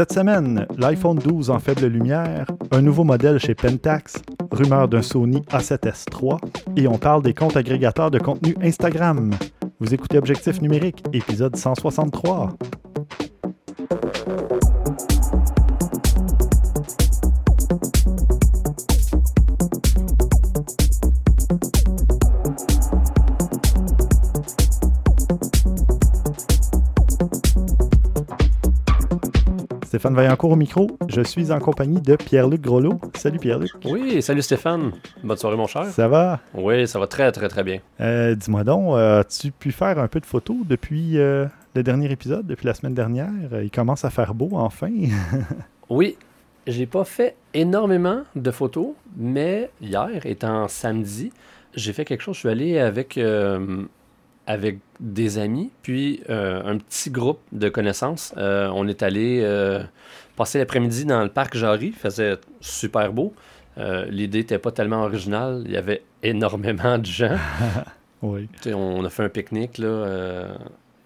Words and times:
Cette 0.00 0.14
semaine, 0.14 0.66
l'iPhone 0.78 1.18
12 1.18 1.50
en 1.50 1.58
faible 1.58 1.84
lumière, 1.84 2.46
un 2.70 2.80
nouveau 2.80 3.04
modèle 3.04 3.38
chez 3.38 3.54
Pentax, 3.54 4.14
rumeur 4.50 4.88
d'un 4.88 5.02
Sony 5.02 5.42
A7S 5.50 6.06
III, 6.10 6.38
et 6.74 6.88
on 6.88 6.96
parle 6.96 7.20
des 7.20 7.34
comptes 7.34 7.58
agrégateurs 7.58 8.10
de 8.10 8.18
contenu 8.18 8.56
Instagram. 8.62 9.32
Vous 9.78 9.92
écoutez 9.92 10.16
Objectif 10.16 10.62
numérique, 10.62 11.04
épisode 11.12 11.54
163. 11.54 12.48
Stéphane 30.00 30.16
Vaillancourt 30.16 30.52
au 30.52 30.56
micro. 30.56 30.86
Je 31.10 31.20
suis 31.20 31.52
en 31.52 31.58
compagnie 31.58 32.00
de 32.00 32.16
Pierre-Luc 32.16 32.62
Grelot. 32.62 32.98
Salut 33.18 33.38
Pierre-Luc. 33.38 33.70
Oui, 33.84 34.22
salut 34.22 34.40
Stéphane. 34.40 34.92
Bonne 35.22 35.36
soirée 35.36 35.58
mon 35.58 35.66
cher. 35.66 35.84
Ça 35.84 36.08
va? 36.08 36.40
Oui, 36.54 36.88
ça 36.88 36.98
va 36.98 37.06
très 37.06 37.30
très 37.32 37.48
très 37.48 37.62
bien. 37.62 37.80
Euh, 38.00 38.34
dis-moi 38.34 38.64
donc, 38.64 38.94
euh, 38.94 39.20
as-tu 39.20 39.50
pu 39.50 39.72
faire 39.72 39.98
un 39.98 40.08
peu 40.08 40.18
de 40.18 40.24
photos 40.24 40.56
depuis 40.66 41.18
euh, 41.18 41.44
le 41.74 41.82
dernier 41.82 42.10
épisode, 42.10 42.46
depuis 42.46 42.64
la 42.64 42.72
semaine 42.72 42.94
dernière? 42.94 43.28
Il 43.62 43.70
commence 43.70 44.06
à 44.06 44.08
faire 44.08 44.32
beau 44.32 44.48
enfin. 44.52 44.88
oui, 45.90 46.16
j'ai 46.66 46.86
pas 46.86 47.04
fait 47.04 47.36
énormément 47.52 48.22
de 48.34 48.50
photos, 48.50 48.92
mais 49.18 49.68
hier, 49.82 50.24
étant 50.24 50.66
samedi, 50.68 51.30
j'ai 51.74 51.92
fait 51.92 52.06
quelque 52.06 52.22
chose. 52.22 52.36
Je 52.36 52.40
suis 52.40 52.48
allé 52.48 52.78
avec 52.78 53.20
avec 54.50 54.80
des 54.98 55.38
amis, 55.38 55.70
puis 55.82 56.22
euh, 56.28 56.60
un 56.64 56.76
petit 56.78 57.08
groupe 57.08 57.38
de 57.52 57.68
connaissances. 57.68 58.34
Euh, 58.36 58.68
on 58.74 58.88
est 58.88 59.04
allé 59.04 59.42
euh, 59.44 59.80
passer 60.34 60.58
l'après-midi 60.58 61.04
dans 61.04 61.22
le 61.22 61.28
parc 61.28 61.56
Jarry, 61.56 61.86
il 61.86 61.92
faisait 61.94 62.36
super 62.60 63.12
beau. 63.12 63.32
L'idée 64.08 64.38
n'était 64.38 64.58
pas 64.58 64.72
tellement 64.72 65.04
originale, 65.04 65.62
il 65.64 65.70
y 65.70 65.76
avait 65.76 66.02
énormément 66.22 66.98
de 66.98 67.06
gens. 67.06 67.38
oui. 68.22 68.48
on 68.66 69.02
a 69.04 69.08
fait 69.08 69.22
un 69.22 69.28
pique-nique 69.30 69.78
là, 69.78 70.48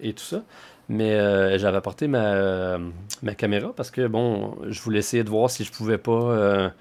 et 0.00 0.12
tout 0.14 0.24
ça. 0.24 0.42
Mais 0.88 1.56
j'avais 1.58 1.76
apporté 1.76 2.08
ma, 2.08 2.78
ma 3.22 3.34
caméra 3.36 3.72
parce 3.76 3.92
que, 3.92 4.08
bon, 4.08 4.56
je 4.68 4.80
voulais 4.80 4.98
essayer 5.00 5.22
de 5.22 5.30
voir 5.30 5.50
si 5.50 5.62
je 5.62 5.70
pouvais 5.70 5.98
pas 5.98 6.72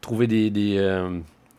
trouver 0.00 0.26
des, 0.26 0.50
des 0.50 0.80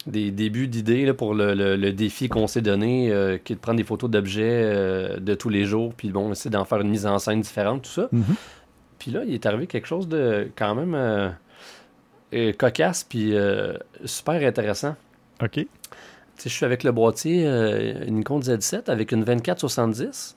débuts 0.08 0.68
d'idées 0.68 1.14
pour 1.14 1.34
le, 1.34 1.92
défi 1.92 2.30
qu'on 2.30 2.48
s'est 2.48 2.62
donné, 2.62 3.12
euh, 3.12 3.38
qui 3.38 3.54
est 3.54 3.56
de 3.56 3.62
prendre 3.62 3.78
des 3.78 3.84
photos 3.84 4.10
d'objets 4.10 4.64
euh, 4.64 5.20
de 5.20 5.34
tous 5.36 5.50
les 5.50 5.66
jours, 5.66 5.94
puis 5.94 6.10
bon, 6.10 6.32
essayer 6.32 6.50
d'en 6.50 6.66
faire 6.66 6.82
une 6.82 6.90
mise 6.90 7.06
en 7.06 7.20
scène 7.20 7.42
différente, 7.42 7.84
tout 7.84 7.90
ça. 7.90 8.10
Mhm. 8.12 8.24
Puis 8.98 9.12
là, 9.12 9.24
il 9.26 9.34
est 9.34 9.46
arrivé 9.46 9.68
quelque 9.68 9.88
chose 9.88 10.08
de 10.08 10.50
quand 10.56 10.76
même 10.76 10.96
euh, 12.34 12.54
cocasse, 12.54 13.04
puis 13.04 13.34
super 14.06 14.46
intéressant. 14.46 14.96
OK. 15.42 15.66
je 16.44 16.50
suis 16.50 16.66
avec 16.66 16.84
le 16.84 16.92
boîtier, 16.92 17.48
Nikon 18.10 18.40
Z7 18.40 18.90
avec 18.90 19.12
une 19.12 19.24
2470. 19.24 20.36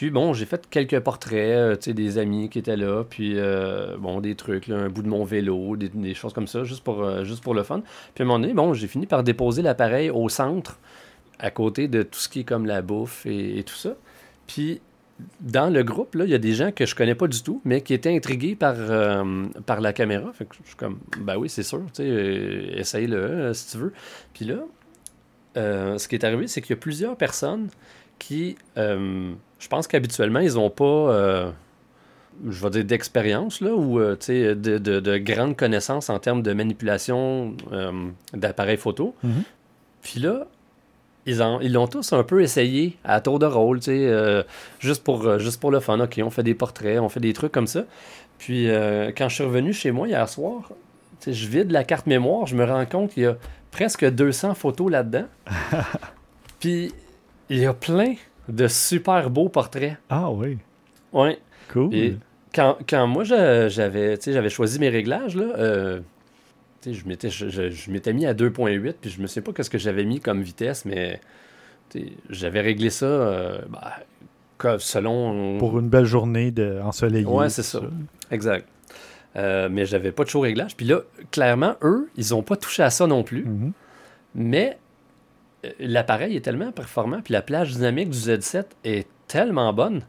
Puis 0.00 0.08
bon, 0.08 0.32
j'ai 0.32 0.46
fait 0.46 0.66
quelques 0.70 0.98
portraits, 1.00 1.34
euh, 1.34 1.76
tu 1.76 1.82
sais, 1.82 1.92
des 1.92 2.16
amis 2.16 2.48
qui 2.48 2.58
étaient 2.58 2.78
là, 2.78 3.04
puis 3.04 3.34
euh, 3.36 3.98
bon, 3.98 4.22
des 4.22 4.34
trucs, 4.34 4.70
un 4.70 4.88
bout 4.88 5.02
de 5.02 5.08
mon 5.08 5.24
vélo, 5.24 5.76
des, 5.76 6.14
choses 6.14 6.32
comme 6.32 6.46
ça, 6.46 6.64
juste 6.64 6.82
pour, 6.82 7.02
euh, 7.02 7.22
juste 7.24 7.42
pour 7.42 7.52
le 7.52 7.62
fun. 7.62 7.82
Puis 8.14 8.22
à 8.22 8.24
un 8.24 8.26
moment 8.28 8.38
donné, 8.38 8.54
bon, 8.54 8.72
j'ai 8.72 8.86
fini 8.86 9.04
par 9.04 9.22
déposer 9.22 9.60
l'appareil 9.60 10.08
au 10.08 10.30
centre, 10.30 10.78
à 11.38 11.50
côté 11.50 11.86
de 11.86 12.02
tout 12.02 12.18
ce 12.18 12.30
qui 12.30 12.40
est 12.40 12.44
comme 12.44 12.64
la 12.64 12.80
bouffe 12.80 13.26
et, 13.26 13.62
tout 13.62 13.74
ça. 13.74 13.90
Puis 14.46 14.80
dans 15.40 15.68
le 15.68 15.82
groupe, 15.82 16.16
il 16.18 16.30
y 16.30 16.34
a 16.34 16.38
des 16.38 16.54
gens 16.54 16.72
que 16.72 16.86
je 16.86 16.94
connais 16.94 17.14
pas 17.14 17.26
du 17.26 17.42
tout, 17.42 17.60
mais 17.66 17.82
qui 17.82 17.92
étaient 17.92 18.16
intrigués 18.16 18.54
par, 18.54 18.76
par 19.66 19.82
la 19.82 19.92
caméra. 19.92 20.32
Fait 20.32 20.46
que 20.46 20.54
je 20.62 20.66
suis 20.66 20.76
comme, 20.76 20.98
ben 21.18 21.36
oui, 21.36 21.50
c'est 21.50 21.62
sûr, 21.62 21.82
tu 21.92 22.04
sais, 22.04 22.72
essaye-le 22.74 23.52
si 23.52 23.72
tu 23.72 23.76
veux. 23.76 23.92
Puis 24.32 24.46
là, 24.46 24.60
ce 25.98 26.08
qui 26.08 26.14
est 26.14 26.24
arrivé, 26.24 26.46
c'est 26.46 26.62
qu'il 26.62 26.70
y 26.70 26.78
a 26.78 26.80
plusieurs 26.80 27.16
personnes 27.16 27.68
qui 28.20 28.56
je 29.60 29.68
pense 29.68 29.86
qu'habituellement, 29.86 30.40
ils 30.40 30.54
n'ont 30.54 30.70
pas, 30.70 30.84
euh, 30.84 31.50
je 32.48 32.62
vais 32.62 32.70
dire, 32.70 32.84
d'expérience, 32.84 33.60
là, 33.60 33.72
ou 33.74 34.00
euh, 34.00 34.16
de, 34.16 34.54
de, 34.54 35.00
de, 35.00 35.18
grandes 35.18 35.56
connaissances 35.56 36.10
en 36.10 36.18
termes 36.18 36.42
de 36.42 36.52
manipulation 36.52 37.54
euh, 37.70 38.08
d'appareils 38.32 38.78
photo. 38.78 39.14
Mhm. 39.22 39.42
Puis 40.02 40.18
là, 40.18 40.46
ils, 41.26 41.42
ils 41.60 41.72
l'ont 41.72 41.86
tous 41.86 42.14
un 42.14 42.24
peu 42.24 42.42
essayé 42.42 42.96
à 43.04 43.20
tour 43.20 43.38
de 43.38 43.44
rôle, 43.44 43.80
juste, 44.78 45.04
pour, 45.04 45.38
juste 45.38 45.60
pour 45.60 45.70
le 45.70 45.80
fun. 45.80 46.00
OK, 46.00 46.18
on 46.24 46.30
fait 46.30 46.42
des 46.42 46.54
portraits, 46.54 46.98
on 46.98 47.10
fait 47.10 47.20
des 47.20 47.34
trucs 47.34 47.52
comme 47.52 47.66
ça. 47.66 47.84
Puis 48.38 48.68
quand 49.14 49.28
je 49.28 49.34
suis 49.34 49.44
revenu 49.44 49.74
chez 49.74 49.90
moi 49.90 50.08
hier 50.08 50.26
soir, 50.26 50.70
je 51.26 51.46
vide 51.46 51.70
la 51.70 51.84
carte 51.84 52.06
mémoire, 52.06 52.46
je 52.46 52.56
me 52.56 52.64
rends 52.64 52.86
compte 52.86 53.12
qu'il 53.12 53.24
y 53.24 53.26
a 53.26 53.36
presque 53.70 54.08
200 54.08 54.54
photos 54.54 54.90
là-dedans. 54.90 55.26
Puis 56.60 56.94
il 57.50 57.58
y 57.58 57.66
a 57.66 57.74
plein 57.74 58.14
de 58.48 58.66
super 58.68 59.28
beaux 59.28 59.48
portraits. 59.48 59.96
Ah 60.08 60.30
oui. 60.30 60.56
Oui. 61.12 61.36
Cool. 61.72 61.94
Et 61.94 62.16
quand, 62.54 62.78
quand 62.88 63.06
moi 63.06 63.24
j'avais 63.24 63.68
j'avais 63.68 64.48
choisi 64.48 64.78
mes 64.78 64.88
réglages, 64.88 65.36
là, 65.36 65.52
euh, 65.58 66.00
je 66.86 67.06
m'étais 67.06 67.28
je, 67.30 68.12
mis 68.12 68.26
à 68.26 68.34
2.8, 68.34 68.94
puis 69.00 69.10
je 69.10 69.20
me 69.20 69.26
sais 69.26 69.40
pas 69.40 69.52
qu'est-ce 69.52 69.70
que 69.70 69.78
j'avais 69.78 70.04
mis 70.04 70.20
comme 70.20 70.42
vitesse, 70.42 70.84
mais 70.84 71.20
j'avais 72.28 72.60
réglé 72.60 72.90
ça 72.90 73.06
euh, 73.06 73.58
bah, 73.68 74.78
selon. 74.78 75.58
Pour 75.58 75.78
une 75.78 75.88
belle 75.88 76.06
journée 76.06 76.50
de 76.50 76.80
ensoleillée. 76.82 77.26
Ouais, 77.26 77.50
c'est 77.50 77.62
ça. 77.62 77.82
Exact. 78.30 78.66
Euh, 79.36 79.68
mais 79.70 79.86
j'avais 79.86 80.10
pas 80.10 80.24
de 80.24 80.28
chaud 80.28 80.40
réglage. 80.40 80.76
Puis 80.76 80.86
là, 80.86 81.02
clairement, 81.30 81.76
eux, 81.82 82.08
ils 82.16 82.34
ont 82.34 82.42
pas 82.42 82.56
touché 82.56 82.82
à 82.82 82.90
ça 82.90 83.06
non 83.06 83.22
plus. 83.22 83.44
Mm-hmm. 83.44 83.72
Mais 84.34 84.78
l'appareil 85.78 86.36
est 86.36 86.40
tellement 86.40 86.72
performant, 86.72 87.20
puis 87.22 87.32
la 87.32 87.42
plage 87.42 87.72
dynamique 87.72 88.10
du 88.10 88.18
Z7 88.18 88.64
est 88.84 89.06
tellement 89.26 89.72
bonne 89.72 90.02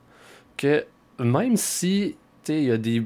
que 0.57 0.85
même 1.19 1.57
si 1.57 2.15
il 2.49 2.63
y 2.63 2.71
a 2.71 2.77
des. 2.77 3.03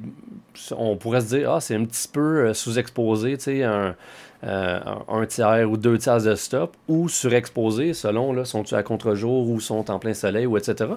On 0.78 0.96
pourrait 0.96 1.22
se 1.22 1.36
dire, 1.36 1.52
ah, 1.52 1.60
c'est 1.60 1.76
un 1.76 1.86
petit 1.86 2.08
peu 2.08 2.48
euh, 2.48 2.54
sous-exposé, 2.54 3.38
un, 3.64 3.96
euh, 4.44 4.80
un 5.08 5.26
tiers 5.26 5.70
ou 5.70 5.78
deux 5.78 5.98
tiers 5.98 6.22
de 6.22 6.36
stop, 6.36 6.76
ou 6.88 7.10
surexposé, 7.10 7.94
selon, 7.94 8.32
là, 8.34 8.46
sont-tu 8.46 8.76
à 8.76 8.84
contre-jour 8.84 9.50
ou 9.50 9.60
sont 9.60 9.92
en 9.92 10.00
plein 10.00 10.14
soleil, 10.14 10.46
ou 10.46 10.58
etc. 10.58 10.92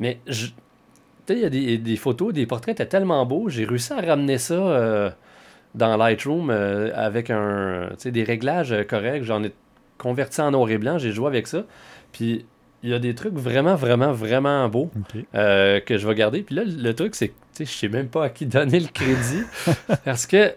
Mais, 0.00 0.18
il 1.28 1.38
y 1.38 1.44
a 1.44 1.48
des, 1.48 1.96
photos, 1.96 2.34
des 2.34 2.46
portraits 2.46 2.74
étaient 2.74 2.88
tellement 2.88 3.24
beaux, 3.24 3.48
j'ai 3.48 3.64
réussi 3.64 3.92
à 3.92 4.00
ramener 4.00 4.36
ça 4.36 4.54
euh, 4.54 5.10
dans 5.74 5.96
Lightroom 5.96 6.50
avec 6.50 7.30
un, 7.30 7.90
des 8.04 8.24
réglages 8.24 8.74
corrects. 8.86 9.22
J'en 9.22 9.42
ai 9.42 9.52
converti 10.04 10.40
en 10.42 10.50
noir 10.50 10.68
et 10.70 10.78
blanc, 10.78 10.98
j'ai 10.98 11.12
joué 11.12 11.26
avec 11.26 11.46
ça. 11.46 11.64
Puis 12.12 12.44
il 12.82 12.90
y 12.90 12.94
a 12.94 12.98
des 12.98 13.14
trucs 13.14 13.32
vraiment, 13.32 13.74
vraiment, 13.74 14.12
vraiment 14.12 14.68
beaux 14.68 14.90
euh, 15.34 15.80
que 15.80 15.96
je 15.96 16.06
vais 16.06 16.14
garder. 16.14 16.42
Puis 16.42 16.54
là, 16.54 16.62
le 16.66 16.94
truc, 16.94 17.14
c'est 17.14 17.28
que 17.28 17.34
je 17.58 17.64
sais 17.64 17.88
même 17.88 18.08
pas 18.08 18.24
à 18.24 18.28
qui 18.28 18.44
donner 18.44 18.78
le 18.78 18.88
crédit 18.88 19.42
parce 20.04 20.26
que 20.26 20.52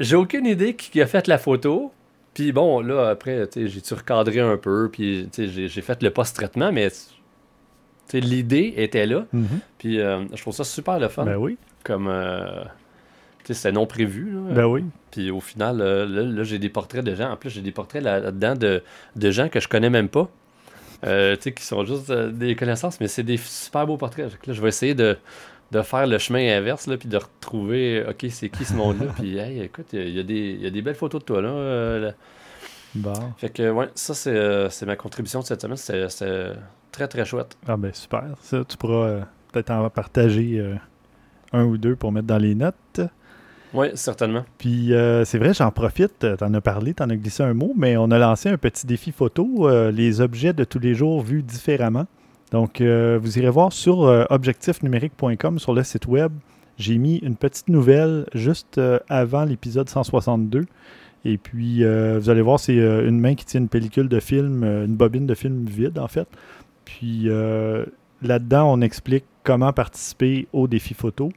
j'ai 0.00 0.16
aucune 0.16 0.44
idée 0.44 0.74
qui 0.74 1.00
a 1.00 1.06
fait 1.06 1.28
la 1.28 1.38
photo. 1.38 1.92
Puis 2.34 2.50
bon, 2.50 2.80
là, 2.80 3.10
après, 3.10 3.48
j'ai-tu 3.54 3.94
recadré 3.94 4.40
un 4.40 4.56
peu, 4.56 4.90
puis 4.92 5.28
j'ai 5.36 5.82
fait 5.82 6.02
le 6.02 6.10
post-traitement, 6.10 6.72
mais 6.72 6.88
l'idée 8.12 8.74
était 8.76 9.06
là. 9.06 9.26
Mm-hmm. 9.32 9.60
Puis 9.78 10.00
euh, 10.00 10.24
je 10.34 10.40
trouve 10.42 10.54
ça 10.54 10.64
super 10.64 10.98
le 10.98 11.08
fun. 11.08 11.24
Ben 11.24 11.36
oui. 11.36 11.56
Comme. 11.84 12.08
Euh, 12.08 12.64
c'était 13.54 13.72
non 13.72 13.86
prévu. 13.86 14.34
Ben 14.50 14.66
oui. 14.66 14.84
Puis 15.10 15.30
au 15.30 15.40
final, 15.40 15.80
euh, 15.80 16.06
là, 16.06 16.42
j'ai 16.42 16.58
des 16.58 16.68
portraits 16.68 17.04
de 17.04 17.14
gens. 17.14 17.30
En 17.30 17.36
plus, 17.36 17.50
j'ai 17.50 17.62
des 17.62 17.72
portraits 17.72 18.02
là-dedans 18.02 18.54
de, 18.54 18.82
de, 19.16 19.30
gens 19.30 19.48
que 19.48 19.60
je 19.60 19.68
connais 19.68 19.90
même 19.90 20.08
pas. 20.08 20.28
Euh, 21.04 21.36
tu 21.36 21.42
sais, 21.42 21.52
qui 21.52 21.64
sont 21.64 21.84
juste 21.84 22.10
euh, 22.10 22.30
des 22.30 22.56
connaissances, 22.56 23.00
mais 23.00 23.08
c'est 23.08 23.22
des 23.22 23.36
super 23.36 23.86
beaux 23.86 23.96
portraits. 23.96 24.30
Là, 24.46 24.52
je 24.52 24.60
vais 24.60 24.68
essayer 24.68 24.94
de, 24.94 25.16
de 25.70 25.82
faire 25.82 26.06
le 26.06 26.18
chemin 26.18 26.58
inverse, 26.58 26.86
là, 26.88 26.96
puis 26.96 27.08
de 27.08 27.16
retrouver, 27.16 28.04
OK, 28.08 28.26
c'est 28.30 28.48
qui 28.48 28.64
ce 28.64 28.74
monde-là? 28.74 29.12
puis, 29.16 29.38
hey, 29.38 29.60
écoute, 29.60 29.86
il 29.92 30.08
y, 30.08 30.62
y, 30.62 30.66
a 30.66 30.70
des 30.70 30.82
belles 30.82 30.96
photos 30.96 31.20
de 31.20 31.24
toi, 31.24 31.40
là. 31.40 32.12
Bon. 32.94 33.12
Fait 33.36 33.50
que, 33.50 33.70
ouais, 33.70 33.88
ça, 33.94 34.14
c'est 34.14 34.86
ma 34.86 34.96
contribution 34.96 35.40
de 35.40 35.44
cette 35.44 35.62
semaine. 35.62 35.76
C'est 35.76 36.56
très, 36.90 37.06
très 37.06 37.24
chouette. 37.24 37.56
Ah, 37.66 37.76
ben, 37.76 37.92
super. 37.92 38.24
Ça, 38.42 38.64
tu 38.64 38.76
pourras 38.76 39.20
peut-être 39.52 39.70
en 39.70 39.88
partager 39.88 40.74
un 41.52 41.64
ou 41.64 41.78
deux 41.78 41.96
pour 41.96 42.12
mettre 42.12 42.26
dans 42.26 42.38
les 42.38 42.54
notes. 42.54 43.00
Oui, 43.74 43.88
certainement. 43.94 44.44
Puis 44.58 44.94
euh, 44.94 45.24
c'est 45.24 45.38
vrai, 45.38 45.52
j'en 45.52 45.70
profite, 45.70 46.24
euh, 46.24 46.36
t'en 46.36 46.52
as 46.54 46.60
parlé, 46.60 46.94
t'en 46.94 47.10
as 47.10 47.16
glissé 47.16 47.42
un 47.42 47.54
mot, 47.54 47.72
mais 47.76 47.96
on 47.96 48.10
a 48.10 48.18
lancé 48.18 48.48
un 48.48 48.56
petit 48.56 48.86
défi 48.86 49.12
photo, 49.12 49.68
euh, 49.68 49.90
les 49.90 50.20
objets 50.20 50.52
de 50.52 50.64
tous 50.64 50.78
les 50.78 50.94
jours 50.94 51.22
vus 51.22 51.42
différemment. 51.42 52.06
Donc, 52.50 52.80
vous 52.80 53.38
irez 53.38 53.50
voir 53.50 53.74
sur 53.74 53.98
objectifnumérique.com 54.30 55.58
sur 55.58 55.74
le 55.74 55.82
site 55.82 56.06
web. 56.06 56.32
J'ai 56.78 56.96
mis 56.96 57.16
une 57.16 57.36
petite 57.36 57.68
nouvelle 57.68 58.24
juste 58.32 58.80
avant 59.10 59.44
l'épisode 59.44 59.90
162. 59.90 60.64
Et 61.26 61.36
puis, 61.36 61.84
vous 61.84 62.30
allez 62.30 62.40
voir, 62.40 62.58
c'est 62.58 62.76
une 62.76 63.20
main 63.20 63.34
qui 63.34 63.44
tient 63.44 63.60
une 63.60 63.68
pellicule 63.68 64.08
de 64.08 64.18
film, 64.18 64.64
une 64.64 64.96
bobine 64.96 65.26
de 65.26 65.34
film 65.34 65.66
vide, 65.66 65.98
en 65.98 66.08
fait. 66.08 66.26
Puis, 66.86 67.28
là-dedans, 68.22 68.72
on 68.72 68.80
explique 68.80 69.26
comment 69.44 69.74
participer 69.74 70.48
au 70.54 70.68
défi 70.68 70.94
photo. 70.94 71.28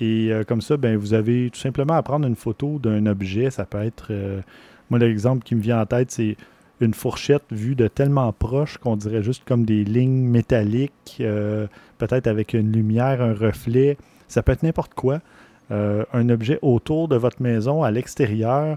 Et 0.00 0.28
euh, 0.30 0.44
comme 0.44 0.60
ça, 0.60 0.76
ben, 0.76 0.96
vous 0.96 1.14
avez 1.14 1.50
tout 1.50 1.58
simplement 1.58 1.94
à 1.94 2.02
prendre 2.02 2.26
une 2.26 2.36
photo 2.36 2.78
d'un 2.78 3.06
objet. 3.06 3.50
Ça 3.50 3.64
peut 3.64 3.82
être, 3.82 4.08
euh, 4.10 4.40
moi 4.90 4.98
l'exemple 4.98 5.42
qui 5.42 5.54
me 5.54 5.60
vient 5.60 5.80
en 5.80 5.86
tête, 5.86 6.10
c'est 6.10 6.36
une 6.80 6.92
fourchette 6.92 7.44
vue 7.50 7.74
de 7.74 7.88
tellement 7.88 8.30
proche 8.32 8.76
qu'on 8.76 8.96
dirait 8.96 9.22
juste 9.22 9.44
comme 9.46 9.64
des 9.64 9.84
lignes 9.84 10.28
métalliques, 10.28 11.16
euh, 11.20 11.66
peut-être 11.96 12.26
avec 12.26 12.52
une 12.52 12.70
lumière, 12.72 13.22
un 13.22 13.32
reflet. 13.32 13.96
Ça 14.28 14.42
peut 14.42 14.52
être 14.52 14.62
n'importe 14.62 14.94
quoi. 14.94 15.20
un 15.70 16.28
objet 16.28 16.58
autour 16.62 17.08
de 17.08 17.16
votre 17.16 17.42
maison, 17.42 17.82
à 17.82 17.90
l'extérieur, 17.90 18.76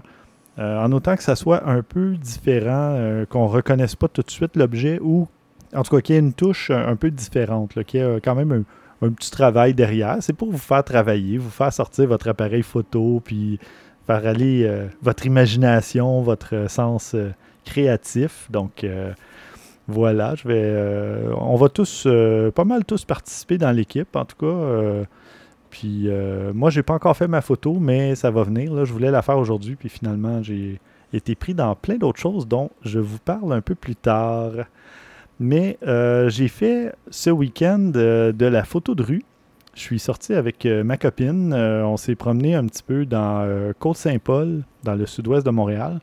en 0.58 0.90
autant 0.92 1.16
que 1.16 1.22
ça 1.22 1.36
soit 1.36 1.68
un 1.68 1.82
peu 1.82 2.16
différent, 2.16 3.24
qu'on 3.28 3.44
ne 3.44 3.48
reconnaisse 3.48 3.96
pas 3.96 4.08
tout 4.08 4.22
de 4.22 4.30
suite 4.30 4.56
l'objet 4.56 4.98
ou 5.02 5.28
en 5.74 5.82
tout 5.82 5.94
cas 5.94 6.00
qu'il 6.02 6.14
y 6.14 6.18
ait 6.18 6.20
une 6.20 6.32
touche 6.32 6.70
un, 6.70 6.96
peu 6.96 7.10
différente, 7.10 7.82
qu'il 7.84 8.00
y 8.00 8.20
quand 8.20 8.34
même 8.34 8.52
un, 8.52 8.64
un 9.02 9.10
petit 9.10 9.30
travail 9.30 9.74
derrière. 9.74 10.18
C'est 10.20 10.32
pour 10.32 10.50
vous 10.50 10.58
faire 10.58 10.84
travailler, 10.84 11.38
vous 11.38 11.50
faire 11.50 11.72
sortir 11.72 12.06
votre 12.06 12.28
appareil 12.28 12.62
photo, 12.62 13.20
puis 13.24 13.58
faire 14.06 14.26
aller 14.26 14.64
euh, 14.64 14.88
votre 15.02 15.26
imagination, 15.26 16.22
votre 16.22 16.68
sens 16.68 17.14
euh, 17.14 17.30
créatif. 17.64 18.48
Donc 18.50 18.84
euh, 18.84 19.12
voilà, 19.88 20.34
je 20.34 20.46
vais. 20.46 21.32
on 21.36 21.56
va 21.56 21.68
tous, 21.68 22.06
pas 22.54 22.64
mal 22.64 22.84
tous 22.84 23.04
participer 23.04 23.58
dans 23.58 23.72
l'équipe, 23.72 24.14
en 24.14 24.24
tout 24.24 24.36
cas. 24.36 25.04
puis 25.68 26.08
moi, 26.54 26.70
j'ai 26.70 26.84
pas 26.84 26.94
encore 26.94 27.16
fait 27.16 27.26
ma 27.26 27.40
photo, 27.40 27.78
mais 27.80 28.14
ça 28.14 28.30
va 28.30 28.44
venir. 28.44 28.72
Là. 28.72 28.84
Je 28.84 28.92
voulais 28.92 29.10
la 29.10 29.20
faire 29.20 29.36
aujourd'hui, 29.36 29.74
puis 29.74 29.88
finalement, 29.88 30.44
j'ai 30.44 30.78
été 31.12 31.34
pris 31.34 31.54
dans 31.54 31.74
plein 31.74 31.96
d'autres 31.96 32.20
choses 32.20 32.46
dont 32.46 32.70
je 32.84 33.00
vous 33.00 33.18
parle 33.18 33.52
un 33.52 33.60
peu 33.60 33.74
plus 33.74 33.96
tard. 33.96 34.52
Mais 35.40 35.78
euh, 35.86 36.28
j'ai 36.28 36.48
fait 36.48 36.94
ce 37.10 37.30
week-end 37.30 37.92
euh, 37.96 38.30
de 38.30 38.44
la 38.44 38.62
photo 38.62 38.94
de 38.94 39.02
rue. 39.02 39.22
Je 39.74 39.80
suis 39.80 39.98
sorti 39.98 40.34
avec 40.34 40.66
euh, 40.66 40.84
ma 40.84 40.98
copine. 40.98 41.54
on 41.54 41.96
s'est 41.96 42.14
promené 42.14 42.54
un 42.54 42.66
petit 42.66 42.82
peu 42.82 43.06
dans 43.06 43.72
Côte-Saint-Paul, 43.78 44.62
dans 44.84 44.94
le 44.94 45.06
sud-ouest 45.06 45.44
de 45.44 45.50
Montréal. 45.50 46.00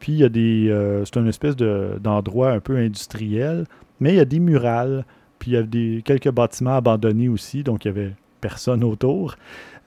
Puis 0.00 0.12
il 0.12 0.18
y 0.18 0.24
a 0.24 0.30
des. 0.30 1.02
c'est 1.04 1.20
une 1.20 1.28
espèce 1.28 1.54
d'endroit 1.56 2.52
un 2.52 2.60
peu 2.60 2.76
industriel, 2.76 3.66
mais 4.00 4.14
il 4.14 4.16
y 4.16 4.20
a 4.20 4.24
des 4.24 4.40
murales. 4.40 5.04
Puis 5.38 5.52
il 5.52 5.54
y 5.54 5.98
a 5.98 6.00
quelques 6.02 6.30
bâtiments 6.30 6.76
abandonnés 6.76 7.28
aussi, 7.28 7.62
donc 7.62 7.84
il 7.84 7.92
n'y 7.92 7.98
avait 7.98 8.12
personne 8.40 8.82
autour. 8.84 9.34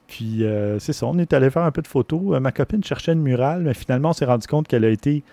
Puis 0.08 0.44
c'est 0.80 0.94
ça, 0.94 1.08
on 1.08 1.18
est 1.18 1.34
allé 1.34 1.50
faire 1.50 1.64
un 1.64 1.72
peu 1.72 1.82
de 1.82 1.88
photos. 1.88 2.40
ma 2.40 2.52
copine 2.52 2.84
cherchait 2.84 3.14
une 3.14 3.22
murale, 3.22 3.64
mais 3.64 3.74
finalement 3.74 4.10
on 4.10 4.14
s'est 4.14 4.26
rendu 4.26 4.46
compte 4.46 4.68
qu'elle 4.68 4.86
a 4.86 4.90
été 4.90 5.24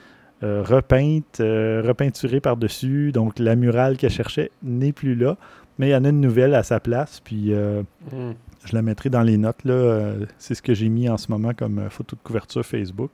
euh, 0.44 0.62
repeinte, 0.62 1.40
euh, 1.40 1.82
repeinturée 1.84 2.40
par-dessus. 2.40 3.10
Donc 3.10 3.40
la 3.40 3.56
murale 3.56 3.96
qu'elle 3.96 4.10
cherchait 4.10 4.52
n'est 4.62 4.92
plus 4.92 5.16
là. 5.16 5.36
Mais 5.78 5.88
il 5.88 5.90
y 5.90 5.96
en 5.96 6.04
a 6.04 6.10
une 6.10 6.20
nouvelle 6.20 6.54
à 6.54 6.62
sa 6.62 6.78
place. 6.78 7.20
Puis 7.20 7.52
euh, 7.52 7.82
hmm. 8.12 8.34
je 8.64 8.74
la 8.74 8.82
mettrai 8.82 9.10
dans 9.10 9.22
les 9.22 9.36
notes. 9.36 9.64
là. 9.64 10.12
c'est 10.38 10.54
ce 10.54 10.62
que 10.62 10.74
j'ai 10.74 10.88
mis 10.88 11.08
en 11.08 11.16
ce 11.16 11.32
moment 11.32 11.54
comme 11.54 11.90
photo 11.90 12.14
de 12.14 12.20
couverture 12.22 12.64
Facebook. 12.64 13.10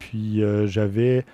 Puis 0.00 0.42
j'avais. 0.64 1.24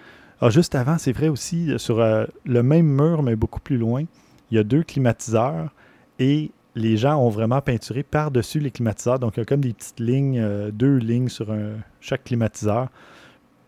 Ah, 0.41 0.51
juste 0.51 0.75
avant, 0.75 0.99
c'est 0.99 1.13
vrai 1.13 1.29
aussi, 1.29 1.73
sur 1.79 2.05
le 2.45 2.63
même 2.63 2.87
mur, 2.87 3.23
mais 3.23 3.37
beaucoup 3.37 3.61
plus 3.61 3.79
loin, 3.79 4.05
il 4.51 4.57
y 4.57 4.59
a 4.59 4.65
deux 4.65 4.83
climatiseurs 4.83 5.73
et 6.19 6.51
les 6.75 6.97
gens 6.97 7.17
ont 7.17 7.31
vraiment 7.31 7.63
peinturé 7.63 8.03
par-dessus 8.03 8.59
les 8.59 8.71
climatiseurs. 8.71 9.19
Donc, 9.19 9.37
il 9.37 9.41
y 9.41 9.43
a 9.43 9.47
comme 9.47 9.61
des 9.61 9.73
petites 9.73 10.01
lignes, 10.01 10.71
deux 10.73 10.97
lignes 10.97 11.29
sur 11.29 11.55
chaque 12.01 12.25
climatiseur. 12.25 12.89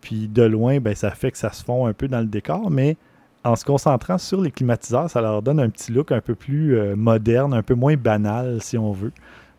Puis 0.06 0.28
de 0.28 0.44
loin, 0.44 0.78
ben, 0.78 0.94
ça 0.94 1.10
fait 1.10 1.32
que 1.32 1.36
ça 1.36 1.50
se 1.50 1.64
fond 1.64 1.84
un 1.84 1.92
peu 1.92 2.06
dans 2.06 2.20
le 2.20 2.26
décor, 2.26 2.70
mais 2.70 2.96
en 3.42 3.56
se 3.56 3.64
concentrant 3.64 4.18
sur 4.18 4.40
les 4.40 4.52
climatiseurs, 4.52 5.10
ça 5.10 5.20
leur 5.20 5.42
donne 5.42 5.58
un 5.58 5.68
petit 5.68 5.90
look 5.90 6.12
un 6.12 6.20
peu 6.20 6.36
plus 6.36 6.78
euh, 6.78 6.94
moderne, 6.94 7.52
un 7.52 7.64
peu 7.64 7.74
moins 7.74 7.96
banal, 7.96 8.62
si 8.62 8.78
on 8.78 8.92
veut. 8.92 9.10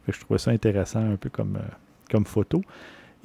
je 0.08 0.18
trouvais 0.18 0.40
ça 0.40 0.52
intéressant 0.52 1.02
un 1.02 1.18
peu 1.18 1.28
comme, 1.28 1.58
euh, 1.58 1.68
comme 2.10 2.24
photo. 2.24 2.62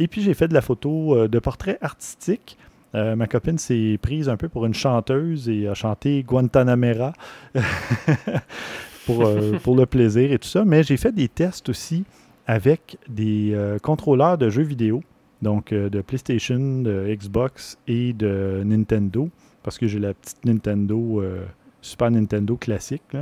Et 0.01 0.09
puis 0.09 0.21
j'ai 0.21 0.35
fait 0.35 0.49
de 0.49 0.55
la 0.55 0.63
photo 0.63 1.17
euh, 1.17 1.29
de 1.29 1.39
portrait 1.39 1.79
artistique. 1.81 2.59
ma 2.93 3.29
copine 3.29 3.57
s'est 3.57 4.01
prise 4.03 4.29
un 4.29 4.37
peu 4.37 4.49
pour 4.49 4.67
une 4.67 4.75
chanteuse 4.75 5.49
et 5.49 5.69
a 5.69 5.75
chanté 5.75 6.25
Guantanamera 6.25 7.13
pour 9.07 9.77
le 9.77 9.85
plaisir 9.85 10.33
et 10.33 10.41
tout 10.41 10.49
ça. 10.49 10.65
Mais 10.65 10.83
j'ai 10.83 10.97
fait 10.97 11.13
des 11.13 11.29
tests 11.29 11.69
aussi 11.69 12.03
avec 12.49 12.99
des 13.09 13.57
contrôleurs 13.81 14.39
de 14.39 14.51
jeux 14.51 14.65
vidéo 14.65 15.05
donc 15.43 15.73
euh, 15.73 15.91
de 15.91 16.01
PlayStation, 16.01 16.83
de 16.83 17.15
Xbox 17.15 17.77
et 17.89 18.13
de 18.13 18.63
Nintendo, 18.65 19.29
parce 19.63 19.77
que 19.77 19.87
j'ai 19.87 19.99
la 19.99 20.15
petite 20.15 20.45
Nintendo, 20.45 21.21
euh, 21.21 21.45
Super 21.83 22.11
Nintendo 22.13 22.57
classique. 22.57 23.17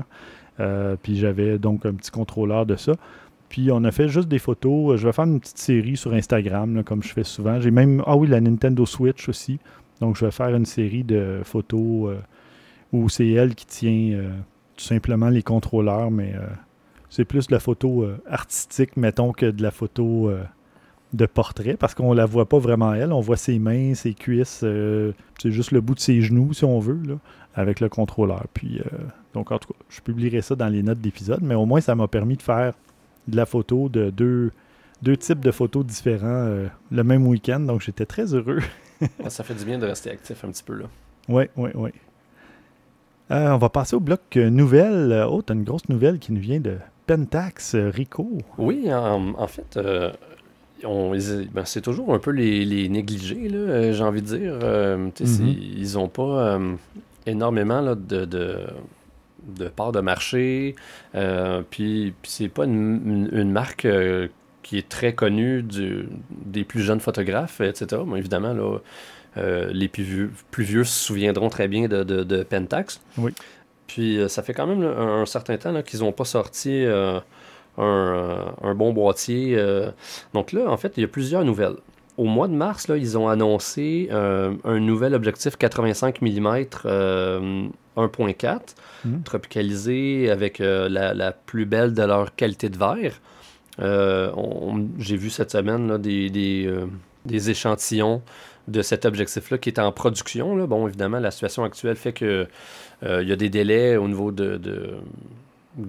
Euh, 0.60 0.96
puis 1.02 1.16
j'avais 1.16 1.58
donc 1.58 1.86
un 1.86 1.94
petit 1.94 2.10
contrôleur 2.10 2.66
de 2.66 2.76
ça. 2.76 2.92
Puis 3.48 3.72
on 3.72 3.82
a 3.84 3.90
fait 3.90 4.08
juste 4.08 4.28
des 4.28 4.38
photos. 4.38 5.00
Je 5.00 5.06
vais 5.06 5.12
faire 5.12 5.24
une 5.24 5.40
petite 5.40 5.58
série 5.58 5.96
sur 5.96 6.12
Instagram, 6.12 6.84
comme 6.84 7.02
je 7.02 7.08
fais 7.08 7.24
souvent. 7.24 7.58
J'ai 7.60 7.70
même, 7.70 8.02
ah 8.06 8.16
oui, 8.16 8.28
la 8.28 8.40
Nintendo 8.40 8.84
Switch 8.84 9.28
aussi. 9.28 9.58
Donc 10.00 10.16
je 10.16 10.26
vais 10.26 10.30
faire 10.30 10.54
une 10.54 10.66
série 10.66 11.02
de 11.02 11.40
photos 11.42 12.16
où 12.92 13.08
c'est 13.08 13.28
elle 13.28 13.54
qui 13.54 13.66
tient 13.66 14.20
tout 14.76 14.84
simplement 14.84 15.28
les 15.30 15.42
contrôleurs, 15.42 16.10
mais 16.10 16.34
c'est 17.10 17.24
plus 17.24 17.48
de 17.48 17.52
la 17.52 17.60
photo 17.60 18.06
artistique, 18.28 18.96
mettons, 18.96 19.32
que 19.32 19.46
de 19.46 19.62
la 19.62 19.70
photo 19.70 20.30
de 21.12 21.26
portrait 21.26 21.76
parce 21.76 21.94
qu'on 21.94 22.12
la 22.12 22.26
voit 22.26 22.48
pas 22.48 22.58
vraiment 22.58 22.94
elle. 22.94 23.12
On 23.12 23.20
voit 23.20 23.36
ses 23.36 23.58
mains, 23.58 23.94
ses 23.94 24.14
cuisses, 24.14 24.60
euh, 24.62 25.12
c'est 25.40 25.50
juste 25.50 25.72
le 25.72 25.80
bout 25.80 25.94
de 25.94 26.00
ses 26.00 26.20
genoux 26.22 26.52
si 26.52 26.64
on 26.64 26.78
veut, 26.78 27.00
là, 27.06 27.14
avec 27.54 27.80
le 27.80 27.88
contrôleur. 27.88 28.44
Puis, 28.54 28.78
euh, 28.78 28.98
donc 29.34 29.50
en 29.52 29.58
tout 29.58 29.72
cas, 29.72 29.78
je 29.88 30.00
publierai 30.00 30.40
ça 30.40 30.54
dans 30.54 30.68
les 30.68 30.82
notes 30.82 31.00
d'épisode, 31.00 31.40
mais 31.42 31.54
au 31.54 31.66
moins 31.66 31.80
ça 31.80 31.94
m'a 31.94 32.08
permis 32.08 32.36
de 32.36 32.42
faire 32.42 32.74
de 33.28 33.36
la 33.36 33.46
photo 33.46 33.88
de 33.88 34.10
deux, 34.10 34.52
deux 35.02 35.16
types 35.16 35.40
de 35.40 35.50
photos 35.50 35.84
différents 35.84 36.26
euh, 36.26 36.68
le 36.90 37.04
même 37.04 37.26
week-end. 37.26 37.60
Donc 37.60 37.80
j'étais 37.80 38.06
très 38.06 38.34
heureux. 38.34 38.60
ça 39.28 39.44
fait 39.44 39.54
du 39.54 39.64
bien 39.64 39.78
de 39.78 39.86
rester 39.86 40.10
actif 40.10 40.44
un 40.44 40.48
petit 40.48 40.64
peu 40.64 40.74
là. 40.74 40.86
Oui, 41.28 41.44
oui, 41.56 41.70
oui. 41.74 41.90
on 43.30 43.56
va 43.56 43.68
passer 43.68 43.94
au 43.94 44.00
bloc 44.00 44.36
nouvelle. 44.36 45.26
Oh, 45.28 45.42
t'as 45.42 45.54
une 45.54 45.64
grosse 45.64 45.88
nouvelle 45.88 46.18
qui 46.18 46.32
nous 46.32 46.40
vient 46.40 46.60
de 46.60 46.76
Pentax 47.06 47.76
Rico. 47.76 48.38
Oui, 48.58 48.92
en 48.92 49.46
fait, 49.46 49.78
ben, 50.82 51.64
c'est 51.64 51.80
toujours 51.80 52.14
un 52.14 52.18
peu 52.18 52.30
les, 52.30 52.64
les 52.64 52.88
négligés, 52.88 53.50
euh, 53.52 53.92
j'ai 53.92 54.04
envie 54.04 54.22
de 54.22 54.26
dire. 54.26 54.58
Euh, 54.62 55.08
mm-hmm. 55.08 55.56
Ils 55.76 55.94
n'ont 55.94 56.08
pas 56.08 56.22
euh, 56.22 56.74
énormément 57.26 57.82
de, 57.82 58.24
de, 58.24 58.58
de 59.46 59.68
part 59.68 59.92
de 59.92 60.00
marché. 60.00 60.74
puis, 61.70 62.14
c'est 62.22 62.48
pas 62.48 62.64
une, 62.64 63.50
marque 63.50 63.86
qui 64.62 64.78
est 64.78 64.88
très 64.88 65.14
connue 65.14 65.62
du, 65.62 66.08
des 66.30 66.64
plus 66.64 66.80
jeunes 66.80 67.00
photographes, 67.00 67.60
etc. 67.60 68.02
évidemment, 68.16 68.52
là, 68.54 68.78
les 69.72 69.88
plus 69.88 70.02
vieux, 70.02 70.30
plus 70.50 70.64
vieux, 70.64 70.84
se 70.84 71.06
souviendront 71.06 71.48
très 71.48 71.68
bien 71.68 71.88
de, 71.88 72.02
de, 72.04 72.42
Pentax. 72.42 73.00
Oui. 73.18 73.32
Puis 73.86 74.20
ça 74.28 74.42
fait 74.42 74.54
quand 74.54 74.68
même 74.68 74.82
un, 74.82 75.26
certain 75.26 75.56
temps 75.56 75.82
qu'ils 75.82 76.00
n'ont 76.00 76.12
pas 76.12 76.24
sorti 76.24 76.84
euh, 77.80 78.44
un, 78.62 78.74
bon 78.74 78.92
boîtier. 78.92 79.54
Euh. 79.56 79.90
Donc 80.34 80.52
là, 80.52 80.70
en 80.70 80.76
fait, 80.76 80.92
il 80.96 81.00
y 81.00 81.04
a 81.04 81.08
plusieurs 81.08 81.44
nouvelles. 81.44 81.76
Au 82.18 82.24
mois 82.24 82.48
de 82.48 82.52
mars, 82.52 82.88
là, 82.88 82.96
ils 82.96 83.16
ont 83.16 83.28
annoncé 83.28 84.08
euh, 84.12 84.52
un 84.64 84.80
nouvel 84.80 85.14
objectif 85.14 85.56
85 85.56 86.20
mm 86.20 86.64
1.4, 87.96 88.60
tropicalisé 89.24 90.30
avec 90.30 90.58
la, 90.58 91.32
plus 91.32 91.64
belle 91.64 91.94
de 91.94 92.02
leur 92.02 92.34
qualité 92.34 92.68
de 92.68 92.76
verre. 92.76 93.20
J'ai 94.98 95.16
vu 95.16 95.30
cette 95.30 95.50
semaine 95.50 95.96
des, 95.98 96.28
des, 96.28 97.50
échantillons 97.50 98.22
de 98.68 98.82
cet 98.82 99.06
objectif-là 99.06 99.58
qui 99.58 99.70
est 99.70 99.78
en 99.78 99.90
production. 99.90 100.56
Là. 100.56 100.66
Bon, 100.66 100.86
évidemment, 100.86 101.18
la 101.18 101.30
situation 101.30 101.64
actuelle 101.64 101.96
fait 101.96 102.12
que 102.12 102.46
il 103.02 103.28
y 103.28 103.32
a 103.32 103.36
des 103.36 103.48
délais 103.48 103.96
au 103.96 104.08
niveau 104.08 104.30
de 104.30 104.58
de 104.58 104.98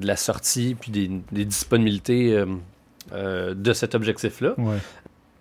la 0.01 0.15
sortie 0.15 0.75
puis 0.79 0.91
des, 0.91 1.45
disponibilités 1.45 2.33
euh, 2.33 2.45
euh, 3.13 3.53
de 3.53 3.73
cet 3.73 3.95
objectif-là. 3.95 4.55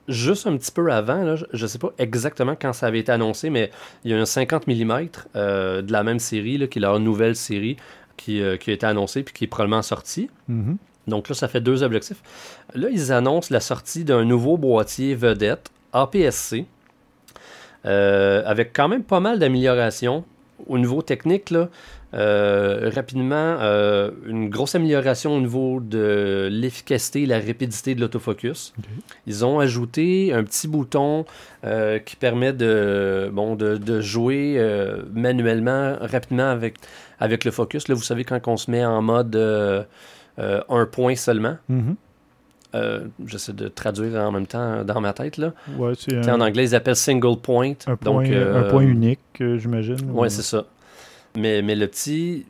Juste 0.09 0.47
un 0.47 0.57
petit 0.57 0.73
peu 0.73 0.91
avant, 0.91 1.37
je 1.37 1.63
ne 1.63 1.69
sais 1.69 1.79
pas 1.79 1.93
exactement 1.99 2.57
quand 2.61 2.73
ça 2.73 2.87
avait 2.87 2.99
été 2.99 3.13
annoncé, 3.13 3.49
mais 3.49 3.71
il 4.05 4.11
y 4.11 4.15
a 4.15 4.19
un 4.19 4.25
50 4.25 4.67
mm 4.67 5.09
euh, 5.37 5.83
de 5.83 5.93
la 5.93 6.03
même 6.03 6.19
série, 6.19 6.59
là, 6.59 6.67
qui 6.67 6.79
est 6.79 6.83
leur 6.83 6.99
nouvelle 6.99 7.37
série, 7.37 7.77
qui, 8.17 8.43
qui 8.59 8.71
a 8.71 8.73
été 8.73 8.87
annoncée 8.87 9.23
puis 9.23 9.33
qui 9.33 9.45
est 9.45 9.47
probablement 9.47 9.83
sortie. 9.83 10.29
Mm-hmm. 10.51 10.77
Donc 11.07 11.29
là, 11.29 11.35
ça 11.35 11.49
fait 11.49 11.61
deux 11.61 11.83
objectifs. 11.83 12.23
Là, 12.75 12.89
ils 12.91 13.13
annoncent 13.13 13.49
la 13.51 13.61
sortie 13.61 14.05
d'un 14.05 14.25
nouveau 14.25 14.57
boîtier 14.57 15.15
vedette 15.15 15.71
APS-C, 15.93 16.67
avec 17.85 18.73
quand 18.75 18.89
même 18.89 19.05
pas 19.05 19.21
mal 19.21 19.39
d'améliorations. 19.39 20.25
Au 20.67 20.77
niveau 20.77 21.03
technique, 21.03 21.51
là, 21.51 21.69
euh, 22.13 22.91
rapidement, 22.93 23.57
euh, 23.61 24.11
une 24.27 24.49
grosse 24.49 24.75
amélioration 24.75 25.37
au 25.37 25.41
niveau 25.41 25.81
de 25.81 26.49
l'efficacité 26.51 27.23
et 27.23 27.27
la 27.27 27.39
rapidité 27.39 27.95
de 27.95 28.01
l'autofocus. 28.01 28.73
Ils 29.27 29.45
ont 29.45 29.61
ajouté 29.61 30.33
un 30.33 30.43
petit 30.43 30.67
bouton 30.67 31.25
euh, 31.65 31.99
qui 32.01 32.17
permet 32.17 32.53
de, 32.53 33.31
bon, 33.33 33.55
de, 33.55 34.01
jouer 34.01 34.61
manuellement, 35.15 35.97
rapidement 36.01 36.51
avec, 36.51 36.77
avec 37.21 37.45
le 37.45 37.51
focus. 37.51 37.89
Là, 37.89 37.95
vous 37.95 38.03
savez, 38.03 38.25
quand 38.25 38.41
on 38.49 38.57
se 38.57 38.71
met 38.71 38.85
en 38.85 39.03
mode 39.03 39.37
un 40.37 40.87
point 40.87 41.15
seulement, 41.15 41.59
mm-hmm. 41.71 43.03
j'essaie 43.27 43.53
de 43.53 43.69
traduire 43.69 44.21
en 44.21 44.33
même 44.33 44.47
temps 44.49 44.83
dans 44.85 45.01
ma 45.01 45.13
tête. 45.13 45.37
Là. 45.37 45.53
Ouais, 45.79 45.93
En 46.29 46.41
anglais, 46.41 46.65
ils 46.65 46.75
appellent 46.75 46.97
single 46.97 47.39
point. 47.41 47.75
un 47.87 47.93
donc, 47.93 47.99
point, 48.25 48.31
euh, 48.31 48.67
un 48.67 48.71
point 48.71 48.83
unique, 48.83 49.21
j'imagine. 49.39 50.11
Ouais, 50.11 50.27
ou- 50.27 50.31
c'est 50.31 50.43
ça. 50.43 50.65
Mais, 51.37 51.63
mais 51.63 51.77
le 51.77 51.87
petit 51.87 52.47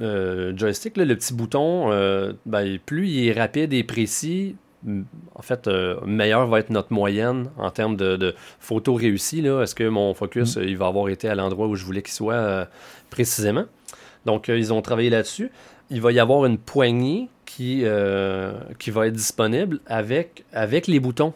euh, 0.00 0.52
joystick, 0.56 0.96
là, 0.96 1.04
le 1.04 1.16
petit 1.16 1.34
bouton, 1.34 1.90
euh, 1.90 2.32
ben, 2.46 2.78
plus 2.84 3.08
il 3.08 3.28
est 3.28 3.32
rapide 3.32 3.72
et 3.72 3.84
précis, 3.84 4.56
en 5.34 5.42
fait, 5.42 5.66
euh, 5.66 5.98
meilleure 6.04 6.46
va 6.46 6.58
être 6.58 6.70
notre 6.70 6.92
moyenne 6.92 7.50
en 7.56 7.70
termes 7.70 7.96
de, 7.96 8.16
de 8.16 8.34
photos 8.60 9.00
réussies. 9.00 9.46
Est-ce 9.46 9.74
que 9.74 9.88
mon 9.88 10.12
focus, 10.12 10.56
Mm. 10.56 10.62
il 10.64 10.76
va 10.76 10.86
avoir 10.86 11.08
été 11.08 11.28
à 11.28 11.34
l'endroit 11.34 11.66
où 11.66 11.74
je 11.74 11.84
voulais 11.84 12.02
qu'il 12.02 12.12
soit 12.12 12.68
précisément? 13.10 13.64
Donc, 14.26 14.48
ils 14.48 14.72
ont 14.72 14.82
travaillé 14.82 15.10
là-dessus. 15.10 15.50
Il 15.90 16.00
va 16.00 16.12
y 16.12 16.18
avoir 16.18 16.46
une 16.46 16.58
poignée 16.58 17.28
qui, 17.46 17.84
qui 18.78 18.90
va 18.90 19.06
être 19.06 19.14
disponible 19.14 19.80
avec, 19.86 20.44
avec 20.52 20.86
les 20.86 20.98
boutons 20.98 21.34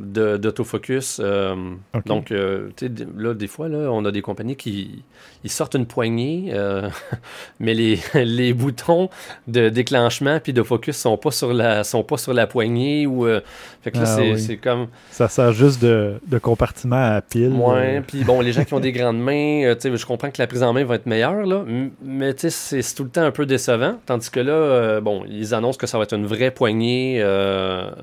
d'autofocus. 0.00 1.20
euh, 1.22 1.54
Ok. 1.94 2.06
donc, 2.06 2.32
euh, 2.32 2.68
tu 2.76 2.86
sais, 2.86 2.88
d- 2.88 3.06
là, 3.16 3.34
des 3.34 3.46
fois, 3.46 3.68
là, 3.68 3.90
on 3.92 4.04
a 4.04 4.10
des 4.10 4.22
compagnies 4.22 4.56
qui 4.56 5.02
ils 5.44 5.50
sortent 5.50 5.74
une 5.74 5.86
poignée, 5.86 6.50
euh, 6.52 6.88
mais 7.60 7.74
les, 7.74 7.98
les 8.14 8.52
boutons 8.52 9.08
de 9.48 9.68
déclenchement 9.68 10.38
puis 10.40 10.52
de 10.52 10.62
focus 10.62 10.96
sont 10.96 11.16
pas 11.16 11.30
sur 11.30 11.52
la, 11.52 11.84
sont 11.84 12.02
pas 12.02 12.16
sur 12.16 12.34
la 12.34 12.46
poignée. 12.46 13.06
Ou, 13.06 13.26
euh, 13.26 13.40
fait 13.82 13.90
que 13.90 13.96
là, 13.98 14.04
Ah 14.06 14.16
c'est 14.36 14.48
oui. 14.52 14.58
comme. 14.58 14.88
Ça 15.10 15.28
sert 15.28 15.52
juste 15.52 15.82
de, 15.82 16.14
de 16.26 16.38
compartiment 16.38 17.14
à 17.16 17.20
pile. 17.20 17.52
Ouais, 17.52 18.02
puis 18.06 18.24
bon, 18.24 18.40
les 18.40 18.52
gens 18.52 18.64
qui 18.64 18.74
ont 18.74 18.80
des 18.80 18.92
grandes 18.92 19.20
mains, 19.20 19.74
tu 19.74 19.80
sais, 19.90 19.96
je 19.96 20.06
comprends 20.06 20.30
que 20.30 20.40
la 20.40 20.46
prise 20.46 20.62
en 20.62 20.72
main 20.72 20.84
va 20.84 20.96
être 20.96 21.06
meilleure, 21.06 21.46
là, 21.46 21.64
mais 22.02 22.34
tu 22.34 22.50
sais, 22.50 22.80
c'est 22.82 22.94
tout 22.94 23.04
le 23.04 23.10
temps 23.10 23.22
un 23.22 23.30
peu 23.30 23.46
décevant. 23.46 23.98
Tandis 24.06 24.30
que 24.30 24.40
là, 24.40 25.00
bon, 25.00 25.24
ils 25.28 25.54
annoncent 25.54 25.78
que 25.78 25.86
ça 25.86 25.96
va 25.98 26.04
être 26.04 26.14
une 26.14 26.26
vraie 26.26 26.50
poignée. 26.50 27.22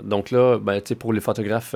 donc 0.03 0.31
là, 0.31 0.57
ben, 0.59 0.75
tu 0.81 0.89
sais, 0.89 0.95
pour 0.95 1.13
les 1.13 1.19
photographes 1.21 1.75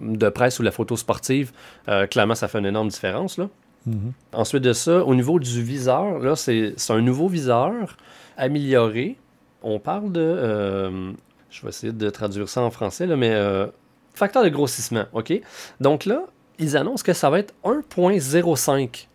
de 0.00 0.28
presse 0.28 0.58
ou 0.58 0.62
la 0.62 0.70
photo 0.72 0.96
sportive, 0.96 1.52
euh, 1.88 2.06
clairement, 2.06 2.34
ça 2.34 2.48
fait 2.48 2.58
une 2.58 2.66
énorme 2.66 2.88
différence, 2.88 3.38
là. 3.38 3.48
mhm. 3.86 4.12
Ensuite 4.32 4.62
de 4.62 4.72
ça, 4.72 5.04
au 5.04 5.14
niveau 5.14 5.38
du 5.38 5.62
viseur, 5.62 6.18
là, 6.18 6.36
c'est 6.36 6.74
c'est 6.76 6.92
un 6.92 7.00
nouveau 7.02 7.28
viseur 7.28 7.96
amélioré. 8.36 9.16
On 9.62 9.78
parle 9.78 10.12
de. 10.12 10.20
euh, 10.20 11.12
je 11.50 11.62
vais 11.62 11.68
essayer 11.68 11.92
de 11.92 12.10
traduire 12.10 12.48
ça 12.48 12.60
en 12.60 12.70
français, 12.70 13.06
là, 13.06 13.16
mais 13.16 13.32
euh, 13.32 13.66
facteur 14.14 14.42
de 14.44 14.48
grossissement, 14.50 15.04
OK? 15.12 15.32
Donc 15.80 16.04
là, 16.04 16.22
ils 16.58 16.76
annoncent 16.76 17.04
que 17.04 17.12
ça 17.12 17.30
va 17.30 17.38
être 17.38 17.54
1.05. 17.64 19.06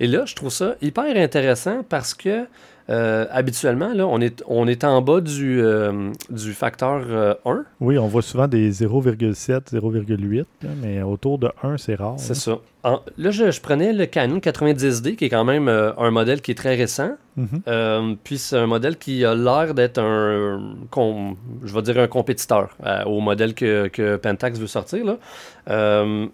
Et 0.00 0.06
là, 0.06 0.24
je 0.26 0.34
trouve 0.34 0.50
ça 0.50 0.74
hyper 0.80 1.16
intéressant 1.16 1.82
parce 1.88 2.14
que 2.14 2.46
euh, 2.92 3.26
habituellement, 3.30 3.92
là, 3.94 4.06
on 4.06 4.20
est, 4.20 4.42
on 4.46 4.68
est 4.68 4.84
en 4.84 5.00
bas 5.00 5.20
du, 5.20 5.60
euh, 5.62 6.10
du 6.30 6.52
facteur 6.52 7.02
euh, 7.08 7.34
1. 7.46 7.64
Oui, 7.80 7.98
on 7.98 8.06
voit 8.06 8.22
souvent 8.22 8.46
des 8.46 8.70
0,7, 8.70 9.72
0,8, 9.72 10.44
là, 10.62 10.70
mais 10.82 11.02
autour 11.02 11.38
de 11.38 11.50
1, 11.62 11.78
c'est 11.78 11.94
rare. 11.94 12.14
C'est 12.18 12.34
ça. 12.34 12.58
En- 12.84 13.00
là, 13.16 13.30
je, 13.30 13.50
je 13.52 13.60
prenais 13.60 13.92
le 13.92 14.06
Canon 14.06 14.38
90D, 14.38 15.14
qui 15.14 15.26
est 15.26 15.28
quand 15.28 15.44
même 15.44 15.68
euh, 15.68 15.92
un 15.98 16.10
modèle 16.10 16.40
qui 16.42 16.50
est 16.50 16.56
très 16.56 16.74
récent. 16.74 17.12
Mhm. 17.36 17.62
Euh, 17.68 18.14
puis 18.24 18.38
c'est 18.38 18.56
un 18.58 18.66
modèle 18.66 18.96
qui 18.98 19.24
a 19.24 19.34
l'air 19.36 19.72
d'être 19.72 19.98
un, 19.98 20.74
com- 20.90 21.36
je 21.64 21.72
vais 21.72 21.82
dire 21.82 21.98
un 22.00 22.08
compétiteur 22.08 22.76
euh, 22.84 23.04
au 23.04 23.20
modèle 23.20 23.54
que, 23.54 23.86
que 23.88 24.16
Pentax 24.16 24.58
veut 24.58 24.66
sortir. 24.66 25.04
Là. 25.04 25.16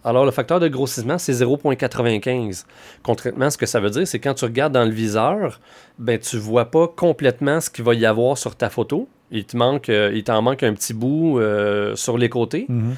Alors 0.05 0.25
le 0.25 0.31
facteur 0.31 0.59
de 0.59 0.69
grossissement, 0.69 1.19
c'est 1.19 1.33
0.95. 1.35 2.65
Concrètement, 3.03 3.51
ce 3.51 3.59
que 3.59 3.67
ça 3.67 3.81
veut 3.81 3.91
dire, 3.91 4.07
c'est 4.07 4.19
quand 4.19 4.35
tu 4.35 4.45
regardes 4.45 4.73
dans 4.73 4.85
le 4.85 4.91
viseur, 4.91 5.61
ben 5.99 6.19
tu 6.19 6.39
vois 6.39 6.71
pas 6.71 6.89
complètement 6.89 7.61
ce 7.61 7.71
qu'il 7.71 7.85
va 7.85 7.95
y 7.95 8.07
avoir 8.07 8.39
sur 8.39 8.57
ta 8.57 8.71
photo. 8.71 9.09
Il 9.31 9.45
te 9.45 9.57
manque, 9.57 9.89
il 9.89 10.25
t'en 10.25 10.41
manque 10.43 10.63
un 10.63 10.73
petit 10.73 10.95
bout 10.95 11.39
sur 11.95 12.17
les 12.19 12.29
côtés. 12.31 12.67
Mhm. 12.69 12.95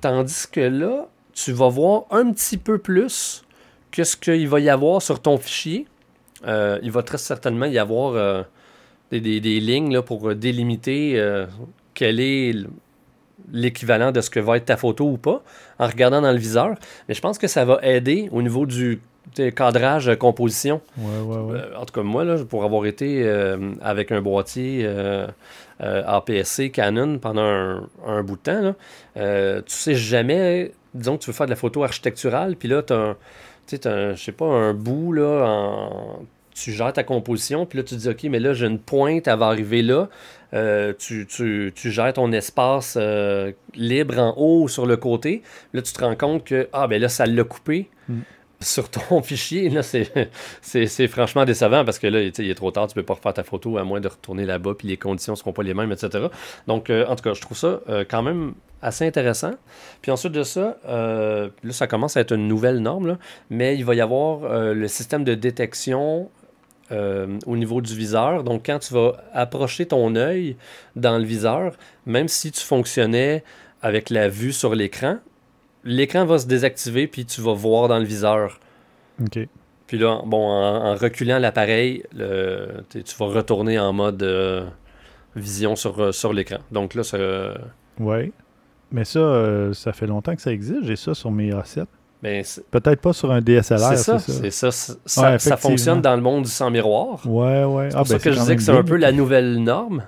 Tandis 0.00 0.46
que 0.50 0.60
là, 0.60 1.06
tu 1.44 1.52
vas 1.52 1.68
voir 1.68 2.02
un 2.10 2.32
petit 2.32 2.56
peu 2.56 2.78
plus 2.78 3.44
que 3.92 4.04
ce 4.04 4.16
qu'il 4.16 4.48
va 4.48 4.60
y 4.60 4.68
avoir 4.68 5.00
sur 5.02 5.20
ton 5.20 5.36
fichier. 5.38 5.86
Euh, 6.46 6.78
il 6.82 6.90
va 6.90 7.02
très 7.02 7.18
certainement 7.18 7.66
y 7.66 7.78
avoir 7.78 8.14
euh, 8.14 8.42
des, 9.10 9.20
des- 9.20 9.40
des 9.40 9.60
lignes 9.60 9.92
là, 9.92 10.02
pour 10.02 10.34
délimiter 10.34 11.14
euh, 11.18 11.46
quel 11.94 12.20
est 12.20 12.54
l'équivalent 13.52 14.12
de 14.12 14.20
ce 14.20 14.30
que 14.30 14.40
va 14.40 14.56
être 14.56 14.66
ta 14.66 14.76
photo 14.76 15.04
ou 15.06 15.16
pas 15.16 15.42
en 15.78 15.86
regardant 15.86 16.20
dans 16.20 16.32
le 16.32 16.38
viseur. 16.38 16.74
Mais 17.08 17.14
je 17.14 17.20
pense 17.20 17.38
que 17.38 17.46
ça 17.46 17.64
va 17.64 17.78
aider 17.82 18.28
au 18.32 18.42
niveau 18.42 18.66
du 18.66 19.00
cadrage, 19.54 20.14
composition. 20.18 20.80
Ouais, 20.96 21.20
ouais, 21.20 21.36
ouais. 21.52 21.60
En 21.76 21.84
tout 21.84 21.94
cas, 21.94 22.02
moi, 22.02 22.24
là, 22.24 22.36
pour 22.48 22.64
avoir 22.64 22.84
été 22.86 23.26
avec 23.80 24.10
un 24.12 24.20
boîtier 24.20 24.86
APS-C 25.80 26.70
Canon 26.70 27.18
pendant 27.18 27.42
un, 27.44 27.88
un 28.06 28.22
bout 28.22 28.36
de 28.36 28.42
temps, 28.42 28.74
là, 29.16 29.62
tu 29.62 29.72
sais 29.72 29.94
jamais, 29.94 30.72
disons 30.98 31.16
que 31.16 31.22
tu 31.22 31.30
veux 31.30 31.34
faire 31.36 31.46
de 31.46 31.50
la 31.50 31.56
photo 31.56 31.82
architecturale, 31.84 32.56
puis 32.56 32.68
là, 32.68 32.82
tu 32.82 32.92
as, 32.92 33.16
un, 33.90 34.14
pas, 34.36 34.46
un 34.46 34.74
bout, 34.74 35.12
là, 35.12 35.44
en- 35.46 36.22
tu 36.54 36.72
gères 36.72 36.92
ta 36.92 37.04
composition, 37.04 37.66
puis 37.66 37.78
là, 37.78 37.84
tu 37.84 37.94
te 37.94 38.00
dis, 38.00 38.08
OK, 38.08 38.24
mais 38.24 38.40
là, 38.40 38.52
j'ai 38.52 38.66
une 38.66 38.80
pointe, 38.80 39.28
elle 39.28 39.38
va 39.38 39.46
arriver 39.46 39.82
là. 39.82 40.08
Euh, 40.54 40.92
tu, 40.98 41.26
tu, 41.26 41.72
tu 41.74 41.90
gères 41.90 42.12
ton 42.14 42.32
espace 42.32 42.96
euh, 43.00 43.52
libre 43.74 44.18
en 44.18 44.34
haut 44.36 44.62
ou 44.62 44.68
sur 44.68 44.86
le 44.86 44.96
côté. 44.96 45.42
Là, 45.72 45.82
tu 45.82 45.92
te 45.92 46.00
rends 46.02 46.16
compte 46.16 46.44
que, 46.44 46.68
ah, 46.72 46.88
ben 46.88 47.00
là, 47.00 47.08
ça 47.08 47.26
l'a 47.26 47.44
coupé. 47.44 47.88
Mm. 48.08 48.20
Sur 48.60 48.90
ton 48.90 49.22
fichier, 49.22 49.68
là, 49.68 49.82
c'est, 49.82 51.08
franchement 51.08 51.44
décevant 51.44 51.84
parce 51.84 51.98
que 51.98 52.08
là, 52.08 52.22
il 52.22 52.50
est 52.50 52.54
trop 52.54 52.70
tard, 52.72 52.88
tu 52.88 52.94
peux 52.94 53.04
pas 53.04 53.14
refaire 53.14 53.34
ta 53.34 53.44
photo 53.44 53.78
à 53.78 53.84
moins 53.84 54.00
de 54.00 54.08
retourner 54.08 54.46
là-bas, 54.46 54.74
puis 54.76 54.88
les 54.88 54.96
conditions 54.96 55.36
seront 55.36 55.52
pas 55.52 55.62
les 55.62 55.74
mêmes, 55.74 55.92
etc. 55.92 56.26
Donc, 56.66 56.90
euh, 56.90 57.06
en 57.06 57.14
tout 57.14 57.22
cas, 57.22 57.34
je 57.34 57.40
trouve 57.40 57.56
ça 57.56 57.80
euh, 57.88 58.04
quand 58.08 58.22
même 58.22 58.54
assez 58.82 59.06
intéressant. 59.06 59.52
Puis 60.02 60.10
ensuite 60.10 60.32
de 60.32 60.42
ça, 60.42 60.76
euh, 60.88 61.50
là, 61.62 61.72
ça 61.72 61.86
commence 61.86 62.16
à 62.16 62.20
être 62.20 62.32
une 62.32 62.48
nouvelle 62.48 62.80
norme, 62.80 63.18
mais 63.48 63.76
il 63.76 63.84
va 63.84 63.94
y 63.94 64.00
avoir 64.00 64.72
le 64.74 64.88
système 64.88 65.24
de 65.24 65.34
détection 65.34 66.28
au 66.90 67.56
niveau 67.56 67.80
du 67.80 67.94
viseur. 67.94 68.44
Donc, 68.44 68.62
quand 68.66 68.78
tu 68.78 68.94
vas 68.94 69.22
approcher 69.34 69.86
ton 69.86 70.16
œil 70.16 70.56
dans 70.96 71.18
le 71.18 71.24
viseur, 71.24 71.72
même 72.06 72.28
si 72.28 72.50
tu 72.50 72.62
fonctionnais 72.62 73.44
avec 73.82 74.10
la 74.10 74.28
vue 74.28 74.52
sur 74.52 74.74
l'écran, 74.74 75.18
l'écran 75.88 76.24
va 76.24 76.38
se 76.38 76.46
désactiver, 76.46 77.06
puis 77.06 77.24
tu 77.24 77.40
vas 77.40 77.54
voir 77.54 77.88
dans 77.88 77.98
le 77.98 78.04
viseur. 78.04 78.60
OK. 79.20 79.38
Puis 79.86 79.98
là, 79.98 80.20
bon, 80.26 80.46
en, 80.50 80.86
en 80.92 80.94
reculant 80.94 81.38
l'appareil, 81.38 82.02
tu 82.12 83.16
vas 83.18 83.26
retourner 83.26 83.78
en 83.78 83.92
mode 83.92 84.22
euh, 84.22 84.66
vision 85.34 85.76
sur, 85.76 85.98
euh, 86.00 86.12
sur 86.12 86.32
l'écran. 86.32 86.58
Donc 86.70 86.94
là, 86.94 87.02
ça, 87.02 87.18
Ouais. 87.98 88.30
Mais 88.92 89.04
ça, 89.04 89.18
euh, 89.18 89.72
ça 89.72 89.92
fait 89.92 90.06
longtemps 90.06 90.34
que 90.36 90.40
ça 90.42 90.52
existe. 90.52 90.84
J'ai 90.84 90.96
ça 90.96 91.14
sur 91.14 91.30
mes 91.30 91.50
A7. 91.52 91.84
ben, 92.22 92.42
Peut-être 92.70 93.00
pas 93.00 93.12
sur 93.12 93.30
un 93.30 93.40
DSLR, 93.40 93.78
c'est 93.78 93.96
c'est 93.96 94.02
ça. 94.04 94.18
ça. 94.18 94.32
C'est 94.32 94.50
ça. 94.50 94.70
Ça, 94.70 94.92
Ouais, 94.92 94.98
ça 95.06 95.34
effectivement. 95.34 95.56
fonctionne 95.56 96.00
dans 96.00 96.16
le 96.16 96.22
monde 96.22 96.44
du 96.44 96.50
sans 96.50 96.70
miroir. 96.70 97.20
Ouais, 97.26 97.64
ouais. 97.64 97.88
C'est 97.90 97.96
Ah, 97.96 97.98
pour 97.98 98.06
ça 98.08 98.14
ben, 98.14 98.20
que 98.22 98.32
je 98.32 98.38
disais 98.38 98.56
que 98.56 98.62
c'est 98.62 98.72
un 98.72 98.82
peu 98.84 98.96
la 98.96 99.12
nouvelle 99.12 99.62
norme. 99.62 100.04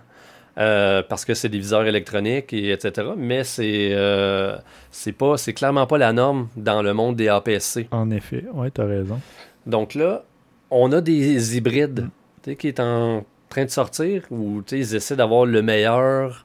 Euh, 0.60 1.02
parce 1.08 1.24
que 1.24 1.34
c'est 1.34 1.48
des 1.48 1.58
viseurs 1.58 1.86
électroniques 1.86 2.52
et 2.52 2.70
etc. 2.72 3.08
Mais 3.16 3.42
c'est 3.44 3.90
euh, 3.92 4.56
c'est 4.90 5.12
pas 5.12 5.36
c'est 5.36 5.54
clairement 5.54 5.86
pas 5.86 5.98
la 5.98 6.12
norme 6.12 6.48
dans 6.56 6.82
le 6.82 6.92
monde 6.94 7.16
des 7.16 7.28
APS-C. 7.28 7.88
En 7.90 8.10
effet. 8.10 8.44
Ouais, 8.52 8.70
t'as 8.70 8.84
raison. 8.86 9.20
Donc 9.66 9.94
là, 9.94 10.24
on 10.70 10.92
a 10.92 11.00
des 11.00 11.56
hybrides 11.56 12.00
Mm. 12.02 12.10
tu 12.44 12.56
qui 12.56 12.68
est 12.68 12.80
en 12.80 13.24
train 13.48 13.64
de 13.64 13.70
sortir 13.70 14.22
où 14.30 14.62
tu 14.62 14.76
sais, 14.82 14.90
ils 14.92 14.96
essaient 14.96 15.16
d'avoir 15.16 15.44
le 15.46 15.60
meilleur 15.62 16.44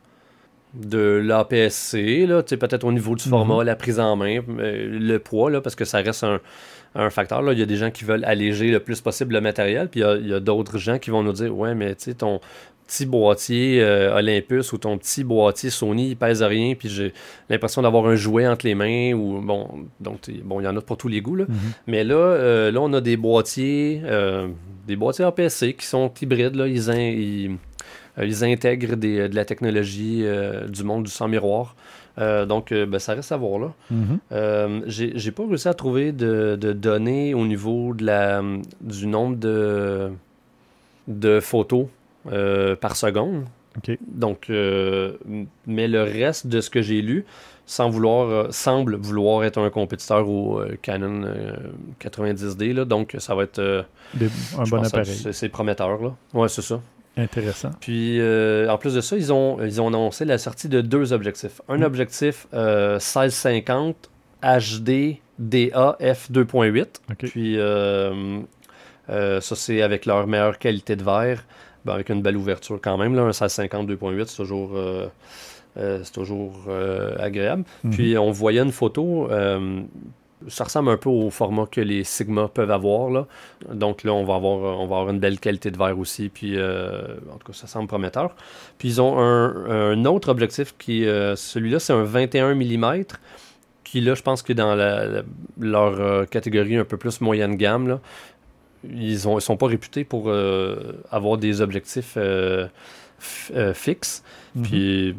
de 0.74 1.22
l'APS-C, 1.24 2.28
tu 2.46 2.58
peut-être 2.58 2.84
au 2.84 2.92
niveau 2.92 3.16
du 3.16 3.24
Mhm. 3.26 3.30
format, 3.30 3.64
la 3.64 3.76
prise 3.78 3.98
en 4.00 4.16
main, 4.18 4.42
le 4.48 5.18
poids, 5.20 5.50
là, 5.50 5.62
parce 5.62 5.76
que 5.76 5.86
ça 5.86 6.00
reste 6.00 6.26
un, 6.26 6.42
un 6.96 7.10
facteur. 7.10 7.42
Là. 7.42 7.54
Il 7.54 7.60
y 7.60 7.62
a 7.62 7.66
des 7.66 7.78
gens 7.78 7.92
qui 7.92 8.04
veulent 8.04 8.26
alléger 8.26 8.72
le 8.72 8.82
plus 8.82 9.00
possible 9.00 9.34
le 9.36 9.40
matériel, 9.42 9.88
puis 9.90 10.02
il 10.02 10.04
y 10.04 10.06
a- 10.06 10.16
il 10.18 10.28
y 10.28 10.34
a, 10.34 10.40
d'autres 10.42 10.78
gens 10.78 10.98
qui 11.00 11.12
vont 11.12 11.24
nous 11.24 11.32
dire 11.32 11.56
Ouais, 11.58 11.74
mais 11.76 11.96
tu 11.96 12.06
sais, 12.06 12.14
ton 12.16 12.42
petit 12.88 13.06
boîtier 13.06 13.82
euh, 13.82 14.16
Olympus 14.18 14.72
ou 14.74 14.78
ton 14.78 14.98
petit 14.98 15.24
boîtier 15.24 15.70
Sony, 15.70 16.10
il 16.10 16.16
pèse 16.18 16.44
rien, 16.44 16.76
puis 16.76 16.88
j'ai 16.90 17.14
l'impression 17.50 17.82
d'avoir 17.82 18.06
un 18.08 18.16
jouet 18.16 18.48
entre 18.48 18.66
les 18.66 18.76
mains, 18.76 19.14
ou 19.14 19.42
bon, 19.42 19.68
donc, 20.00 20.30
bon, 20.44 20.60
il 20.62 20.66
y 20.66 20.68
en 20.68 20.76
a 20.78 20.82
pour 20.82 20.98
tous 20.98 21.08
les 21.08 21.22
goûts, 21.22 21.36
là. 21.36 21.46
Mhm. 21.48 21.56
Mais 21.88 22.04
là, 22.04 22.16
euh, 22.16 22.72
là, 22.72 22.80
on 22.82 22.94
a 22.94 23.02
des 23.02 23.18
boîtiers, 23.18 24.02
euh, 24.04 24.48
des 24.88 24.96
boîtiers 24.96 25.26
APS-C 25.26 25.74
qui 25.74 25.86
sont 25.86 26.12
hybrides. 26.22 26.56
Là. 26.56 26.68
Ils, 26.68 26.92
in- 26.92 26.96
ils, 27.00 27.52
euh, 28.20 28.26
ils 28.26 28.44
intègrent 28.44 28.96
des- 28.96 29.30
de 29.30 29.36
la 29.36 29.46
technologie 29.46 30.24
du 30.70 30.84
monde 30.84 31.04
du 31.06 31.12
sans 31.12 31.28
miroir. 31.28 31.76
Euh, 32.18 32.46
donc, 32.46 32.72
euh, 32.72 32.86
ben, 32.86 32.98
ça 33.00 33.14
reste 33.14 33.32
à 33.34 33.38
voir 33.38 33.60
là. 33.60 33.74
Euh, 34.32 34.80
J'ai 34.86 35.12
j'ai 35.16 35.32
pas 35.32 35.44
réussi 35.46 35.68
à 35.68 35.74
trouver 35.74 36.12
de, 36.14 36.56
de 36.56 36.72
données 36.72 37.34
au 37.34 37.46
niveau 37.46 37.94
de 37.94 38.06
la, 38.06 38.42
du 38.80 39.06
nombre 39.08 39.36
de, 39.36 40.12
de 41.08 41.40
photos 41.42 41.88
euh, 42.32 42.76
par 42.76 42.96
seconde. 42.96 43.46
Donc, 44.08 44.50
euh, 44.50 45.14
mais 45.68 45.88
le 45.90 46.04
reste 46.04 46.48
de 46.48 46.62
ce 46.62 46.70
que 46.70 46.82
j'ai 46.82 47.02
lu 47.02 47.26
sans 47.66 47.90
vouloir, 47.90 48.30
euh, 48.30 48.48
semble 48.52 48.96
vouloir 48.96 49.44
être 49.44 49.58
un 49.60 49.70
compétiteur 49.70 50.30
au 50.30 50.60
euh, 50.60 50.78
Canon 50.82 51.24
euh, 51.26 51.54
90D. 52.00 52.74
Là, 52.74 52.86
donc, 52.86 53.16
ça 53.20 53.36
va 53.36 53.44
être. 53.44 53.86
Des- 54.14 54.30
un 54.58 54.64
bon 54.64 54.84
appareil. 54.84 55.06
c'est- 55.34 55.50
prometteur. 55.50 56.02
Là. 56.02 56.16
Ouais, 56.34 56.48
c'est 56.48 56.62
ça. 56.62 56.80
Intéressant. 57.18 57.72
Puis, 57.82 58.20
en 58.70 58.78
plus 58.78 58.94
de 58.94 59.02
ça, 59.02 59.16
ils 59.18 59.32
ont, 59.34 59.62
ils 59.64 59.82
ont 59.82 59.88
annoncé 59.88 60.26
la 60.26 60.38
sortie 60.38 60.70
de 60.70 60.82
deux 60.82 61.12
objectifs. 61.12 61.62
Un 61.70 61.80
Mm. 61.80 61.84
objectif 61.84 62.48
euh, 62.54 62.94
1650 63.00 64.10
HD 64.44 65.18
DA 65.40 65.98
f 66.14 66.30
2.8. 66.32 67.02
OK. 67.12 67.18
Puis, 67.30 67.58
ça, 69.08 69.56
c'est 69.56 69.82
avec 69.82 70.06
leur 70.06 70.28
meilleure 70.28 70.58
qualité 70.60 70.96
de 70.96 71.04
verre, 71.04 71.44
ben, 71.86 71.94
avec 71.94 72.10
une 72.10 72.22
belle 72.22 72.38
ouverture 72.38 72.80
quand 72.82 72.98
même. 72.98 73.16
Là, 73.16 73.22
un 73.22 73.26
1650 73.26 73.88
2.8, 73.90 74.26
c'est 74.28 74.38
toujours, 74.38 74.72
euh, 74.76 75.08
euh, 75.78 76.00
c'est 76.04 76.12
toujours 76.14 76.66
euh, 76.68 77.16
agréable. 77.20 77.64
Mhm. 77.84 77.92
Puis, 77.92 78.18
on 78.18 78.32
voyait 78.32 78.62
une 78.62 78.72
photo. 78.72 79.30
ça 80.48 80.64
ressemble 80.66 80.90
un 80.90 80.98
peu 80.98 81.10
au 81.10 81.30
format 81.32 81.66
que 81.66 81.82
les 81.82 82.04
Sigma 82.04 82.48
peuvent 82.48 82.70
avoir. 82.70 83.10
Là. 83.10 83.26
Donc 83.74 84.04
là, 84.04 84.14
on 84.14 84.26
va, 84.26 84.36
avoir, 84.36 84.80
on 84.80 84.86
va 84.88 84.98
avoir 84.98 85.10
une 85.10 85.20
belle 85.20 85.40
qualité 85.40 85.72
de 85.72 85.78
verre 85.78 85.98
aussi. 85.98 86.30
Puis, 86.30 86.56
en 86.60 87.38
tout 87.38 87.48
cas, 87.48 87.54
ça 87.54 87.68
semble 87.68 87.88
prometteur. 87.88 88.36
Puis, 88.78 88.90
ils 88.90 89.02
ont 89.02 89.18
un, 89.20 89.92
un 89.92 90.06
autre 90.06 90.30
objectif 90.30 90.76
qui, 90.78 91.06
celui-là, 91.36 91.80
c'est 91.80 91.94
un 91.94 92.04
21 92.04 92.54
mm. 92.56 93.04
Qui, 93.84 94.02
là, 94.02 94.16
je 94.16 94.24
pense 94.24 94.42
que 94.42 94.52
dans 94.52 94.74
la- 94.76 95.06
la- 95.06 95.22
leur 95.60 96.00
euh, 96.02 96.26
catégorie 96.26 96.76
un 96.76 96.84
peu 96.86 96.98
plus 96.98 97.22
moyenne 97.22 97.56
gamme, 97.56 97.88
là, 97.88 98.00
ils 98.92 99.28
ne 99.28 99.40
sont 99.40 99.58
pas 99.58 99.68
réputés 99.68 100.04
pour 100.04 100.30
euh, 100.30 100.94
avoir 101.12 101.38
des 101.38 101.62
objectifs 101.62 102.14
euh, 102.18 102.68
euh, 103.54 103.74
fixes. 103.74 104.24
Mhm. 104.56 104.64
Puis, 104.64 105.16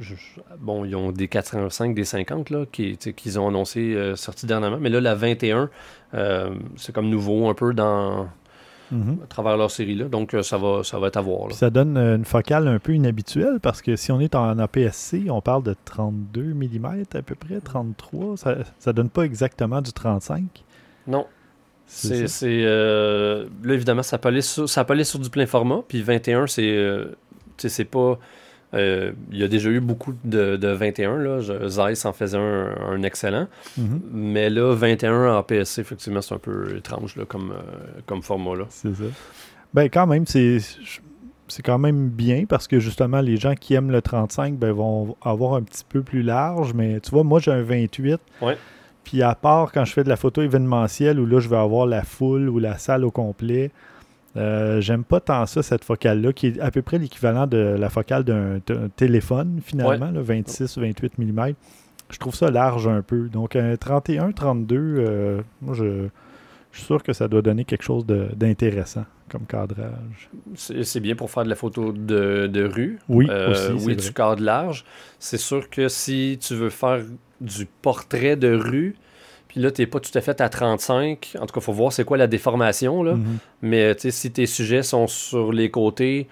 je- 0.00 0.14
bon, 0.58 0.84
ils 0.84 0.94
ont 0.96 1.12
des 1.12 1.28
85, 1.28 1.94
des 1.94 2.04
50 2.04 2.50
là, 2.50 2.64
qui, 2.70 2.96
qu'ils 2.96 3.38
ont 3.40 3.48
annoncé 3.48 3.94
euh, 3.94 4.16
sortis 4.16 4.46
dernièrement. 4.46 4.78
Mais 4.80 4.88
là, 4.90 5.00
la 5.00 5.14
21, 5.14 5.70
euh, 6.14 6.54
c'est 6.76 6.92
comme 6.94 7.08
nouveau 7.08 7.48
un 7.48 7.54
peu 7.54 7.72
dans, 7.74 8.28
Mhm. 8.90 9.20
à 9.24 9.26
travers 9.26 9.56
leur 9.56 9.70
série. 9.70 9.94
Là. 9.94 10.04
Donc, 10.06 10.34
euh, 10.34 10.42
ça, 10.42 10.58
va, 10.58 10.82
ça 10.84 10.98
va 10.98 11.06
être 11.06 11.16
à 11.16 11.22
voir. 11.22 11.48
là. 11.48 11.54
Ça 11.54 11.70
donne 11.70 11.96
une 11.96 12.26
focale 12.26 12.68
un 12.68 12.78
peu 12.78 12.94
inhabituelle 12.94 13.58
parce 13.60 13.80
que 13.80 13.96
si 13.96 14.12
on 14.12 14.20
est 14.20 14.34
en 14.34 14.58
APS-C, 14.58 15.30
on 15.30 15.40
parle 15.40 15.62
de 15.62 15.74
32 15.86 16.52
mm 16.54 17.04
à 17.14 17.22
peu 17.22 17.34
près, 17.34 17.60
33. 17.60 18.36
Ça, 18.36 18.56
ça 18.78 18.92
donne 18.92 19.08
pas 19.08 19.22
exactement 19.22 19.80
du 19.80 19.92
35. 19.92 20.42
Non, 21.06 21.26
C'est 21.94 22.26
c'est. 22.28 22.62
euh, 22.64 23.46
là, 23.64 23.74
évidemment, 23.74 24.02
ça 24.02 24.18
peut, 24.18 24.28
aller 24.28 24.40
sur, 24.42 24.68
ça 24.68 24.84
peut 24.84 24.94
aller 24.94 25.04
sur 25.04 25.18
du 25.18 25.28
plein 25.30 25.46
format. 25.46 25.80
Puis 25.86 26.02
21, 26.02 26.46
c'est. 26.46 26.62
euh, 26.64 27.06
tu 27.56 27.62
sais, 27.62 27.68
c'est 27.68 27.84
pas. 27.84 28.18
euh, 28.74 29.12
Il 29.30 29.38
y 29.38 29.42
a 29.44 29.48
déjà 29.48 29.68
eu 29.68 29.80
beaucoup 29.80 30.14
de, 30.24 30.56
de 30.56 30.68
21. 30.68 31.18
Là. 31.18 31.40
Je- 31.40 31.68
Zeiss 31.68 32.04
en 32.06 32.12
faisait 32.14 32.38
un, 32.38 32.74
un 32.90 33.02
excellent. 33.02 33.46
Mhm. 33.76 34.00
Mais 34.12 34.48
là, 34.48 34.74
21 34.74 35.34
en 35.36 35.42
PSC, 35.42 35.80
effectivement, 35.80 36.22
c'est 36.22 36.34
un 36.34 36.38
peu 36.38 36.76
étrange 36.78 37.14
là, 37.16 37.24
comme, 37.26 37.50
euh, 37.52 38.00
comme 38.06 38.22
format. 38.22 38.56
Là. 38.56 38.64
C'est 38.70 38.94
ça. 38.94 39.04
Ben 39.74 39.88
quand 39.90 40.06
même, 40.06 40.26
c'est 40.26 40.58
c'est 41.48 41.62
quand 41.62 41.78
même 41.78 42.08
bien 42.08 42.44
parce 42.48 42.66
que 42.66 42.80
justement, 42.80 43.20
les 43.20 43.36
gens 43.36 43.54
qui 43.54 43.74
aiment 43.74 43.90
le 43.90 44.00
35 44.00 44.54
ben, 44.58 44.72
vont 44.72 45.16
avoir 45.22 45.54
un 45.54 45.62
petit 45.62 45.84
peu 45.86 46.02
plus 46.02 46.22
large. 46.22 46.72
Mais 46.72 47.00
tu 47.00 47.10
vois, 47.10 47.24
moi, 47.24 47.40
j'ai 47.40 47.50
un 47.50 47.62
28. 47.62 48.18
Ouais. 48.40 48.56
Puis 49.04 49.22
à 49.22 49.34
part 49.34 49.72
quand 49.72 49.84
je 49.84 49.92
fais 49.92 50.04
de 50.04 50.08
la 50.08 50.16
photo 50.16 50.42
événementielle 50.42 51.18
où 51.18 51.26
là, 51.26 51.40
je 51.40 51.48
vais 51.48 51.56
avoir 51.56 51.86
la 51.86 52.02
foule 52.02 52.48
ou 52.48 52.58
la 52.58 52.78
salle 52.78 53.04
au 53.04 53.10
complet, 53.10 53.70
euh, 54.36 54.80
j'aime 54.80 55.04
pas 55.04 55.20
tant 55.20 55.44
ça, 55.46 55.62
cette 55.62 55.84
focale-là, 55.84 56.32
qui 56.32 56.48
est 56.48 56.60
à 56.60 56.70
peu 56.70 56.82
près 56.82 56.98
l'équivalent 56.98 57.46
de 57.46 57.76
la 57.78 57.90
focale 57.90 58.24
d'un 58.24 58.60
téléphone, 58.96 59.60
finalement, 59.62 60.10
là, 60.10 60.20
26 60.22 60.76
ou 60.76 60.80
28 60.80 61.18
mm. 61.18 61.52
Je 62.10 62.18
trouve 62.18 62.34
ça 62.34 62.50
large 62.50 62.88
un 62.88 63.02
peu. 63.02 63.28
Donc, 63.28 63.56
un 63.56 63.76
31, 63.76 64.32
32, 64.32 64.76
euh, 64.76 65.40
moi, 65.60 65.74
je, 65.74 66.08
je 66.72 66.78
suis 66.78 66.86
sûr 66.86 67.02
que 67.02 67.12
ça 67.12 67.28
doit 67.28 67.42
donner 67.42 67.64
quelque 67.64 67.82
chose 67.84 68.04
d'intéressant 68.06 69.04
comme 69.30 69.46
cadrage. 69.46 70.28
C'est 70.56 71.00
bien 71.00 71.14
pour 71.14 71.30
faire 71.30 71.44
de 71.44 71.48
la 71.48 71.54
photo 71.54 71.92
de, 71.92 72.46
de 72.48 72.64
rue. 72.64 72.98
Oui, 73.08 73.26
Euh, 73.30 73.50
aussi, 73.50 73.72
oui, 73.86 73.94
vrai. 73.94 73.94
du 73.96 74.12
cadre 74.12 74.42
large. 74.42 74.84
C'est 75.18 75.38
sûr 75.38 75.70
que 75.70 75.88
si 75.88 76.38
tu 76.40 76.54
veux 76.54 76.70
faire 76.70 77.00
du 77.40 77.66
portrait 77.82 78.36
de 78.36 78.54
rue, 78.54 78.94
puis 79.48 79.60
là, 79.60 79.70
tu 79.70 79.82
n'es 79.82 79.86
pas 79.86 80.00
tout 80.00 80.10
à 80.16 80.20
fait 80.22 80.40
à 80.40 80.48
35, 80.48 81.36
en 81.38 81.46
tout 81.46 81.52
cas, 81.54 81.60
il 81.60 81.62
faut 81.62 81.72
voir 81.72 81.92
c'est 81.92 82.04
quoi 82.04 82.16
la 82.16 82.26
déformation. 82.26 83.02
Là. 83.02 83.14
Mhm. 83.14 83.36
Mais 83.62 83.94
tu 83.94 84.10
si 84.10 84.30
tes 84.32 84.46
sujets 84.46 84.82
sont 84.82 85.06
sur 85.06 85.52
les 85.52 85.70
côtés, 85.70 86.26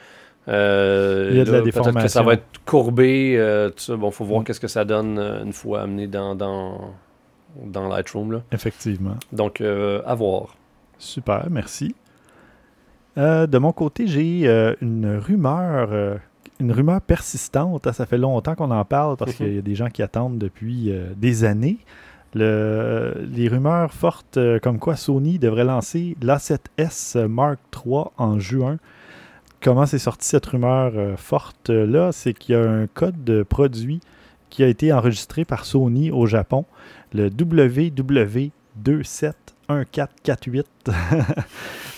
euh, 0.49 1.29
Il 1.31 1.37
y 1.39 1.41
a 1.41 1.45
de 1.45 1.53
la 1.53 1.61
peut-être 1.63 1.75
que 1.75 1.83
ça 1.83 1.91
déformation. 1.93 2.25
va 2.25 2.33
être 2.35 2.61
courbé. 2.65 3.35
Euh. 3.39 3.71
Bon, 3.91 4.11
faut 4.11 4.25
voir 4.25 4.41
Mm. 4.41 4.45
qu'est-ce 4.45 4.61
que 4.61 4.69
ça 4.69 4.85
donne 4.85 5.19
euh, 5.19 5.45
une 5.45 5.53
fois 5.53 5.83
amené 5.83 6.07
dans, 6.07 6.35
dans, 6.35 6.95
dans 7.65 7.89
Lightroom. 7.89 8.33
Là. 8.33 8.43
Effectivement. 8.53 9.17
Donc, 9.33 9.61
euh, 9.61 10.03
à 10.07 10.15
voir. 10.15 10.57
Super, 10.99 11.47
merci. 11.51 11.95
Euh, 13.19 13.47
de 13.47 13.59
mon 13.59 13.73
côté, 13.73 14.07
j'ai 14.07 14.43
euh, 14.49 14.75
une 14.81 15.17
rumeur, 15.17 16.19
une 16.61 16.73
rumeur 16.73 17.01
persistante. 17.01 17.91
Ça 17.93 18.07
fait 18.07 18.19
longtemps 18.19 18.55
qu'on 18.55 18.71
en 18.71 18.85
parle 18.85 19.17
parce 19.17 19.35
qu'il 19.35 19.55
y 19.55 19.59
a 19.59 19.63
des 19.63 19.75
gens 19.75 19.89
qui 19.89 20.03
attendent 20.03 20.39
depuis 20.39 20.93
des 21.17 21.45
années. 21.45 21.79
Le- 22.35 23.27
les 23.33 23.49
rumeurs 23.49 23.93
fortes 23.93 24.39
comme 24.63 24.79
quoi 24.79 24.95
Sony 24.95 25.39
devrait 25.41 25.65
lancer 25.65 26.17
l'A7S 26.23 27.27
Mark 27.27 27.59
III 27.85 28.05
en 28.19 28.39
juin. 28.39 28.77
Comment 29.63 29.85
c'est 29.85 29.99
sorti 29.99 30.27
cette 30.29 30.47
rumeur 30.47 30.93
euh, 30.95 31.17
forte 31.17 31.69
euh, 31.69 31.85
là? 31.87 32.13
C'est 32.13 32.33
qu'il 32.33 32.55
y 32.55 32.59
a 32.59 32.63
un 32.71 32.87
code 32.87 33.25
de 33.25 33.43
produit 33.43 34.01
qui 34.51 34.63
a 34.63 34.67
été 34.67 34.93
enregistré 34.93 35.45
par 35.47 35.65
Sony 35.65 36.11
au 36.11 36.27
Japon, 36.27 36.65
le 37.15 37.29
WW271448. 39.69 40.65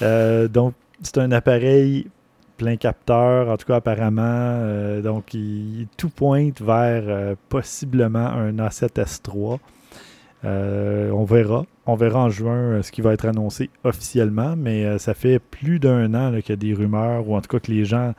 Euh, 0.01 0.49
donc, 0.49 0.75
c'est 1.01 1.19
un 1.19 1.31
appareil 1.31 2.09
plein 2.57 2.75
capteur, 2.77 3.49
en 3.51 3.57
tout 3.57 3.67
cas 3.67 3.77
apparemment. 3.77 4.23
euh, 4.27 5.01
donc, 5.01 5.33
il, 5.33 5.87
tout 5.97 6.09
pointe 6.09 6.61
vers 6.61 7.05
euh, 7.07 7.35
possiblement 7.49 8.27
un 8.27 8.53
A7S3. 8.57 9.59
Euh, 10.45 11.13
on 11.13 11.23
verra. 11.25 11.67
On 11.87 11.95
verra 11.95 12.25
en 12.25 12.31
juin 12.31 12.83
ce 12.83 12.91
qui 12.91 13.01
va 13.01 13.13
être 13.13 13.27
annoncé 13.27 13.71
officiellement, 13.85 14.57
mais 14.57 14.99
ça 14.99 15.15
fait 15.15 15.39
plus 15.39 15.79
d'un 15.79 16.15
an 16.15 16.33
qu'il 16.41 16.51
y 16.51 16.53
a 16.53 16.57
des 16.57 16.75
rumeurs, 16.75 17.29
ou 17.29 17.37
en 17.37 17.41
tout 17.41 17.49
cas 17.49 17.61
que 17.61 17.71
les 17.71 17.85
gens, 17.85 18.13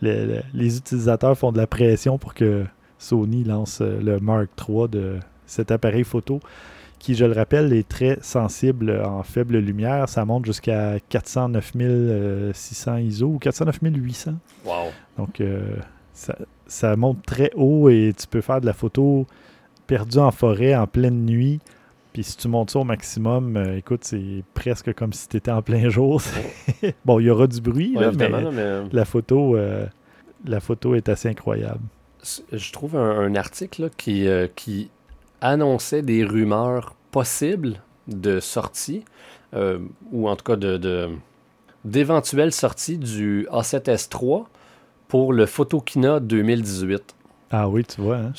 le- 0.00 0.24
le- 0.36 0.42
les 0.54 0.78
utilisateurs 0.78 1.36
font 1.36 1.52
de 1.52 1.58
la 1.58 1.66
pression 1.66 2.16
pour 2.16 2.32
que 2.32 2.64
Sony 2.98 3.44
lance 3.44 3.80
euh, 3.80 4.00
le 4.00 4.20
Mark 4.20 4.48
III 4.68 4.88
de 4.88 5.16
cet 5.46 5.70
appareil 5.70 6.04
photo 6.04 6.40
qui, 6.98 7.14
je 7.14 7.24
le 7.24 7.32
rappelle, 7.32 7.72
est 7.72 7.88
très 7.88 8.18
sensible 8.22 9.00
en 9.04 9.22
faible 9.22 9.58
lumière. 9.58 10.08
Ça 10.08 10.24
monte 10.24 10.44
jusqu'à 10.44 10.98
409 11.08 11.72
600 12.52 12.96
ISO 12.96 13.26
ou 13.26 13.38
409 13.38 13.78
800. 13.82 14.32
Wow. 14.64 14.72
Donc, 15.16 15.40
euh, 15.40 15.76
ça, 16.12 16.36
ça 16.66 16.96
monte 16.96 17.24
très 17.24 17.52
haut 17.54 17.88
et 17.88 18.12
tu 18.18 18.26
peux 18.26 18.40
faire 18.40 18.60
de 18.60 18.66
la 18.66 18.72
photo 18.72 19.26
perdue 19.86 20.18
en 20.18 20.30
forêt 20.30 20.74
en 20.74 20.86
pleine 20.86 21.24
nuit. 21.24 21.60
Puis 22.12 22.24
si 22.24 22.36
tu 22.36 22.48
montes 22.48 22.70
ça 22.70 22.80
au 22.80 22.84
maximum, 22.84 23.56
euh, 23.56 23.76
écoute, 23.76 24.04
c'est 24.04 24.42
presque 24.54 24.92
comme 24.94 25.12
si 25.12 25.28
tu 25.28 25.36
étais 25.36 25.50
en 25.50 25.62
plein 25.62 25.88
jour. 25.88 26.20
bon, 27.04 27.20
il 27.20 27.26
y 27.26 27.30
aura 27.30 27.46
du 27.46 27.60
bruit, 27.60 27.96
Ouais, 27.96 28.10
là, 28.10 28.50
mais 28.52 28.82
la 28.92 29.04
photo, 29.04 29.56
euh, 29.56 29.86
la 30.44 30.60
photo 30.60 30.94
est 30.94 31.08
assez 31.08 31.28
incroyable. 31.28 31.80
Je 32.52 32.72
trouve 32.72 32.96
un, 32.96 33.20
un 33.20 33.34
article 33.34 33.82
là, 33.82 33.88
qui, 33.96 34.26
euh, 34.26 34.46
qui 34.54 34.90
annonçait 35.40 36.02
des 36.02 36.24
rumeurs 36.24 36.94
possibles 37.10 37.80
de 38.08 38.40
sortie, 38.40 39.04
euh, 39.54 39.78
ou 40.12 40.28
en 40.28 40.36
tout 40.36 40.44
cas 40.44 40.56
de, 40.56 41.10
d'éventuelles 41.84 42.52
sorties 42.52 42.98
du 42.98 43.46
A7S3 43.52 44.44
pour 45.08 45.32
le 45.32 45.46
Photokina 45.46 46.20
2018. 46.20 47.14
Ah 47.50 47.66
oui, 47.68 47.82
tu 47.84 48.00
vois. 48.02 48.16
hein? 48.16 48.32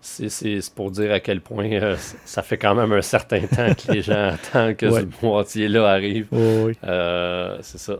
C'est, 0.00 0.74
pour 0.74 0.90
dire 0.90 1.12
à 1.12 1.20
quel 1.20 1.40
point 1.40 1.70
euh, 1.70 1.96
ça 2.24 2.42
fait 2.42 2.58
quand 2.58 2.74
même 2.74 2.92
un 2.92 3.02
certain 3.02 3.40
temps 3.42 3.72
que 3.74 3.92
les 3.92 4.02
gens 4.02 4.30
attendent 4.34 4.74
que 4.76 4.86
Ouais. 4.86 5.00
ce 5.02 5.06
boîtier-là 5.26 5.88
arrive. 5.92 6.26
Oh, 6.32 6.64
oui. 6.66 6.76
C'est 6.82 7.78
ça. 7.78 7.98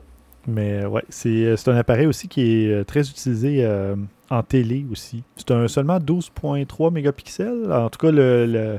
Mais 0.48 0.84
ouais, 0.86 1.04
c'est 1.08 1.54
un 1.68 1.76
appareil 1.76 2.06
aussi 2.06 2.28
qui 2.28 2.64
est 2.66 2.84
très 2.84 3.00
utilisé 3.08 3.64
euh, 3.64 3.96
en 4.30 4.42
télé 4.42 4.84
aussi. 4.90 5.22
C'est 5.36 5.50
un 5.50 5.68
seulement 5.68 5.98
12.3 5.98 6.92
mégapixels, 6.92 7.72
en 7.72 7.88
tout 7.90 7.98
cas 7.98 8.10
le, 8.10 8.46
le, 8.46 8.78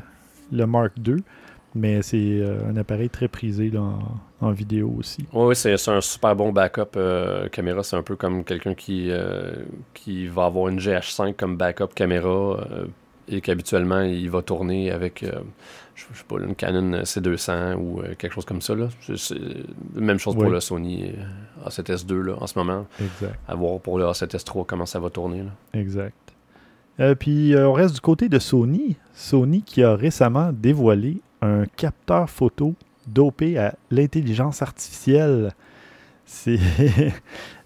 le 0.51 0.65
Mark 0.65 0.93
II, 1.05 1.23
mais 1.75 2.01
c'est 2.01 2.17
euh, 2.17 2.69
un 2.69 2.75
appareil 2.77 3.09
très 3.09 3.27
prisé 3.27 3.71
en, 3.77 4.51
vidéo 4.51 4.93
aussi. 4.97 5.25
Oui, 5.33 5.55
c'est 5.55 5.75
un 5.87 6.01
super 6.01 6.35
bon 6.35 6.51
backup 6.51 6.95
euh, 6.95 7.47
caméra. 7.49 7.83
C'est 7.83 7.95
un 7.95 8.03
peu 8.03 8.15
comme 8.15 8.43
quelqu'un 8.43 8.73
qui, 8.73 9.07
euh, 9.09 9.53
qui 9.93 10.27
va 10.27 10.45
avoir 10.45 10.69
une 10.69 10.79
GH5 10.79 11.33
comme 11.35 11.57
backup 11.57 11.87
caméra 11.95 12.59
et 13.27 13.41
qu'habituellement 13.41 14.01
il 14.01 14.29
va 14.29 14.41
tourner 14.41 14.91
avec, 14.91 15.25
je, 15.97 16.05
je 16.13 16.19
sais 16.19 16.25
pas, 16.27 16.37
une 16.39 16.55
Canon 16.55 17.01
C200 17.01 17.75
ou 17.75 18.01
euh, 18.01 18.13
quelque 18.15 18.33
chose 18.33 18.45
comme 18.45 18.61
ça. 18.61 18.75
Là. 18.75 18.87
C'est- 19.15 19.35
même 19.95 20.19
chose 20.19 20.35
pour 20.35 20.43
Oui. 20.43 20.51
le 20.51 20.59
Sony 20.59 21.05
euh, 21.05 21.67
A7S2 21.67 22.21
là, 22.21 22.35
en 22.39 22.45
ce 22.45 22.57
moment. 22.57 22.85
Exact. 23.01 23.39
À 23.47 23.55
voir 23.55 23.79
pour 23.79 23.97
le 23.97 24.05
A7S3 24.05 24.65
comment 24.65 24.85
ça 24.85 24.99
va 24.99 25.09
tourner. 25.09 25.41
Là. 25.41 25.49
Exact. 25.73 26.15
Euh, 26.99 27.15
puis 27.15 27.55
euh, 27.55 27.67
on 27.67 27.73
reste 27.73 27.95
du 27.95 28.01
côté 28.01 28.29
de 28.29 28.37
Sony. 28.37 28.95
Sony 29.13 29.63
qui 29.63 29.83
a 29.83 29.95
récemment 29.95 30.51
dévoilé 30.53 31.17
un 31.41 31.65
capteur 31.65 32.29
photo 32.29 32.75
dopé 33.07 33.57
à 33.57 33.73
l'intelligence 33.89 34.61
artificielle. 34.61 35.51
C'est 36.25 36.59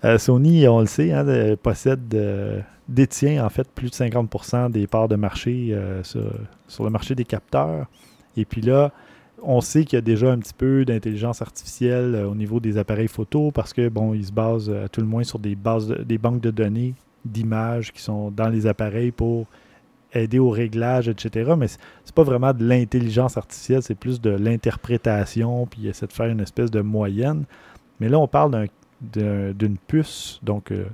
Sony, 0.20 0.68
on 0.68 0.80
le 0.80 0.86
sait, 0.86 1.12
hein, 1.12 1.26
possède, 1.62 2.64
détient 2.88 3.46
en 3.46 3.50
fait 3.50 3.68
plus 3.72 3.90
de 3.90 3.96
50% 3.96 4.70
des 4.72 4.88
parts 4.88 5.08
de 5.08 5.16
marché 5.16 5.76
sur, 6.04 6.32
sur, 6.68 6.84
le 6.84 6.92
marché 6.92 7.16
des 7.16 7.26
capteurs. 7.26 7.88
Et 8.38 8.46
puis 8.46 8.62
là, 8.62 8.92
on 9.44 9.62
sait 9.62 9.86
qu'il 9.86 9.98
y 9.98 10.00
a 10.00 10.02
déjà 10.02 10.32
un 10.32 10.38
petit 10.38 10.54
peu 10.54 10.86
d'intelligence 10.86 11.42
artificielle 11.42 12.16
au 12.16 12.36
niveau 12.36 12.60
des 12.60 12.78
appareils 12.78 13.08
photo 13.08 13.52
parce 13.52 13.74
que 13.74 13.90
bon, 13.90 14.14
ils 14.14 14.28
se 14.28 14.32
basent 14.32 14.70
à 14.70 14.88
tout 14.88 15.02
le 15.02 15.08
moins 15.08 15.24
sur 15.24 15.40
des 15.40 15.56
bases, 15.56 15.88
des 15.88 16.18
banques 16.18 16.42
de 16.42 16.52
données 16.52 16.94
d'images 17.26 17.92
qui 17.92 18.02
sont 18.02 18.32
dans 18.32 18.50
les 18.50 18.68
appareils 18.68 19.12
pour 19.12 19.48
aider 20.14 20.40
au 20.40 20.50
réglage, 20.50 21.08
etc. 21.08 21.54
Mais 21.58 21.68
c'est 21.68 22.16
pas 22.16 22.24
vraiment 22.24 22.54
de 22.54 22.66
l'intelligence 22.66 23.38
artificielle, 23.38 23.82
c'est 23.82 23.96
plus 23.96 24.20
de 24.22 24.30
l'interprétation, 24.30 25.66
puis 25.68 25.88
essayer 25.88 26.08
de 26.08 26.14
faire 26.14 26.28
une 26.28 26.42
espèce 26.42 26.72
de 26.72 26.82
moyenne. 26.82 27.46
Mais 28.00 28.10
là, 28.10 28.20
on 28.20 28.28
parle 28.28 28.68
d'une 29.02 29.78
puce, 29.88 30.40
donc 30.44 30.72
euh, 30.72 30.86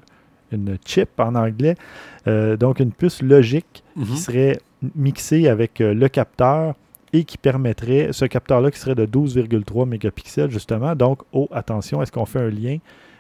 une 0.52 0.78
chip 0.86 1.20
en 1.20 1.36
anglais, 1.36 1.76
euh, 2.28 2.58
donc 2.58 2.80
une 2.80 2.92
puce 2.92 3.22
logique 3.22 3.84
qui 3.96 4.12
mhm. 4.12 4.18
serait 4.18 4.60
mixée 4.96 5.48
avec 5.48 5.82
euh, 5.82 5.94
le 5.94 6.08
capteur 6.10 6.76
et 7.14 7.24
qui 7.24 7.38
permettrait, 7.38 8.10
ce 8.12 8.26
capteur-là 8.26 8.72
qui 8.72 8.80
serait 8.80 8.96
de 8.96 9.06
12,3 9.06 9.88
mégapixels 9.88 10.52
justement. 10.52 10.96
Donc, 10.96 11.22
oh, 11.32 11.48
attention, 11.52 12.02
est-ce 12.02 12.12
qu'on 12.12 12.26
fait 12.26 12.40
un 12.40 12.50
lien? 12.50 12.78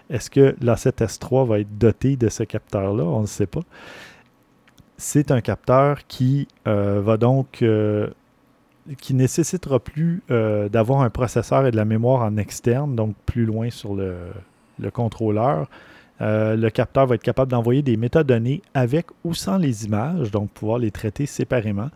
Est-ce 0.09 0.29
que 0.29 0.55
l'A7S3 0.61 1.47
va 1.47 1.59
être 1.59 1.77
doté 1.77 2.15
de 2.15 2.29
ce 2.29 2.43
capteur-là? 2.43 3.03
On 3.03 3.21
ne 3.21 3.27
sait 3.27 3.47
pas 3.47 3.61
c'est 4.97 5.31
un 5.31 5.41
capteur 5.41 6.05
qui 6.07 6.47
euh, 6.67 7.01
va 7.01 7.17
donc 7.17 7.61
euh, 7.61 8.07
qui 8.99 9.13
nécessitera 9.13 9.79
plus 9.79 10.23
euh, 10.31 10.69
d'avoir 10.69 11.01
un 11.01 11.09
processeur 11.09 11.67
et 11.67 11.71
de 11.71 11.75
la 11.75 11.85
mémoire 11.85 12.23
en 12.23 12.37
externe, 12.37 12.95
donc 12.95 13.15
plus 13.25 13.45
loin 13.45 13.69
sur 13.69 13.95
le, 13.95 14.17
contrôleur. 14.91 15.67
le 16.19 16.69
capteur 16.69 17.05
va 17.05 17.15
être 17.15 17.23
capable 17.23 17.51
d'envoyer 17.51 17.81
des 17.81 17.97
métadonnées 17.97 18.61
avec 18.73 19.07
ou 19.23 19.33
sans 19.33 19.57
les 19.57 19.85
images, 19.85 20.31
donc 20.31 20.49
pouvoir 20.51 20.79
les 20.79 20.91
traiter 20.91 21.25
séparément. 21.25 21.89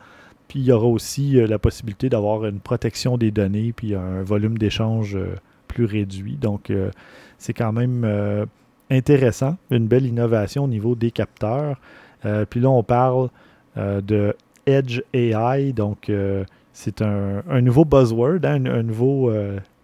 Puis 0.51 0.59
il 0.59 0.65
y 0.65 0.73
aura 0.73 0.87
aussi 0.87 1.31
la 1.47 1.57
possibilité 1.59 2.09
d'avoir 2.09 2.45
une 2.45 2.59
protection 2.59 3.17
des 3.17 3.31
données, 3.31 3.71
puis 3.71 3.95
un 3.95 4.21
volume 4.21 4.57
d'échange 4.57 5.17
plus 5.69 5.85
réduit. 5.85 6.35
Donc 6.35 6.69
c'est 7.37 7.53
quand 7.53 7.71
même 7.71 8.05
intéressant, 8.91 9.55
une 9.71 9.87
belle 9.87 10.05
innovation 10.05 10.65
au 10.65 10.67
niveau 10.67 10.95
des 10.95 11.11
capteurs. 11.11 11.79
Euh, 12.25 12.45
puis 12.47 12.59
là, 12.59 12.69
on 12.69 12.83
parle 12.83 13.29
euh, 13.77 14.01
de 14.01 14.35
Edge 14.65 15.01
AI, 15.13 15.71
donc 15.73 16.09
euh, 16.09 16.43
c'est 16.73 17.01
un, 17.01 17.61
nouveau 17.61 17.85
buzzword, 17.85 18.39
hein, 18.43 18.65
un, 18.65 18.83
nouveau 18.83 19.31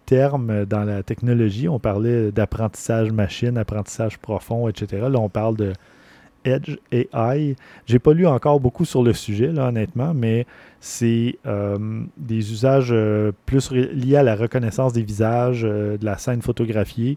terme 0.06 0.64
dans 0.66 0.84
la 0.84 1.02
technologie. 1.02 1.68
On 1.68 1.78
parlait 1.78 2.30
d'apprentissage 2.32 3.10
machine, 3.12 3.58
apprentissage 3.58 4.18
profond, 4.18 4.68
etc. 4.68 5.06
Là, 5.10 5.18
on 5.18 5.28
parle 5.28 5.56
de 5.56 5.72
Edge 6.44 6.76
AI. 6.92 7.56
J'ai 7.86 7.98
pas 7.98 8.12
lu 8.12 8.26
encore 8.26 8.60
beaucoup 8.60 8.84
sur 8.84 9.02
le 9.02 9.12
sujet, 9.12 9.48
là, 9.52 9.68
honnêtement, 9.68 10.14
mais 10.14 10.46
c'est 10.80 11.38
des 12.16 12.52
usages 12.52 12.94
plus 13.46 13.70
liés 13.72 14.16
à 14.16 14.22
la 14.22 14.36
reconnaissance 14.36 14.92
des 14.92 15.02
visages, 15.02 15.62
de 15.62 15.98
la 16.02 16.18
scène 16.18 16.42
photographiée 16.42 17.16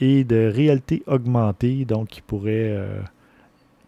et 0.00 0.24
de 0.24 0.50
réalité 0.54 1.02
augmentée, 1.06 1.84
donc 1.84 2.08
qui 2.08 2.22
pourrait 2.22 2.76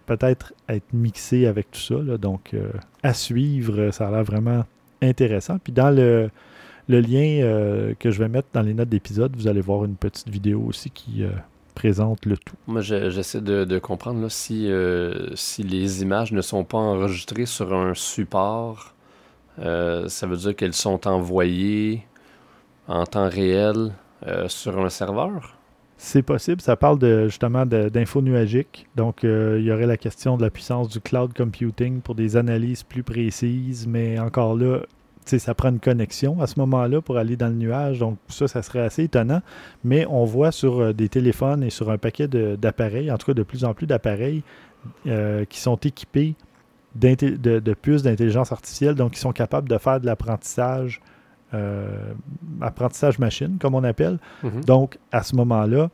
peut-être 0.06 0.52
être 0.68 0.92
mixé 0.92 1.46
avec 1.46 1.70
tout 1.70 1.80
ça. 1.80 2.18
donc, 2.18 2.54
euh, 2.54 2.70
à 3.02 3.14
suivre, 3.14 3.90
ça 3.90 4.08
a 4.08 4.10
l'air 4.10 4.24
vraiment 4.24 4.64
intéressant. 5.00 5.58
Puis 5.58 5.72
dans 5.72 5.90
le, 5.90 6.30
lien 6.88 7.42
euh, 7.42 7.94
que 7.98 8.10
je 8.10 8.18
vais 8.18 8.28
mettre 8.28 8.48
dans 8.52 8.62
les 8.62 8.74
notes 8.74 8.88
d'épisode, 8.88 9.34
vous 9.36 9.48
allez 9.48 9.60
voir 9.60 9.84
une 9.84 9.96
petite 9.96 10.28
vidéo 10.28 10.62
aussi 10.66 10.90
qui 10.90 11.24
euh, 11.24 11.30
présente 11.74 12.26
le 12.26 12.36
tout. 12.36 12.56
Moi, 12.66 12.80
j'essaie 12.80 13.40
de, 13.40 13.78
comprendre 13.78 14.20
là, 14.20 14.28
si, 14.28 14.70
si 15.34 15.62
les 15.62 16.02
images 16.02 16.32
ne 16.32 16.42
sont 16.42 16.64
pas 16.64 16.78
enregistrées 16.78 17.46
sur 17.46 17.74
un 17.74 17.94
support, 17.94 18.94
ça 19.58 20.26
veut 20.26 20.36
dire 20.36 20.56
qu'elles 20.56 20.74
sont 20.74 21.06
envoyées 21.06 22.06
en 22.88 23.04
temps 23.04 23.28
réel 23.28 23.92
sur 24.48 24.78
un 24.78 24.88
serveur? 24.88 25.56
C'est 26.04 26.22
possible. 26.22 26.60
Ça 26.60 26.74
parle 26.74 26.98
de, 26.98 27.28
justement 27.28 27.64
d'infos 27.64 28.22
nuagiques. 28.22 28.88
Donc, 28.96 29.22
euh, 29.22 29.58
il 29.60 29.64
y 29.64 29.70
aurait 29.70 29.86
la 29.86 29.96
question 29.96 30.36
de 30.36 30.42
la 30.42 30.50
puissance 30.50 30.88
du 30.88 31.00
cloud 31.00 31.32
computing 31.32 32.00
pour 32.00 32.16
des 32.16 32.36
analyses 32.36 32.82
plus 32.82 33.04
précises, 33.04 33.86
mais 33.86 34.18
encore 34.18 34.56
là, 34.56 34.80
ça 35.24 35.54
prend 35.54 35.70
une 35.70 35.80
connexion 35.80 36.40
à 36.40 36.46
ce 36.46 36.58
moment-là 36.60 37.00
pour 37.00 37.16
aller 37.16 37.36
dans 37.36 37.48
le 37.48 37.54
nuage. 37.54 37.98
Donc, 37.98 38.18
ça, 38.28 38.48
ça 38.48 38.62
serait 38.62 38.80
assez 38.80 39.04
étonnant. 39.04 39.42
Mais 39.84 40.06
on 40.08 40.24
voit 40.24 40.52
sur 40.52 40.80
euh, 40.80 40.92
des 40.92 41.08
téléphones 41.08 41.62
et 41.62 41.70
sur 41.70 41.90
un 41.90 41.98
paquet 41.98 42.28
d'appareils, 42.28 43.10
en 43.10 43.18
tout 43.18 43.26
cas 43.26 43.34
de 43.34 43.42
plus 43.42 43.64
en 43.64 43.74
plus 43.74 43.86
d'appareils 43.86 44.42
euh, 45.06 45.44
qui 45.44 45.60
sont 45.60 45.76
équipés 45.76 46.34
de, 46.94 47.58
de, 47.58 47.74
puces 47.74 48.02
d'intelligence 48.02 48.52
artificielle, 48.52 48.94
donc 48.94 49.12
qui 49.12 49.20
sont 49.20 49.32
capables 49.32 49.68
de 49.68 49.78
faire 49.78 50.00
de 50.00 50.06
l'apprentissage 50.06 51.00
euh, 51.54 52.14
apprentissage 52.62 53.18
machine, 53.18 53.58
comme 53.60 53.74
on 53.74 53.84
appelle. 53.84 54.18
Mhm. 54.42 54.64
Donc, 54.64 54.98
à 55.10 55.22
ce 55.22 55.36
moment-là, 55.36 55.90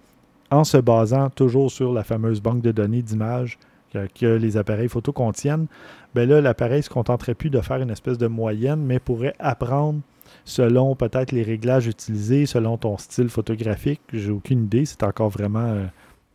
en 0.50 0.64
se 0.64 0.76
basant 0.76 1.30
toujours 1.30 1.70
sur 1.70 1.92
la 1.92 2.04
fameuse 2.04 2.40
banque 2.40 2.62
de 2.62 2.70
données 2.70 3.02
d'images 3.02 3.58
que, 3.92 4.26
les 4.26 4.56
appareils 4.56 4.88
photo 4.88 5.12
contiennent, 5.12 5.66
ben 6.14 6.28
là, 6.28 6.40
l'appareil 6.40 6.78
ne 6.78 6.82
se 6.82 6.90
contenterait 6.90 7.34
plus 7.34 7.50
de 7.50 7.60
faire 7.60 7.80
une 7.80 7.90
espèce 7.90 8.18
de 8.18 8.26
moyenne, 8.26 8.80
mais 8.80 8.98
pourrait 8.98 9.34
apprendre 9.38 10.00
selon 10.44 10.94
peut-être 10.94 11.32
les 11.32 11.42
réglages 11.42 11.86
utilisés, 11.86 12.46
selon 12.46 12.76
ton 12.76 12.98
style 12.98 13.28
photographique. 13.28 14.00
J'ai 14.12 14.30
aucune 14.30 14.64
idée, 14.64 14.84
c'est 14.84 15.02
encore 15.02 15.28
vraiment 15.28 15.60
euh, 15.60 15.84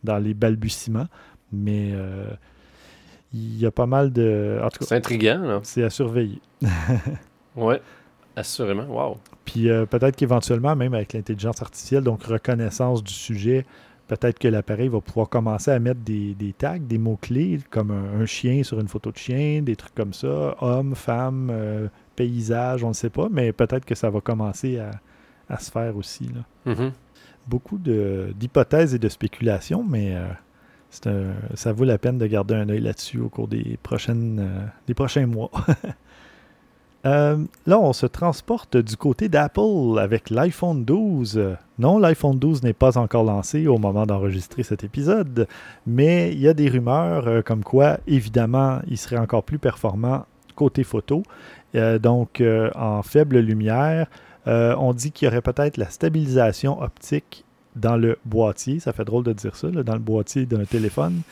dans 0.02 0.18
les 0.18 0.34
balbutiements, 0.34 1.06
mais 1.52 1.90
euh, 1.92 2.26
il 3.32 3.58
y 3.58 3.66
a 3.66 3.70
pas 3.70 3.86
mal 3.86 4.12
de. 4.12 4.60
C'est 4.80 4.96
intriguant, 4.96 5.60
C'est 5.62 5.82
à 5.82 5.90
surveiller. 5.90 6.40
ouais. 7.56 7.80
Assurément, 8.36 8.86
wow. 8.86 9.18
Puis 9.44 9.70
euh, 9.70 9.86
peut-être 9.86 10.16
qu'éventuellement, 10.16 10.74
même 10.74 10.94
avec 10.94 11.12
l'intelligence 11.12 11.62
artificielle, 11.62 12.02
donc 12.02 12.24
reconnaissance 12.24 13.02
du 13.02 13.12
sujet, 13.12 13.64
peut-être 14.08 14.38
que 14.38 14.48
l'appareil 14.48 14.88
va 14.88 15.00
pouvoir 15.00 15.28
commencer 15.28 15.70
à 15.70 15.78
mettre 15.78 16.00
des, 16.00 16.54
tags, 16.56 16.78
des 16.78 16.98
mots-clés, 16.98 17.60
comme 17.70 17.90
un, 17.90 18.26
chien 18.26 18.62
sur 18.62 18.80
une 18.80 18.88
photo 18.88 19.10
de 19.10 19.16
chien, 19.16 19.62
des 19.62 19.76
trucs 19.76 19.94
comme 19.94 20.12
ça, 20.12 20.56
homme, 20.60 20.94
femme, 20.94 21.48
euh, 21.50 21.88
paysage, 22.16 22.84
on 22.84 22.88
ne 22.88 22.94
sait 22.94 23.10
pas, 23.10 23.28
mais 23.30 23.52
peut-être 23.52 23.84
que 23.84 23.94
ça 23.94 24.10
va 24.10 24.20
commencer 24.20 24.78
à, 24.78 25.58
se 25.58 25.70
faire 25.70 25.96
aussi. 25.96 26.28
Là. 26.34 26.72
Mm-hmm. 26.72 26.92
Beaucoup 27.46 27.78
d'hypothèses 27.78 28.94
et 28.94 28.98
de 28.98 29.08
spéculations, 29.08 29.84
mais 29.84 30.16
euh, 30.16 31.32
ça 31.54 31.72
vaut 31.72 31.84
la 31.84 31.98
peine 31.98 32.18
de 32.18 32.26
garder 32.26 32.54
un 32.54 32.68
œil 32.68 32.80
là-dessus 32.80 33.20
au 33.20 33.28
cours 33.28 33.48
des, 33.48 33.78
prochaines, 33.82 34.70
des 34.86 34.94
prochains 34.94 35.26
mois. 35.26 35.50
Euh, 37.06 37.36
là, 37.66 37.78
on 37.78 37.92
se 37.92 38.06
transporte 38.06 38.76
du 38.76 38.96
côté 38.96 39.28
d'Apple 39.28 39.98
avec 39.98 40.30
l'iPhone 40.30 40.84
12. 40.84 41.56
Non, 41.78 41.98
l'iPhone 41.98 42.38
12 42.38 42.62
n'est 42.62 42.72
pas 42.72 42.96
encore 42.96 43.24
lancé 43.24 43.66
au 43.66 43.76
moment 43.78 44.06
d'enregistrer 44.06 44.62
cet 44.62 44.84
épisode, 44.84 45.46
mais 45.86 46.32
il 46.32 46.40
y 46.40 46.48
a 46.48 46.54
des 46.54 46.68
rumeurs 46.68 47.28
euh, 47.28 47.42
comme 47.42 47.62
quoi, 47.62 47.98
évidemment, 48.06 48.80
il 48.88 48.96
serait 48.96 49.18
encore 49.18 49.44
plus 49.44 49.58
performant 49.58 50.24
côté 50.54 50.84
photo. 50.84 51.22
Euh, 51.74 51.98
donc, 51.98 52.42
en 52.74 53.02
faible 53.02 53.38
lumière, 53.38 54.06
on 54.46 54.92
dit 54.92 55.10
qu'il 55.10 55.26
y 55.26 55.28
aurait 55.28 55.42
peut-être 55.42 55.76
la 55.76 55.90
stabilisation 55.90 56.80
optique 56.80 57.44
dans 57.76 57.96
le 57.96 58.18
boîtier. 58.24 58.78
Ça 58.78 58.92
fait 58.92 59.04
drôle 59.04 59.24
de 59.24 59.32
dire 59.32 59.56
ça, 59.56 59.68
dans 59.68 59.94
le 59.94 59.98
boîtier 59.98 60.46
d'un 60.46 60.64
téléphone 60.64 61.22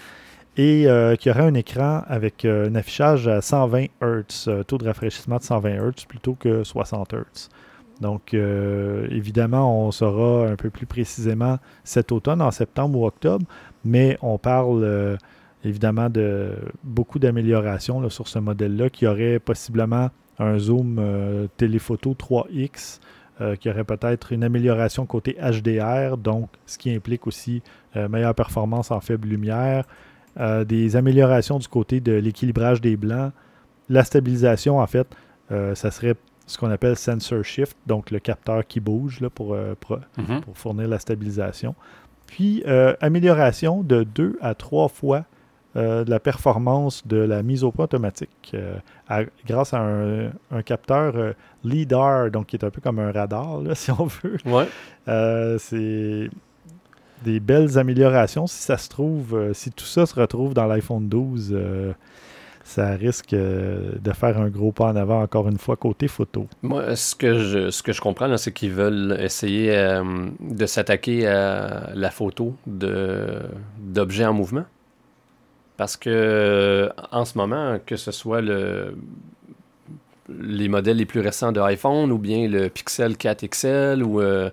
et 0.56 0.86
euh, 0.86 1.16
qui 1.16 1.30
aurait 1.30 1.44
un 1.44 1.54
écran 1.54 2.02
avec 2.06 2.44
euh, 2.44 2.68
un 2.68 2.74
affichage 2.74 3.26
à 3.26 3.40
120 3.40 3.86
Hz, 4.02 4.48
euh, 4.48 4.62
taux 4.62 4.78
de 4.78 4.84
rafraîchissement 4.84 5.38
de 5.38 5.42
120 5.42 5.70
Hz 5.70 6.04
plutôt 6.06 6.34
que 6.34 6.62
60 6.62 7.14
Hz. 7.14 7.48
Donc, 8.00 8.34
évidemment, 8.34 9.86
on 9.86 9.92
saura 9.92 10.48
un 10.48 10.56
peu 10.56 10.70
plus 10.70 10.86
précisément 10.86 11.58
cet 11.84 12.10
automne, 12.10 12.42
en 12.42 12.50
septembre 12.50 12.98
ou 12.98 13.06
octobre, 13.06 13.46
mais 13.84 14.18
on 14.22 14.38
parle 14.38 15.18
évidemment 15.62 16.10
de 16.10 16.50
beaucoup 16.82 17.20
d'améliorations 17.20 18.10
sur 18.10 18.26
ce 18.26 18.40
modèle-là, 18.40 18.90
qui 18.90 19.06
aurait 19.06 19.38
possiblement 19.38 20.10
un 20.40 20.58
zoom 20.58 21.00
téléphoto 21.56 22.16
3X, 22.18 22.98
qui 23.60 23.70
aurait 23.70 23.84
peut-être 23.84 24.32
une 24.32 24.42
amélioration 24.42 25.06
côté 25.06 25.36
HDR, 25.40 26.16
donc 26.16 26.48
ce 26.66 26.78
qui 26.78 26.92
implique 26.92 27.28
aussi 27.28 27.62
meilleure 27.94 28.34
performance 28.34 28.90
en 28.90 28.98
faible 28.98 29.28
lumière, 29.28 29.84
euh, 30.40 30.64
des 30.64 30.96
améliorations 30.96 31.58
du 31.58 31.68
côté 31.68 32.00
de 32.00 32.12
l'équilibrage 32.12 32.80
des 32.80 32.96
blancs. 32.96 33.32
La 33.88 34.02
stabilisation, 34.02 34.78
en 34.78 34.86
fait, 34.86 35.06
euh, 35.50 35.74
ça 35.74 35.90
serait 35.90 36.14
ce 36.46 36.56
qu'on 36.56 36.70
appelle 36.70 36.96
sensor 36.96 37.44
shift, 37.44 37.76
donc 37.86 38.10
le 38.10 38.18
capteur 38.18 38.66
qui 38.66 38.80
bouge 38.80 39.20
là, 39.20 39.28
pour, 39.28 39.52
euh, 39.54 39.74
mhm. 40.16 40.40
pour, 40.40 40.56
fournir 40.56 40.88
la 40.88 40.98
stabilisation. 40.98 41.74
Puis, 42.26 42.64
amélioration 43.02 43.82
de 43.82 44.04
deux 44.04 44.38
à 44.40 44.54
trois 44.54 44.88
fois 44.88 45.26
de 45.74 46.08
la 46.08 46.18
performance 46.18 47.06
de 47.06 47.18
la 47.18 47.42
mise 47.42 47.62
au 47.62 47.72
point 47.72 47.84
automatique 47.84 48.56
grâce 49.46 49.74
à 49.74 49.82
un, 49.82 50.62
capteur 50.62 51.34
LIDAR, 51.62 52.30
donc 52.30 52.46
qui 52.46 52.56
est 52.56 52.64
un 52.64 52.70
peu 52.70 52.80
comme 52.80 52.98
un 52.98 53.12
radar, 53.12 53.60
si 53.74 53.90
on 53.90 54.06
veut. 54.06 54.38
Ouais. 54.46 54.66
c'est 55.58 56.30
des 57.24 57.40
belles 57.40 57.78
améliorations. 57.78 58.46
Si 58.46 58.62
ça 58.62 58.76
se 58.76 58.88
trouve, 58.88 59.34
euh, 59.34 59.54
si 59.54 59.70
tout 59.70 59.84
ça 59.84 60.06
se 60.06 60.14
retrouve 60.14 60.54
dans 60.54 60.66
l'iPhone 60.66 61.08
12, 61.08 61.50
euh, 61.52 61.92
ça 62.64 62.90
risque 62.92 63.32
euh, 63.32 63.92
de 64.00 64.12
faire 64.12 64.38
un 64.38 64.48
gros 64.48 64.72
pas 64.72 64.86
en 64.86 64.96
avant, 64.96 65.22
encore 65.22 65.48
une 65.48 65.58
fois, 65.58 65.76
côté 65.76 66.08
photo. 66.08 66.46
Moi, 66.62 66.94
ce 66.96 67.14
que 67.14 67.38
je, 67.38 67.70
ce 67.70 67.82
que 67.82 67.92
je 67.92 68.00
comprends, 68.00 68.36
c'est 68.36 68.52
qu'ils 68.52 68.72
veulent 68.72 69.16
essayer 69.20 70.00
de 70.40 70.66
s'attaquer 70.66 71.26
à 71.26 71.90
la 71.94 72.10
photo 72.10 72.54
d'objets 72.66 74.26
en 74.26 74.32
mouvement. 74.32 74.64
Parce 75.76 75.96
que 75.96 76.90
en 77.10 77.24
ce 77.24 77.36
moment, 77.36 77.78
que 77.84 77.96
ce 77.96 78.12
soit 78.12 78.40
le, 78.40 78.94
les 80.28 80.68
modèles 80.68 80.96
les 80.96 81.06
plus 81.06 81.20
récents 81.20 81.52
de 81.52 81.60
iPhone 81.60 82.12
ou 82.12 82.18
bien 82.18 82.48
le 82.48 82.68
Pixel 82.68 83.16
4 83.16 83.46
XL 83.46 84.02
ou 84.02 84.20
euh, 84.20 84.50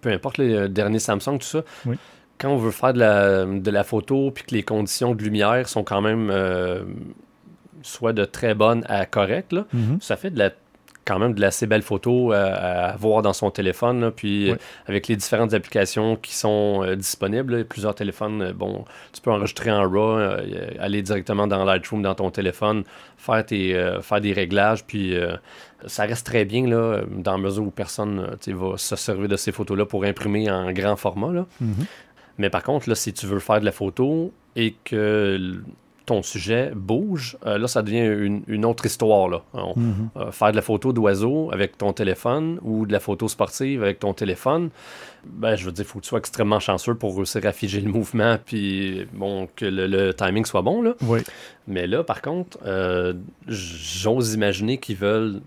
peu 0.00 0.10
importe 0.10 0.38
les 0.38 0.68
derniers 0.68 0.98
Samsung, 0.98 1.38
tout 1.38 1.46
ça, 1.46 1.62
Oui. 1.86 1.96
quand 2.38 2.50
on 2.50 2.56
veut 2.56 2.70
faire 2.70 2.92
de 2.94 2.98
la, 2.98 3.44
de 3.44 3.70
la 3.70 3.84
photo 3.84 4.30
puis 4.30 4.44
que 4.44 4.54
les 4.54 4.62
conditions 4.62 5.14
de 5.14 5.22
lumière 5.22 5.68
sont 5.68 5.84
quand 5.84 6.00
même 6.00 6.28
euh, 6.30 6.82
soit 7.82 8.12
de 8.12 8.24
très 8.24 8.54
bonnes 8.54 8.84
à 8.88 9.06
correctes, 9.06 9.52
là, 9.52 9.66
Mhm. 9.72 9.98
ça 10.00 10.16
fait 10.16 10.30
de 10.30 10.38
la, 10.38 10.50
quand 11.04 11.18
même 11.18 11.34
de 11.34 11.40
l'assez 11.40 11.66
belle 11.66 11.82
photo 11.82 12.32
à, 12.32 12.38
à 12.38 12.96
voir 12.96 13.22
dans 13.22 13.32
son 13.32 13.50
téléphone. 13.50 14.00
là. 14.00 14.10
puis 14.10 14.50
euh, 14.50 14.56
avec 14.86 15.08
les 15.08 15.16
différentes 15.16 15.52
applications 15.54 16.16
qui 16.16 16.34
sont 16.34 16.82
euh, 16.84 16.94
disponibles, 16.96 17.56
là, 17.58 17.64
plusieurs 17.64 17.94
téléphones, 17.94 18.42
euh, 18.42 18.52
bon, 18.52 18.84
tu 19.12 19.20
peux 19.20 19.30
enregistrer 19.30 19.70
en 19.70 19.82
RAW, 19.82 20.18
euh, 20.18 20.70
aller 20.78 21.02
directement 21.02 21.46
dans 21.46 21.64
Lightroom 21.64 22.02
dans 22.02 22.14
ton 22.14 22.30
téléphone, 22.30 22.84
faire, 23.16 23.44
tes, 23.44 23.74
euh, 23.74 24.00
faire 24.00 24.20
des 24.20 24.32
réglages, 24.32 24.84
puis 24.84 25.16
euh, 25.16 25.36
ça 25.86 26.04
reste 26.04 26.26
très 26.26 26.44
bien 26.44 26.66
là, 26.68 27.00
dans 27.10 27.32
la 27.32 27.38
mesure 27.38 27.64
où 27.64 27.70
personne 27.70 28.36
euh, 28.48 28.54
va 28.54 28.76
se 28.76 28.94
servir 28.96 29.28
de 29.28 29.36
ces 29.36 29.50
photos-là 29.52 29.86
pour 29.86 30.04
imprimer 30.04 30.50
en 30.50 30.70
grand 30.72 30.96
format. 30.96 31.32
Là. 31.32 31.46
Mhm. 31.60 31.86
Mais 32.38 32.48
par 32.50 32.62
contre, 32.62 32.88
là, 32.88 32.94
si 32.94 33.12
tu 33.12 33.26
veux 33.26 33.40
faire 33.40 33.60
de 33.60 33.64
la 33.64 33.72
photo 33.72 34.32
et 34.56 34.74
que 34.84 35.60
ton 36.06 36.22
sujet 36.22 36.72
bouge, 36.74 37.36
euh, 37.46 37.58
là, 37.58 37.68
ça 37.68 37.82
devient 37.82 38.00
une, 38.06 38.42
une 38.48 38.64
autre 38.64 38.84
histoire. 38.86 39.28
Là. 39.28 39.42
On- 39.54 39.74
Mhm. 39.78 40.08
euh, 40.16 40.30
faire 40.32 40.50
de 40.50 40.56
la 40.56 40.62
photo 40.62 40.92
d'oiseau 40.92 41.50
avec 41.52 41.78
ton 41.78 41.92
téléphone 41.92 42.58
ou 42.62 42.86
de 42.86 42.92
la 42.92 43.00
photo 43.00 43.28
sportive 43.28 43.82
avec 43.82 43.98
ton 44.00 44.12
téléphone, 44.14 44.70
ben, 45.24 45.54
je 45.54 45.64
veux 45.64 45.72
dire, 45.72 45.84
il 45.84 45.88
faut 45.88 45.98
que 46.00 46.04
tu 46.04 46.08
sois 46.08 46.18
extrêmement 46.18 46.58
chanceux 46.60 46.94
pour 46.94 47.14
réussir 47.16 47.44
à 47.46 47.52
figer 47.52 47.80
le 47.80 47.90
mouvement 47.92 48.38
puis 48.44 49.06
bon, 49.12 49.48
que 49.54 49.64
le, 49.64 49.86
le 49.86 50.12
timing 50.14 50.44
soit 50.44 50.62
bon. 50.62 50.82
Là. 50.82 50.94
Oui. 51.02 51.20
Mais 51.68 51.86
là, 51.86 52.02
par 52.02 52.22
contre, 52.22 52.58
euh, 52.66 53.12
j'ose 53.46 54.34
imaginer 54.34 54.78
qu'ils 54.78 54.96
veulent 54.96 55.40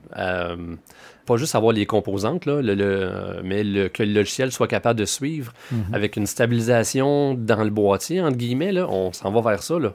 pas 1.25 1.37
juste 1.37 1.55
avoir 1.55 1.73
les 1.73 1.85
composantes, 1.85 2.45
là, 2.45 2.61
le- 2.61 2.75
le- 2.75 2.83
euh, 2.85 3.41
mais 3.43 3.63
le- 3.63 3.89
que 3.89 4.03
le 4.03 4.13
logiciel 4.13 4.51
soit 4.51 4.67
capable 4.67 4.99
de 4.99 5.05
suivre 5.05 5.53
Mhm. 5.71 5.93
avec 5.93 6.15
une 6.17 6.25
stabilisation 6.27 7.33
dans 7.33 7.63
le 7.63 7.69
boîtier, 7.69 8.21
entre 8.21 8.37
guillemets. 8.37 8.71
Là, 8.71 8.87
on 8.89 9.11
s'en 9.13 9.31
va 9.31 9.41
vers 9.41 9.63
ça. 9.63 9.79
Là. 9.79 9.93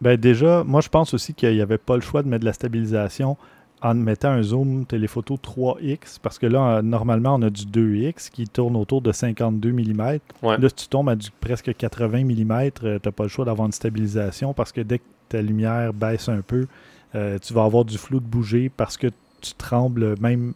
Ben 0.00 0.16
déjà, 0.16 0.64
moi 0.64 0.80
je 0.80 0.88
pense 0.88 1.14
aussi 1.14 1.34
qu'il 1.34 1.54
n'y 1.54 1.60
avait 1.60 1.78
pas 1.78 1.94
le 1.94 2.02
choix 2.02 2.22
de 2.22 2.28
mettre 2.28 2.40
de 2.40 2.46
la 2.46 2.52
stabilisation 2.52 3.36
en 3.80 3.94
mettant 3.94 4.30
un 4.30 4.42
zoom 4.42 4.86
téléphoto 4.86 5.36
3X, 5.36 6.18
parce 6.22 6.38
que 6.38 6.46
là, 6.46 6.76
euh, 6.78 6.82
normalement, 6.82 7.34
on 7.34 7.42
a 7.42 7.50
du 7.50 7.64
2X 7.66 8.30
qui 8.30 8.46
tourne 8.48 8.76
autour 8.76 9.02
de 9.02 9.12
52 9.12 9.72
mm. 9.72 10.18
Ouais. 10.42 10.56
Là, 10.58 10.68
si 10.70 10.74
tu 10.74 10.88
tombes 10.88 11.10
à 11.10 11.16
du 11.16 11.28
presque 11.38 11.74
80 11.76 12.24
mm, 12.24 12.70
tu 12.72 12.84
n'as 12.86 12.98
pas 12.98 13.22
le 13.24 13.28
choix 13.28 13.44
d'avoir 13.44 13.66
une 13.66 13.72
stabilisation 13.72 14.54
parce 14.54 14.72
que 14.72 14.80
dès 14.80 14.98
que 14.98 15.04
ta 15.28 15.42
lumière 15.42 15.92
baisse 15.92 16.28
un 16.30 16.40
peu, 16.40 16.66
euh, 17.14 17.38
tu 17.38 17.52
vas 17.52 17.64
avoir 17.64 17.84
du 17.84 17.98
flou 17.98 18.20
de 18.20 18.24
bouger 18.26 18.70
parce 18.74 18.96
que 18.96 19.08
tu 19.44 19.54
trembles 19.54 20.14
même 20.20 20.54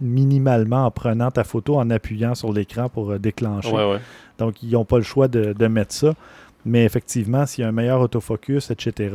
minimalement 0.00 0.86
en 0.86 0.90
prenant 0.90 1.30
ta 1.30 1.44
photo, 1.44 1.76
en 1.78 1.90
appuyant 1.90 2.34
sur 2.34 2.52
l'écran 2.52 2.88
pour 2.88 3.10
euh, 3.12 3.18
déclencher. 3.18 3.72
Ouais, 3.72 3.90
ouais. 3.90 3.98
Donc, 4.38 4.62
ils 4.62 4.70
n'ont 4.72 4.84
pas 4.84 4.96
le 4.96 5.02
choix 5.02 5.28
de, 5.28 5.52
de 5.52 5.66
mettre 5.66 5.92
ça. 5.92 6.14
Mais 6.64 6.84
effectivement, 6.84 7.46
s'il 7.46 7.62
y 7.62 7.64
a 7.64 7.68
un 7.68 7.72
meilleur 7.72 8.00
autofocus, 8.00 8.70
etc., 8.70 9.14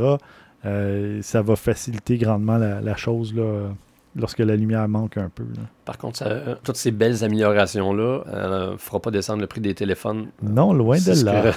euh, 0.66 1.20
ça 1.22 1.42
va 1.42 1.56
faciliter 1.56 2.18
grandement 2.18 2.58
la, 2.58 2.82
la 2.82 2.96
chose 2.96 3.34
là, 3.36 3.42
euh, 3.44 3.68
lorsque 4.16 4.40
la 4.40 4.56
lumière 4.56 4.88
manque 4.88 5.18
un 5.18 5.30
peu. 5.34 5.44
là. 5.44 5.62
Par 5.86 5.98
contre, 5.98 6.18
ça- 6.18 6.28
euh, 6.28 6.56
toutes 6.64 6.78
ces 6.78 6.92
belles 6.92 7.24
améliorations-là 7.24 8.24
ne 8.72 8.78
fera 8.78 9.00
pas 9.00 9.12
descendre 9.12 9.42
le 9.42 9.48
prix 9.48 9.62
des 9.62 9.74
téléphones. 9.76 10.28
Non, 10.44 10.74
loin 10.74 10.98
de 10.98 11.26
là. 11.26 11.52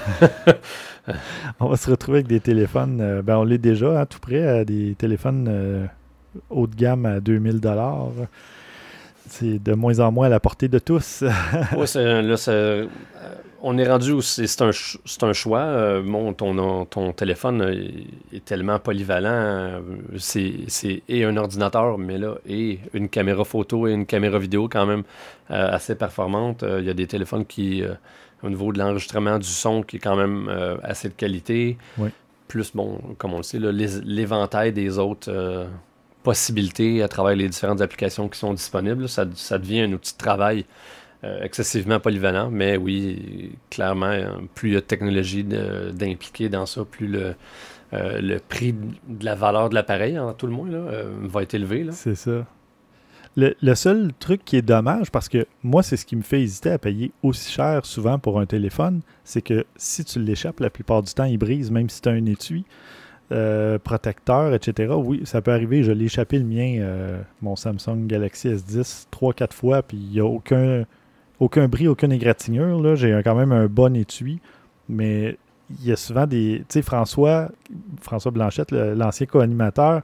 que- 0.46 0.52
On 1.60 1.68
va 1.68 1.76
se 1.76 1.90
retrouver 1.90 2.18
avec 2.18 2.28
des 2.28 2.40
téléphones, 2.40 3.00
euh, 3.00 3.22
ben 3.22 3.38
on 3.38 3.44
l'est 3.44 3.56
déjà, 3.58 4.00
à 4.00 4.06
tout 4.06 4.18
près, 4.20 4.46
à 4.46 4.64
des 4.66 4.94
téléphones 4.98 5.46
euh, 5.48 5.86
haut 6.50 6.66
de 6.66 6.74
gamme 6.74 7.06
à 7.06 7.20
2000 7.20 7.60
dollars. 7.60 8.08
C'est 9.28 9.62
de 9.62 9.74
moins 9.74 9.98
en 10.00 10.10
moins 10.10 10.26
à 10.26 10.30
la 10.30 10.40
portée 10.40 10.68
de 10.68 10.78
tous. 10.78 11.22
Là, 11.76 11.86
c'est- 11.86 12.50
euh, 12.50 12.86
on 13.60 13.76
est 13.76 13.86
rendu 13.88 14.12
où 14.12 14.22
c'est 14.22 14.62
un, 14.62 14.70
choix. 15.32 15.58
Euh, 15.60 16.00
bon, 16.02 16.32
ton, 16.32 16.84
ton 16.86 17.12
téléphone 17.12 17.60
est 18.32 18.44
tellement 18.44 18.78
polyvalent. 18.78 19.28
euh, 19.28 19.80
C'est 20.16 21.02
et 21.08 21.24
un 21.24 21.36
ordinateur, 21.36 21.98
mais 21.98 22.16
là, 22.18 22.36
et 22.48 22.78
une 22.94 23.08
caméra 23.08 23.44
photo 23.44 23.86
et 23.88 23.92
une 23.92 24.06
caméra 24.06 24.38
vidéo 24.38 24.68
quand 24.68 24.86
même 24.86 25.02
euh, 25.50 25.68
assez 25.72 25.94
performante. 25.96 26.62
Euh, 26.62 26.78
Il 26.80 26.86
y 26.86 26.90
a 26.90 26.94
des 26.94 27.06
téléphones 27.08 27.44
qui, 27.44 27.82
au 28.42 28.48
niveau 28.48 28.72
de 28.72 28.78
l'enregistrement 28.78 29.38
du 29.38 29.48
son, 29.48 29.82
qui 29.82 29.96
est 29.96 30.00
quand 30.00 30.16
même 30.16 30.48
assez 30.84 31.08
de 31.08 31.14
qualité. 31.14 31.76
Oui. 31.98 32.10
Plus, 32.46 32.70
bon, 32.74 32.98
comme 33.18 33.34
on 33.34 33.38
le 33.38 33.42
sait, 33.42 33.58
l'éventail 33.58 34.72
des 34.72 34.98
autres 34.98 35.66
possibilités 36.22 37.02
à 37.02 37.08
travers 37.08 37.36
les 37.36 37.48
différentes 37.48 37.80
applications 37.80 38.28
qui 38.28 38.38
sont 38.38 38.54
disponibles. 38.54 39.08
Ça, 39.08 39.24
devient 39.24 39.82
un 39.82 39.92
outil 39.92 40.12
de 40.12 40.18
travail 40.18 40.64
euh, 41.24 41.42
excessivement 41.42 42.00
polyvalent, 42.00 42.50
mais 42.50 42.76
oui, 42.76 43.52
clairement, 43.70 44.06
euh, 44.06 44.30
plus 44.54 44.70
il 44.70 44.74
y 44.74 44.76
a 44.76 44.80
de 44.80 44.86
technologie 44.86 45.44
d'impliquer 45.44 46.48
dans 46.48 46.66
ça, 46.66 46.84
plus 46.84 47.08
le, 47.08 47.34
euh, 47.92 48.20
le 48.20 48.38
prix 48.38 48.72
de 48.72 49.24
la 49.24 49.34
valeur 49.34 49.68
de 49.68 49.74
l'appareil, 49.74 50.18
en 50.18 50.32
tout 50.32 50.46
le 50.46 50.52
moins, 50.52 50.68
va 51.22 51.42
être 51.42 51.54
élevé. 51.54 51.86
C'est 51.92 52.14
ça. 52.14 52.46
Le 53.36 53.74
seul 53.74 54.12
truc 54.18 54.44
qui 54.44 54.56
est 54.56 54.62
dommage, 54.62 55.12
parce 55.12 55.28
que 55.28 55.46
moi, 55.62 55.84
c'est 55.84 55.96
ce 55.96 56.04
qui 56.04 56.16
me 56.16 56.22
fait 56.22 56.42
hésiter 56.42 56.72
à 56.72 56.78
payer 56.78 57.12
aussi 57.22 57.52
cher 57.52 57.86
souvent 57.86 58.18
pour 58.18 58.40
un 58.40 58.46
téléphone, 58.46 59.00
c'est 59.22 59.42
que 59.42 59.64
si 59.76 60.04
tu 60.04 60.18
l'échappes, 60.18 60.58
la 60.58 60.70
plupart 60.70 61.04
du 61.04 61.14
temps, 61.14 61.24
il 61.24 61.38
brise, 61.38 61.70
même 61.70 61.88
si 61.88 62.00
tu 62.00 62.08
as 62.08 62.12
un 62.12 62.26
étui, 62.26 62.64
euh, 63.30 63.78
protecteur, 63.78 64.54
etc. 64.54 64.94
Oui, 64.96 65.22
ça 65.24 65.42
peut 65.42 65.52
arriver. 65.52 65.82
Je 65.82 65.92
l'ai 65.92 66.06
échappé 66.06 66.38
le 66.38 66.44
mien, 66.44 66.78
euh, 66.80 67.20
mon 67.42 67.56
Samsung 67.56 68.06
Galaxy 68.06 68.48
S10, 68.48 69.06
3-4 69.12 69.52
fois, 69.52 69.82
puis 69.82 69.98
il 69.98 70.10
n'y 70.10 70.20
a 70.20 70.24
aucun, 70.24 70.84
aucun 71.38 71.68
bris, 71.68 71.88
aucune 71.88 72.12
égratignure. 72.12 72.80
là. 72.80 72.94
J'ai 72.94 73.20
quand 73.22 73.34
même 73.34 73.52
un 73.52 73.66
bon 73.66 73.94
étui, 73.96 74.40
mais 74.88 75.36
il 75.78 75.86
y 75.86 75.92
a 75.92 75.96
souvent 75.96 76.26
des... 76.26 76.60
Tu 76.60 76.74
sais, 76.74 76.82
François, 76.82 77.50
François 78.00 78.30
Blanchette, 78.30 78.72
l'ancien 78.72 79.26
co-animateur, 79.26 80.02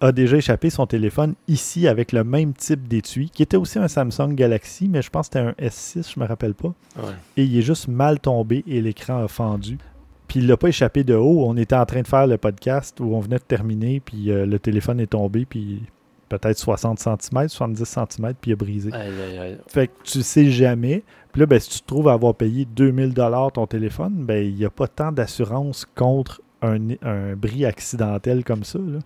a 0.00 0.12
déjà 0.12 0.36
échappé 0.36 0.68
son 0.70 0.86
téléphone 0.86 1.34
ici 1.48 1.88
avec 1.88 2.12
le 2.12 2.22
même 2.22 2.52
type 2.52 2.86
d'étui, 2.86 3.30
qui 3.30 3.42
était 3.42 3.56
aussi 3.56 3.78
un 3.78 3.88
Samsung 3.88 4.34
Galaxy, 4.34 4.88
mais 4.88 5.00
je 5.00 5.10
pense 5.10 5.28
que 5.28 5.38
c'était 5.38 5.48
un 5.48 5.68
S6, 5.68 6.12
je 6.14 6.20
me 6.20 6.26
rappelle 6.26 6.54
pas. 6.54 6.74
Ouais. 6.98 7.14
Et 7.36 7.44
il 7.44 7.58
est 7.58 7.62
juste 7.62 7.88
mal 7.88 8.20
tombé 8.20 8.62
et 8.66 8.80
l'écran 8.80 9.24
a 9.24 9.28
fendu. 9.28 9.78
Puis 10.28 10.40
il 10.40 10.46
l'a 10.46 10.56
pas 10.56 10.68
échappé 10.68 11.04
de 11.04 11.14
haut. 11.14 11.44
On 11.46 11.56
était 11.56 11.76
en 11.76 11.86
train 11.86 12.02
de 12.02 12.06
faire 12.08 12.26
le 12.26 12.36
podcast 12.38 12.98
où 13.00 13.14
on 13.14 13.20
venait 13.20 13.36
de 13.38 13.42
terminer, 13.42 14.00
puis 14.00 14.30
euh, 14.30 14.46
le 14.46 14.58
téléphone 14.58 15.00
est 15.00 15.06
tombé, 15.08 15.44
puis 15.44 15.82
peut-être 16.28 16.58
60 16.58 16.98
cm, 16.98 17.48
70 17.48 17.84
cm, 17.84 18.34
puis 18.40 18.50
il 18.50 18.52
a 18.52 18.56
brisé. 18.56 18.92
Aïe, 18.92 19.10
aïe, 19.30 19.38
aïe. 19.38 19.58
Fait 19.68 19.86
que 19.88 19.92
tu 20.04 20.22
sais 20.22 20.50
jamais. 20.50 21.04
Puis 21.32 21.40
là, 21.40 21.46
ben, 21.46 21.60
si 21.60 21.70
tu 21.70 21.80
te 21.80 21.86
trouves 21.86 22.08
à 22.08 22.14
avoir 22.14 22.34
payé 22.34 22.64
2000 22.64 23.14
dollars 23.14 23.52
ton 23.52 23.66
téléphone, 23.66 24.24
ben 24.24 24.44
il 24.44 24.54
n'y 24.56 24.64
a 24.64 24.70
pas 24.70 24.88
tant 24.88 25.12
d'assurance 25.12 25.86
contre 25.94 26.40
un, 26.62 26.78
un 27.02 27.36
bris 27.36 27.64
accidentel 27.64 28.42
comme 28.44 28.64
ça. 28.64 28.78
là. 28.78 28.98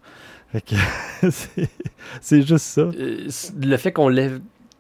Fait 0.52 0.61
que 0.62 0.74
c'est- 2.20 2.42
juste 2.42 2.64
ça. 2.66 2.80
Euh, 2.83 3.28
le 3.61 3.76
fait 3.76 3.92
qu'on 3.92 4.09
l'ait 4.09 4.30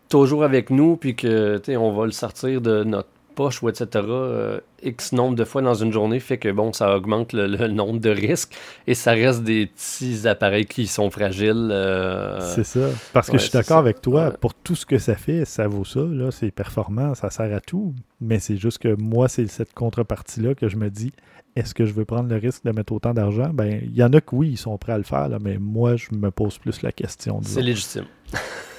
toujours 0.08 0.42
avec 0.44 0.70
nous, 0.70 0.96
puis 0.96 1.14
que, 1.14 1.60
on 1.76 1.92
va 1.92 2.06
le 2.06 2.12
sortir 2.12 2.60
de 2.60 2.84
notre 2.84 3.08
poche 3.40 3.62
ou 3.62 3.68
etc., 3.70 3.86
euh, 4.08 4.60
X 4.82 5.12
nombre 5.12 5.34
de 5.34 5.44
fois 5.44 5.62
dans 5.62 5.74
une 5.74 5.92
journée, 5.92 6.20
fait 6.20 6.36
que, 6.38 6.50
bon, 6.50 6.72
ça 6.72 6.94
augmente 6.96 7.32
le, 7.32 7.46
le 7.46 7.68
nombre 7.68 7.98
de 8.00 8.10
risques, 8.10 8.54
et 8.86 8.94
ça 8.94 9.12
reste 9.12 9.42
des 9.42 9.66
petits 9.66 10.26
appareils 10.28 10.66
qui 10.66 10.86
sont 10.86 11.10
fragiles. 11.10 11.70
euh, 11.70 12.38
C'est 12.54 12.64
ça. 12.64 12.80
Parce 13.14 13.28
que 13.28 13.32
ouais, 13.32 13.38
je 13.38 13.44
suis 13.44 13.52
d'accord 13.52 13.78
avec 13.78 14.00
toi, 14.02 14.28
Ouais. 14.28 14.36
pour 14.40 14.52
tout 14.54 14.74
ce 14.76 14.84
que 14.84 14.98
ça 14.98 15.14
fait, 15.14 15.44
ça 15.46 15.68
vaut 15.68 15.84
ça. 15.86 16.00
Là, 16.00 16.30
c'est 16.30 16.50
performant, 16.50 17.14
ça 17.14 17.30
sert 17.30 17.54
à 17.54 17.60
tout. 17.60 17.94
Mais 18.20 18.38
c'est 18.40 18.56
juste 18.58 18.78
que 18.78 18.94
moi, 19.00 19.28
c'est 19.28 19.46
cette 19.46 19.72
contrepartie-là 19.72 20.54
que 20.54 20.68
je 20.68 20.76
me 20.76 20.90
dis 20.90 21.12
est-ce 21.56 21.74
que 21.74 21.84
je 21.86 21.92
veux 21.92 22.04
prendre 22.04 22.28
le 22.28 22.36
risque 22.36 22.64
de 22.64 22.70
mettre 22.72 22.92
autant 22.92 23.12
d'argent? 23.14 23.50
Ben, 23.52 23.80
il 23.82 23.96
y 23.96 24.04
en 24.04 24.12
a 24.12 24.20
que 24.20 24.34
oui, 24.36 24.50
ils 24.50 24.56
sont 24.58 24.76
prêts 24.78 24.92
à 24.92 24.98
le 24.98 25.04
faire, 25.04 25.28
là, 25.28 25.38
mais 25.42 25.56
moi, 25.58 25.96
je 25.96 26.08
me 26.14 26.30
pose 26.30 26.58
plus 26.58 26.82
la 26.82 26.92
question. 26.92 27.40
c'est 27.42 27.62
légitime. 27.62 28.04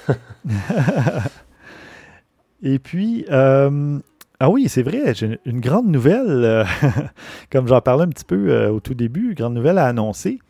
Et 2.64 2.78
puis, 2.78 3.24
euh, 3.30 3.98
ah 4.44 4.50
oui, 4.50 4.68
c'est 4.68 4.82
vrai, 4.82 5.14
j'ai 5.14 5.38
une 5.46 5.60
grande 5.60 5.86
nouvelle, 5.86 6.26
euh, 6.26 6.64
comme 7.52 7.68
j'en 7.68 7.80
parlais 7.80 8.02
un 8.02 8.08
petit 8.08 8.24
peu 8.24 8.48
euh, 8.48 8.72
au 8.72 8.80
tout 8.80 8.92
début, 8.92 9.36
grande 9.36 9.54
nouvelle 9.54 9.78
à 9.78 9.86
annoncer. 9.86 10.40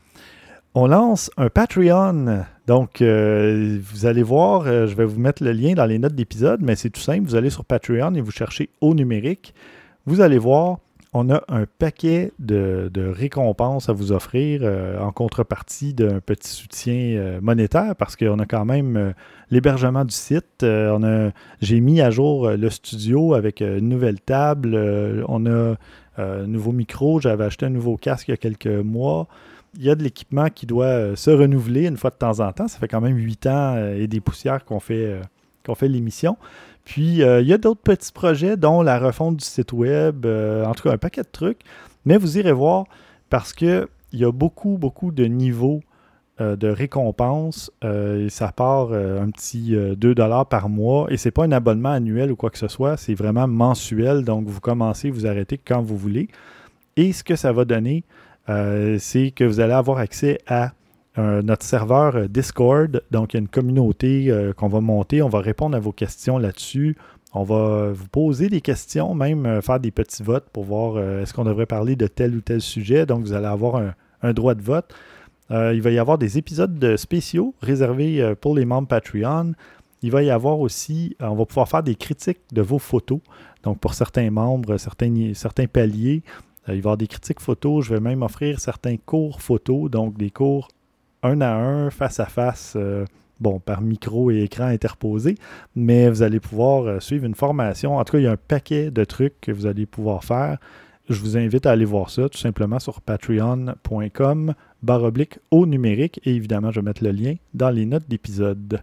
on 0.75 0.87
lance 0.87 1.31
un 1.37 1.51
Patreon. 1.51 2.47
Donc, 2.67 3.03
euh, 3.03 3.79
vous 3.83 4.07
allez 4.07 4.23
voir, 4.23 4.65
je 4.65 4.95
vais 4.95 5.05
vous 5.05 5.21
mettre 5.21 5.45
le 5.45 5.53
lien 5.53 5.75
dans 5.75 5.85
les 5.85 5.99
notes 5.99 6.15
d'épisode, 6.15 6.61
mais 6.63 6.75
c'est 6.75 6.89
tout 6.89 7.03
simple. 7.03 7.25
Vous 7.25 7.35
allez 7.35 7.51
sur 7.51 7.67
Patreon 7.67 8.15
et 8.15 8.23
vous 8.23 8.31
cherchez 8.31 8.71
au 8.81 8.95
numérique. 8.95 9.53
Vous 10.07 10.23
allez 10.23 10.39
voir, 10.39 10.79
on 11.13 11.31
a 11.31 11.43
un 11.49 11.65
paquet 11.79 12.33
de, 12.39 12.91
récompenses 12.97 13.89
à 13.89 13.93
vous 13.93 14.13
offrir 14.13 14.61
euh, 14.63 14.99
en 14.99 15.13
contrepartie 15.13 15.93
d'un 15.95 16.21
petit 16.21 16.49
soutien 16.49 17.39
monétaire 17.41 17.95
parce 17.97 18.17
qu'on 18.17 18.39
a 18.39 18.47
quand 18.47 18.65
même 18.65 19.15
l'hébergement 19.51 20.05
du 20.05 20.15
site. 20.15 20.65
j'ai 21.61 21.81
mis 21.81 22.01
à 22.01 22.11
jour 22.11 22.51
le 22.51 22.71
studio 22.71 23.35
avec 23.35 23.61
une 23.61 23.89
nouvelle 23.89 24.21
table. 24.21 24.75
on 25.29 25.47
a 25.47 25.75
un 26.17 26.47
nouveau 26.47 26.73
micro. 26.73 27.21
J'avais 27.21 27.45
acheté 27.45 27.67
un 27.67 27.71
nouveau 27.71 27.97
casque 27.97 28.29
il 28.29 28.33
y 28.33 28.35
a 28.35 28.39
quelques 28.39 28.67
mois 28.67 29.29
il 29.77 29.85
y 29.85 29.91
a 29.91 29.95
de 29.95 30.03
l'équipement 30.03 30.49
qui 30.51 30.67
doit 30.67 30.85
euh, 30.87 31.17
se 31.17 31.31
renouveler 31.31 31.87
une 31.87 31.97
fois 31.97 32.11
de 32.11 32.17
temps 32.17 32.41
en 32.41 32.53
temps. 32.53 32.69
Ça 32.69 32.79
fait 32.79 32.89
quand 32.89 33.01
même 33.01 33.17
huit 33.17 33.47
ans 33.47 33.75
euh, 33.77 33.97
et 33.97 34.07
des 34.07 34.21
poussières 34.21 34.65
qu'on 34.65 34.81
fait, 34.81 35.07
euh, 35.07 35.23
qu'on 35.65 35.75
fait 35.75 35.89
l'émission. 35.89 36.37
Puis, 36.85 37.19
il 37.19 37.47
y 37.47 37.53
a 37.53 37.59
d'autres 37.59 37.81
petits 37.81 38.13
projets, 38.13 38.57
dont 38.57 38.83
la 38.83 38.99
refonte 38.99 39.37
du 39.37 39.45
site 39.45 39.73
web, 39.73 40.27
en 40.27 40.73
tout 40.75 40.85
cas 40.85 40.93
un 40.93 40.99
paquet 40.99 41.23
de 41.23 41.29
trucs. 41.31 41.61
Mais 42.05 42.17
vous 42.17 42.39
irez 42.39 42.53
voir 42.53 42.87
parce 43.31 43.53
qu'il 43.53 43.87
y 44.13 44.25
a 44.25 44.33
beaucoup, 44.33 44.79
beaucoup 44.79 45.13
de 45.13 45.25
niveaux 45.25 45.81
de 46.41 46.69
récompenses. 46.69 47.71
ça 48.29 48.53
part 48.53 48.93
un 48.93 49.31
petit 49.31 49.77
2 49.97 50.15
par 50.51 50.69
mois. 50.69 51.07
Et 51.11 51.17
ce 51.17 51.29
n'est 51.29 51.33
pas 51.33 51.45
un 51.45 51.53
abonnement 51.53 51.93
annuel 51.93 52.33
ou 52.33 52.37
quoi 52.37 52.51
que 52.51 52.59
ce 52.59 52.69
soit. 52.69 52.97
C'est 52.97 53.15
vraiment 53.15 53.47
mensuel. 53.47 54.25
Donc, 54.25 54.49
vous 54.49 54.61
commencez, 54.61 55.11
vous 55.11 55.27
arrêtez 55.27 55.59
quand 55.59 55.83
vous 55.83 55.97
voulez. 55.97 56.29
Et 56.97 57.13
ce 57.13 57.25
que 57.25 57.37
ça 57.37 57.53
va 57.53 57.65
donner, 57.65 58.05
euh, 58.49 58.97
c'est 58.99 59.31
que 59.31 59.45
vous 59.45 59.61
allez 59.61 59.73
avoir 59.73 59.99
accès 59.99 60.39
à 60.47 60.73
euh, 61.19 61.43
notre 61.43 61.65
serveur 61.65 62.17
euh, 62.17 62.29
Discord. 62.29 63.03
Donc, 63.11 63.33
il 63.33 63.37
y 63.37 63.39
a 63.39 63.41
une 63.41 63.49
communauté 63.49 64.33
qu'on 64.57 64.69
va 64.69 64.81
monter. 64.81 65.23
On 65.23 65.29
va 65.29 65.41
répondre 65.41 65.77
à 65.77 65.81
vos 65.81 65.93
questions 65.93 66.39
là-dessus. 66.39 66.97
On 67.35 67.45
va 67.45 67.93
vous 67.93 68.09
poser 68.09 68.49
des 68.49 68.61
questions, 68.61 69.15
même 69.15 69.63
faire 69.63 69.81
des 69.81 69.91
petits 69.91 70.23
votes 70.23 70.45
pour 70.53 70.65
voir 70.65 70.99
est-ce 70.99 71.33
qu'on 71.33 71.45
devrait 71.45 71.65
parler 71.65 71.97
de 71.97 72.07
tel 72.07 72.37
ou 72.37 72.43
tel 72.43 72.61
sujet. 72.61 73.07
Donc, 73.07 73.23
vous 73.23 73.33
allez 73.33 73.47
avoir 73.47 73.95
un, 74.23 74.33
droit 74.35 74.55
de 74.55 74.61
vote. 74.61 74.95
il 75.49 75.81
va 75.81 75.91
y 75.91 75.99
avoir 75.99 76.19
des 76.19 76.37
épisodes 76.37 76.97
spéciaux 76.99 77.55
réservés 77.63 78.35
pour 78.39 78.55
les 78.55 78.67
membres 78.67 78.87
Patreon. 78.87 79.53
Il 80.03 80.11
va 80.11 80.23
y 80.23 80.29
avoir 80.29 80.61
aussi, 80.61 81.17
on 81.21 81.35
va 81.35 81.47
pouvoir 81.47 81.71
faire 81.71 81.83
des 81.83 81.95
critiques 81.95 82.43
de 82.53 82.61
vos 82.61 82.79
photos. 82.79 83.21
Donc, 83.63 83.79
pour 83.79 83.95
certains 83.95 84.31
membres, 84.31 84.77
certains, 84.77 85.33
certains 85.35 85.67
paliers, 85.67 86.23
euh, 86.69 86.75
il 86.75 86.77
va 86.77 86.77
y 86.77 86.79
avoir 86.79 86.97
des 86.97 87.07
critiques 87.07 87.41
photos. 87.41 87.85
Je 87.85 87.95
vais 87.95 88.01
même 88.01 88.23
offrir 88.23 88.61
certains 88.61 88.97
cours 88.97 89.41
photos, 89.41 89.91
donc 89.91 90.17
des 90.17 90.31
cours 90.31 90.69
un 91.23 91.41
à 91.41 91.55
un, 91.55 91.91
face 91.91 92.21
à 92.21 92.27
face, 92.27 92.75
euh, 92.77 93.05
bon, 93.41 93.59
par 93.59 93.81
micro 93.81 94.31
et 94.31 94.43
écran 94.43 94.67
interposé, 94.67 95.37
mais 95.77 96.09
vous 96.09 96.23
allez 96.23 96.41
pouvoir 96.41 96.85
euh, 96.85 97.01
suivre 97.01 97.25
une 97.25 97.35
formation. 97.35 97.97
En 97.97 98.05
tout 98.05 98.13
cas, 98.13 98.19
il 98.19 98.25
y 98.25 98.27
a 98.27 98.33
un 98.33 98.37
paquet 98.37 98.91
de 98.91 99.05
trucs 99.05 99.41
que 99.41 99.53
vous 99.53 99.67
allez 99.67 99.87
pouvoir 99.87 100.25
faire. 100.25 100.59
Je 101.09 101.21
vous 101.21 101.37
invite 101.37 101.67
à 101.67 101.73
aller 101.73 101.85
voir 101.85 102.11
ça 102.11 102.29
tout 102.29 102.39
simplement 102.39 102.79
sur 102.79 103.01
patreon.com 103.01 104.55
baroblique 104.83 105.39
au 105.51 105.67
numérique 105.67 106.21
et 106.25 106.35
évidemment, 106.35 106.71
je 106.71 106.81
vais 106.81 106.85
mettre 106.85 107.03
le 107.03 107.11
lien 107.11 107.35
dans 107.55 107.71
les 107.71 107.87
notes 107.87 108.09
d'épisode. 108.09 108.83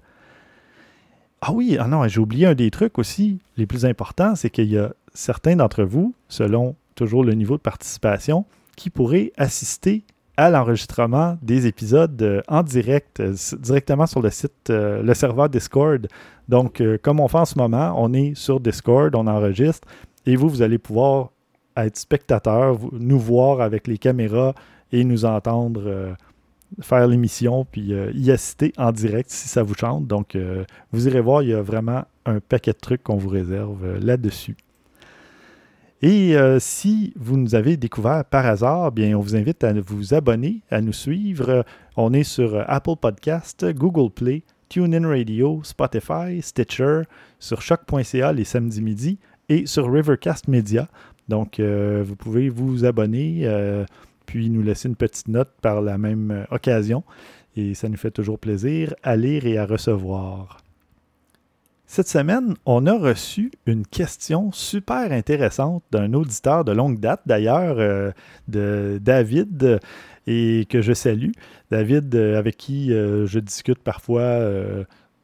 Ah 1.42 1.54
oui, 1.54 1.78
ah 1.80 1.88
non, 1.88 2.06
j'ai 2.08 2.20
oublié 2.20 2.48
un 2.48 2.56
des 2.56 2.70
trucs 2.70 3.00
aussi, 3.00 3.40
les 3.56 3.66
plus 3.66 3.86
importants, 3.86 4.36
c'est 4.36 4.50
qu'il 4.50 4.70
y 4.70 4.78
a 4.78 4.92
certains 5.14 5.56
d'entre 5.56 5.84
vous, 5.84 6.14
selon 6.28 6.76
toujours 6.96 7.24
le 7.24 7.34
niveau 7.34 7.56
de 7.56 7.62
participation, 7.62 8.46
qui 8.76 8.90
pourrait 8.90 9.32
assister 9.38 10.04
à 10.40 10.50
l'enregistrement 10.50 11.38
des 11.42 11.68
épisodes 11.68 12.22
euh, 12.22 12.42
en 12.48 12.64
direct, 12.64 13.20
euh, 13.20 13.36
directement 13.60 14.06
sur 14.06 14.22
le 14.22 14.30
site, 14.30 14.70
euh, 14.70 15.04
le 15.04 15.14
serveur 15.14 15.50
Discord. 15.50 16.08
Donc, 16.48 16.82
comme 17.04 17.20
on 17.20 17.28
fait 17.28 17.38
en 17.38 17.46
ce 17.46 17.58
moment, 17.60 17.94
on 17.98 18.12
est 18.14 18.34
sur 18.36 18.60
Discord, 18.60 19.14
on 19.16 19.28
enregistre, 19.28 19.88
et 20.26 20.36
vous, 20.36 20.50
vous 20.50 20.62
allez 20.64 20.80
pouvoir 20.80 21.30
être 21.78 21.98
spectateur, 21.98 22.78
nous 22.94 23.20
voir 23.20 23.62
avec 23.62 23.86
les 23.86 24.00
caméras 24.00 24.56
et 24.92 25.04
nous 25.04 25.26
entendre 25.26 26.16
faire 26.82 27.08
l'émission, 27.08 27.66
puis 27.66 27.94
y 28.16 28.32
assister 28.32 28.74
en 28.78 28.92
direct 28.92 29.30
si 29.30 29.48
ça 29.48 29.62
vous 29.62 29.76
chante. 29.76 30.08
Donc, 30.08 30.36
vous 30.92 31.08
irez 31.08 31.22
voir, 31.22 31.44
il 31.44 31.50
y 31.50 31.54
a 31.54 31.62
vraiment 31.62 32.06
un 32.26 32.40
paquet 32.40 32.72
de 32.72 32.80
trucs 32.80 33.04
qu'on 33.04 33.18
vous 33.18 33.30
réserve 33.30 34.00
là-dessus. 34.00 34.58
Et 36.02 36.38
euh, 36.38 36.60
si 36.60 37.12
vous 37.18 37.36
nous 37.36 37.56
avez 37.56 37.76
découvert 37.76 38.24
par 38.24 38.46
hasard, 38.46 38.94
bien, 38.94 39.18
on 39.18 39.22
vous 39.22 39.36
invite 39.36 39.66
à 39.66 39.74
vous 39.74 40.14
abonner, 40.14 40.62
à 40.72 40.80
nous 40.80 40.94
suivre. 40.94 41.66
On 41.98 42.14
est 42.14 42.24
sur 42.24 42.64
Apple 42.70 42.96
Podcast, 43.02 43.66
Google 43.74 44.10
Play, 44.10 44.44
TuneIn 44.70 45.06
Radio, 45.06 45.60
Spotify, 45.64 46.42
Stitcher, 46.42 47.02
sur 47.38 47.62
choc.ca 47.62 48.32
les 48.32 48.46
samedis 48.46 48.82
midi 48.82 49.20
et 49.50 49.66
sur 49.66 49.92
Rivercast 49.92 50.48
Media. 50.48 50.88
Donc, 51.28 51.60
euh, 51.60 52.02
vous 52.06 52.16
pouvez 52.16 52.48
vous 52.48 52.86
abonner, 52.86 53.42
euh, 53.44 53.84
puis 54.26 54.50
nous 54.50 54.62
laisser 54.62 54.88
une 54.88 54.96
petite 54.96 55.28
note 55.28 55.52
par 55.62 55.82
la 55.82 55.98
même 55.98 56.46
occasion. 56.50 57.04
Et 57.58 57.74
ça 57.74 57.90
nous 57.90 57.98
fait 57.98 58.12
toujours 58.12 58.40
plaisir 58.40 58.96
à 59.04 59.18
lire 59.18 59.46
et 59.46 59.58
à 59.58 59.66
recevoir. 59.66 60.60
Cette 61.92 62.08
semaine, 62.08 62.54
on 62.68 62.86
a 62.86 62.94
reçu 62.94 63.52
une 63.66 63.84
question 63.84 64.52
super 64.52 65.12
intéressante 65.12 65.84
d'un 65.90 66.14
auditeur 66.14 66.64
de 66.64 66.72
longue 66.72 67.00
date, 67.00 67.22
d'ailleurs, 67.26 67.78
euh, 67.80 68.12
de 68.48 69.00
David, 69.02 69.80
et 70.28 70.68
que 70.70 70.84
je 70.84 70.94
salue. 70.94 71.32
David, 71.72 72.14
euh, 72.14 72.38
avec 72.38 72.58
qui 72.58 72.94
euh, 72.94 73.26
je 73.26 73.40
discute 73.40 73.80
parfois 73.80 74.40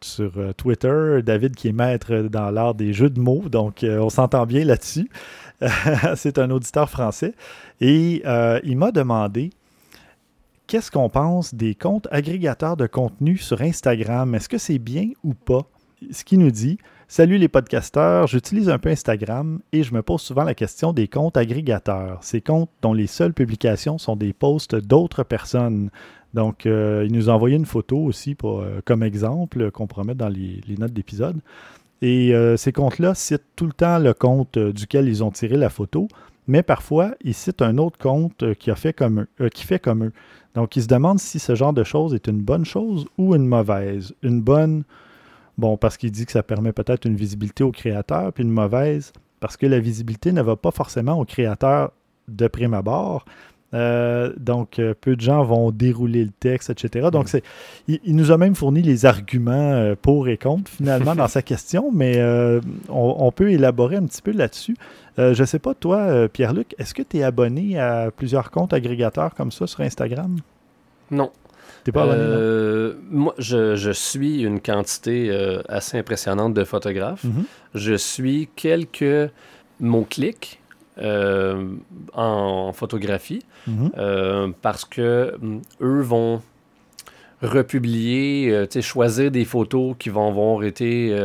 sur 0.01 0.34
Twitter. 0.58 1.19
David 1.23 1.56
qui 1.56 1.67
est 1.67 1.71
maître 1.71 2.23
dans 2.32 2.49
l'art 2.49 2.73
des 2.73 2.93
jeux 2.93 3.12
de 3.12 3.19
mots, 3.19 3.43
donc 3.47 3.86
on 3.88 4.10
s'entend 4.10 4.47
bien 4.47 4.65
là-dessus. 4.65 5.08
C'est 6.15 6.39
un 6.39 6.49
auditeur 6.49 6.89
français. 6.89 7.36
Et 7.80 8.23
il 8.63 8.78
m'a 8.78 8.91
demandé 8.91 9.51
qu'est-ce 10.65 10.89
qu'on 10.89 11.10
pense 11.10 11.54
des 11.54 11.75
comptes 11.75 12.08
agrégateurs 12.10 12.75
de 12.75 12.88
contenu 12.88 13.38
sur 13.38 13.62
Instagram? 13.62 14.34
Est-ce 14.34 14.49
que 14.49 14.58
c'est 14.58 14.80
bien 14.80 15.12
ou 15.23 15.36
pas? 15.36 15.67
Ce 16.12 16.23
qui 16.23 16.38
nous 16.38 16.51
dit 16.51 16.77
Salut 17.08 17.38
les 17.38 17.47
podcasteurs, 17.47 18.25
j'utilise 18.25 18.67
un 18.67 18.79
peu 18.79 18.89
Instagram 18.89 19.60
et 19.71 19.84
je 19.84 19.93
me 19.93 20.01
pose 20.01 20.21
souvent 20.21 20.43
la 20.43 20.55
question 20.55 20.91
des 20.91 21.08
comptes 21.08 21.38
agrégateurs, 21.38 22.17
ces 22.23 22.41
comptes 22.41 22.71
dont 22.81 22.93
les 22.93 23.05
seules 23.05 23.34
publications 23.34 23.99
sont 23.99 24.15
des 24.15 24.34
posts 24.34 24.75
d'autres 24.75 25.23
personnes. 25.23 25.91
Donc, 26.34 26.65
euh, 26.65 27.03
il 27.05 27.13
nous 27.13 27.29
a 27.29 27.34
envoyé 27.34 27.55
une 27.55 27.67
photo 27.67 27.97
aussi 27.97 28.36
euh, 28.43 28.81
comme 28.86 29.03
exemple 29.03 29.69
qu'on 29.69 29.88
mettre 30.03 30.17
dans 30.17 30.29
les, 30.29 30.62
notes 30.79 30.93
d'épisode. 30.93 31.39
Et 32.01 32.34
euh, 32.34 32.58
ces 32.58 32.71
comptes-là 32.71 33.13
citent 33.13 33.45
tout 33.55 33.67
le 33.67 33.73
temps 33.73 33.99
le 33.99 34.13
compte 34.15 34.58
duquel 34.58 35.08
ils 35.08 35.23
ont 35.23 35.31
tiré 35.31 35.58
la 35.58 35.69
photo, 35.69 36.08
mais 36.47 36.63
parfois, 36.63 37.12
ils 37.23 37.36
citent 37.36 37.62
un 37.62 37.77
autre 37.77 37.99
compte 37.99 38.53
qui, 38.55 38.71
fait 38.75 38.93
comme 38.93 39.27
qui 39.53 39.63
fait 39.63 39.79
comme 39.79 40.05
eux. 40.05 40.13
Donc, 40.55 40.75
ils 40.75 40.84
se 40.84 40.88
demandent 40.88 41.19
si 41.19 41.38
ce 41.38 41.53
genre 41.53 41.73
de 41.73 41.84
choses 41.84 42.15
est 42.15 42.27
une 42.27 42.41
bonne 42.41 42.65
chose 42.65 43.05
ou 43.17 43.36
une 43.36 43.47
mauvaise. 43.47 44.13
Une 44.23 44.41
bonne 44.41 44.84
Bon, 45.57 45.77
parce 45.77 45.97
qu'il 45.97 46.11
dit 46.11 46.25
que 46.25 46.31
ça 46.31 46.43
permet 46.43 46.73
peut-être 46.73 47.05
une 47.05 47.15
visibilité 47.15 47.63
au 47.63 47.71
créateur, 47.71 48.33
puis 48.33 48.43
une 48.43 48.51
mauvaise, 48.51 49.13
parce 49.39 49.57
que 49.57 49.65
la 49.65 49.79
visibilité 49.79 50.31
ne 50.31 50.41
va 50.41 50.55
pas 50.55 50.71
forcément 50.71 51.19
au 51.19 51.25
créateur 51.25 51.91
de 52.27 52.47
prime 52.47 52.73
abord. 52.73 53.25
Euh, 53.73 54.31
donc, 54.37 54.79
euh, 54.79 54.93
peu 54.99 55.15
de 55.15 55.21
gens 55.21 55.43
vont 55.43 55.71
dérouler 55.71 56.23
le 56.23 56.31
texte, 56.31 56.69
etc. 56.69 57.09
Donc, 57.11 57.25
mm. 57.25 57.27
c'est, 57.27 57.43
il, 57.87 58.15
nous 58.15 58.31
a 58.31 58.37
même 58.37 58.55
fourni 58.55 58.81
les 58.81 59.05
arguments 59.05 59.51
euh, 59.73 59.95
pour 59.99 60.29
et 60.29 60.37
contre, 60.37 60.71
finalement, 60.71 61.15
dans 61.15 61.27
sa 61.27 61.41
question, 61.41 61.91
mais 61.93 62.21
on, 62.89 63.31
peut 63.31 63.51
élaborer 63.51 63.97
un 63.97 64.05
petit 64.05 64.21
peu 64.21 64.31
là-dessus. 64.31 64.77
je 65.17 65.39
ne 65.39 65.45
sais 65.45 65.59
pas, 65.59 65.73
toi, 65.73 66.29
Pierre-Luc, 66.29 66.75
est-ce 66.77 66.93
que 66.93 67.01
tu 67.01 67.17
es 67.17 67.23
abonné 67.23 67.79
à 67.79 68.11
plusieurs 68.15 68.51
comptes 68.51 68.73
agrégateurs 68.73 69.33
comme 69.35 69.51
ça 69.51 69.67
sur 69.67 69.81
Instagram? 69.81 70.37
Non, 71.11 71.31
euh, 71.93 72.93
moi, 73.09 73.33
je, 73.37 73.91
suis 73.91 74.41
une 74.41 74.59
quantité 74.59 75.29
euh, 75.29 75.61
assez 75.69 75.97
impressionnante 75.97 76.53
de 76.53 76.63
photographes. 76.63 77.23
Mhm. 77.23 77.45
Je 77.73 77.93
suis 77.93 78.49
quelques 78.55 79.31
mots-clics 79.79 80.59
euh, 80.97 81.75
en, 82.13 82.71
photographie 82.73 83.43
mhm. 83.67 84.53
parce 84.61 84.86
que 84.86 85.36
mm, 85.39 85.61
eux 85.81 86.01
vont 86.01 86.41
republier, 87.41 88.65
choisir 88.81 89.29
des 89.29 89.45
photos 89.45 89.95
qui 89.99 90.09
vont 90.09 90.29
avoir 90.29 90.63
été 90.63 91.15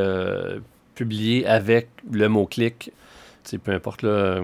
publiées 0.95 1.47
avec 1.47 1.89
le 2.11 2.29
mot-clic. 2.29 2.93
Peu 3.65 3.73
importe 3.73 4.03
là, 4.03 4.43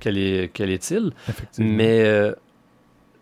quel 0.00 0.18
est-il. 0.18 1.12
Mais 1.58 2.34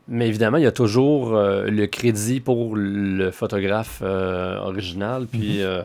mais 0.09 0.29
évidemment, 0.29 0.59
il 0.59 0.63
y 0.63 0.69
a 0.69 0.73
toujours 0.73 1.35
euh, 1.35 1.67
le 1.67 1.87
crédit 1.87 2.41
pour 2.41 2.77
le 2.77 3.31
photographe 3.31 4.01
euh, 4.03 4.59
original. 4.59 5.27
Puis 5.27 5.59
mhm. 5.59 5.65
euh, 5.65 5.83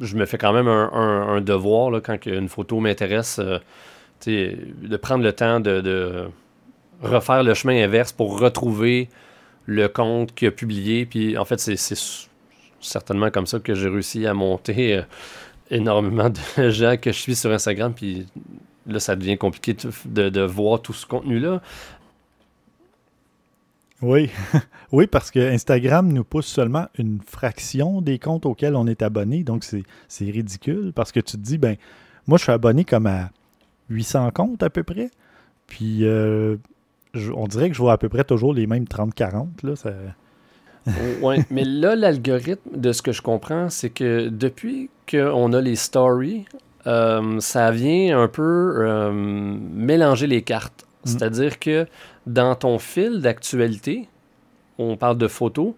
je 0.00 0.16
me 0.16 0.26
fais 0.26 0.38
quand 0.38 0.52
même 0.52 0.68
un, 0.68 1.40
devoir 1.40 1.90
là, 1.90 2.00
quand 2.00 2.26
une 2.26 2.48
photo 2.48 2.80
m'intéresse, 2.80 3.40
de 4.26 4.96
prendre 4.96 5.22
le 5.22 5.32
temps 5.32 5.60
de, 5.60 6.28
refaire 7.02 7.42
le 7.42 7.54
chemin 7.54 7.82
inverse 7.82 8.12
pour 8.12 8.38
retrouver 8.38 9.08
le 9.66 9.88
compte 9.88 10.34
qui 10.34 10.46
a 10.46 10.50
publié. 10.50 11.06
Puis 11.06 11.38
en 11.38 11.44
fait, 11.44 11.58
c'est 11.60 11.98
certainement 12.80 13.30
comme 13.30 13.46
ça 13.46 13.58
que 13.58 13.74
j'ai 13.74 13.88
réussi 13.88 14.26
à 14.26 14.34
monter 14.34 15.02
énormément 15.70 16.30
de 16.30 16.70
gens 16.70 16.96
que 16.96 17.12
je 17.12 17.18
suis 17.18 17.36
sur 17.36 17.50
Instagram. 17.52 17.92
Puis 17.94 18.26
là, 18.86 19.00
ça 19.00 19.16
devient 19.16 19.38
compliqué 19.38 19.76
de, 20.04 20.28
de 20.28 20.40
voir 20.40 20.82
tout 20.82 20.92
ce 20.92 21.06
contenu-là. 21.06 21.60
Oui, 24.02 24.30
oui, 24.92 25.06
parce 25.06 25.30
que 25.30 25.38
Instagram 25.52 26.12
nous 26.12 26.24
pousse 26.24 26.46
seulement 26.46 26.86
une 26.98 27.20
fraction 27.26 28.00
des 28.00 28.18
comptes 28.18 28.46
auxquels 28.46 28.74
on 28.74 28.86
est 28.86 29.02
abonné. 29.02 29.44
Donc, 29.44 29.64
c'est 29.64 30.24
ridicule 30.24 30.92
parce 30.94 31.12
que 31.12 31.20
tu 31.20 31.32
te 31.32 31.42
dis, 31.42 31.58
ben, 31.58 31.76
moi, 32.26 32.38
je 32.38 32.44
suis 32.44 32.52
abonné 32.52 32.84
comme 32.84 33.06
à 33.06 33.30
800 33.90 34.30
comptes 34.32 34.62
à 34.62 34.70
peu 34.70 34.82
près. 34.82 35.10
Puis, 35.66 36.04
euh, 36.04 36.56
on 37.34 37.46
dirait 37.46 37.68
que 37.68 37.76
je 37.76 37.82
vois 37.82 37.92
à 37.92 37.98
peu 37.98 38.08
près 38.08 38.24
toujours 38.24 38.54
les 38.54 38.66
mêmes 38.66 38.84
30-40. 38.84 39.48
Là, 39.62 39.74
oui, 41.22 41.36
mais 41.50 41.64
là, 41.64 41.94
l'algorithme, 41.94 42.70
de 42.74 42.92
ce 42.92 43.02
que 43.02 43.12
je 43.12 43.20
comprends, 43.20 43.68
c'est 43.68 43.90
que 43.90 44.28
depuis 44.28 44.88
qu'on 45.08 45.52
a 45.52 45.60
les 45.60 45.76
stories, 45.76 46.46
euh, 46.86 47.38
ça 47.40 47.70
vient 47.70 48.18
un 48.18 48.28
peu 48.28 48.76
euh, 48.78 49.12
mélanger 49.12 50.26
les 50.26 50.42
cartes. 50.42 50.86
Mm. 51.04 51.08
C'est-à-dire 51.08 51.58
que 51.58 51.86
dans 52.32 52.54
ton 52.54 52.78
fil 52.78 53.20
d'actualité, 53.20 54.08
on 54.78 54.96
parle 54.96 55.18
de 55.18 55.28
photos, 55.28 55.74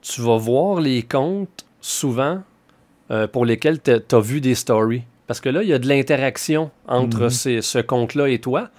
tu 0.00 0.22
vas 0.22 0.38
voir 0.38 0.80
les 0.80 1.02
comptes 1.02 1.66
souvent 1.80 2.42
euh, 3.10 3.26
pour 3.26 3.44
lesquels 3.44 3.80
tu 3.80 3.90
as 3.90 4.20
vu 4.20 4.40
des 4.40 4.54
stories. 4.54 5.02
Parce 5.26 5.40
que 5.40 5.48
là, 5.48 5.62
il 5.62 5.68
y 5.68 5.72
a 5.72 5.78
de 5.78 5.86
l'interaction 5.86 6.70
entre 6.88 7.24
mhm. 7.24 7.60
ce 7.60 7.80
compte-là 7.80 8.28
et 8.28 8.40
toi. 8.40 8.70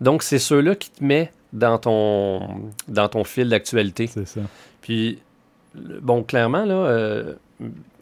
Donc, 0.00 0.22
c'est 0.22 0.38
ceux-là 0.38 0.74
qui 0.74 0.90
te 0.90 1.02
met 1.02 1.32
dans 1.52 1.78
ton, 1.78 2.70
dans 2.88 3.08
ton 3.08 3.24
fil 3.24 3.48
d'actualité. 3.48 4.08
C'est 4.08 4.26
ça. 4.26 4.40
Puis, 4.82 5.20
bon, 5.74 6.22
clairement, 6.24 6.64
là, 6.64 6.74
euh, 6.74 7.34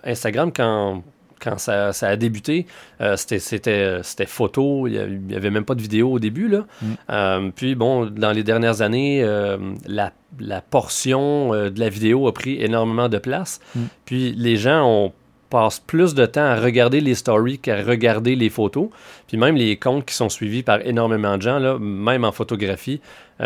Instagram, 0.03 0.51
quand 0.53 1.03
quand 1.43 1.59
ça, 1.59 1.91
a 2.01 2.17
débuté, 2.17 2.67
euh, 3.01 3.17
c'était 3.17 4.27
photo, 4.27 4.87
il 4.87 5.21
n'y 5.27 5.35
avait 5.35 5.51
même 5.51 5.65
pas 5.65 5.75
de 5.75 5.83
vidéo 5.83 6.13
au 6.13 6.19
début. 6.19 6.49
Là. 6.49 6.65
Mm. 6.81 6.87
Euh, 7.11 7.51
puis 7.55 7.75
bon, 7.75 8.07
dans 8.07 8.33
les 8.33 8.45
dernières 8.45 8.81
années, 8.81 9.23
euh, 9.23 9.59
la, 9.87 10.13
portion 10.61 11.51
de 11.51 11.79
la 11.79 11.89
vidéo 11.89 12.29
a 12.29 12.33
pris 12.33 12.63
énormément 12.63 13.09
de 13.09 13.19
place. 13.19 13.61
Mm. 13.75 13.81
Puis 14.05 14.33
les 14.37 14.57
gens 14.57 14.87
ont 14.87 15.13
passent 15.51 15.81
plus 15.81 16.15
de 16.15 16.25
temps 16.25 16.47
à 16.47 16.57
regarder 16.59 17.03
les 17.03 17.15
stories 17.15 17.59
qu'à 17.59 17.83
regarder 17.83 18.37
les 18.37 18.49
photos. 18.49 18.89
Puis 19.27 19.37
même 19.37 19.55
les 19.55 19.77
comptes 19.77 20.07
qui 20.07 20.15
sont 20.15 20.31
suivis 20.31 20.63
par 20.63 20.81
énormément 20.81 21.37
de 21.37 21.43
gens, 21.43 21.59
là, 21.59 21.79
même 21.79 22.25
en 22.25 22.33
photographie, 22.33 23.03
il 23.39 23.45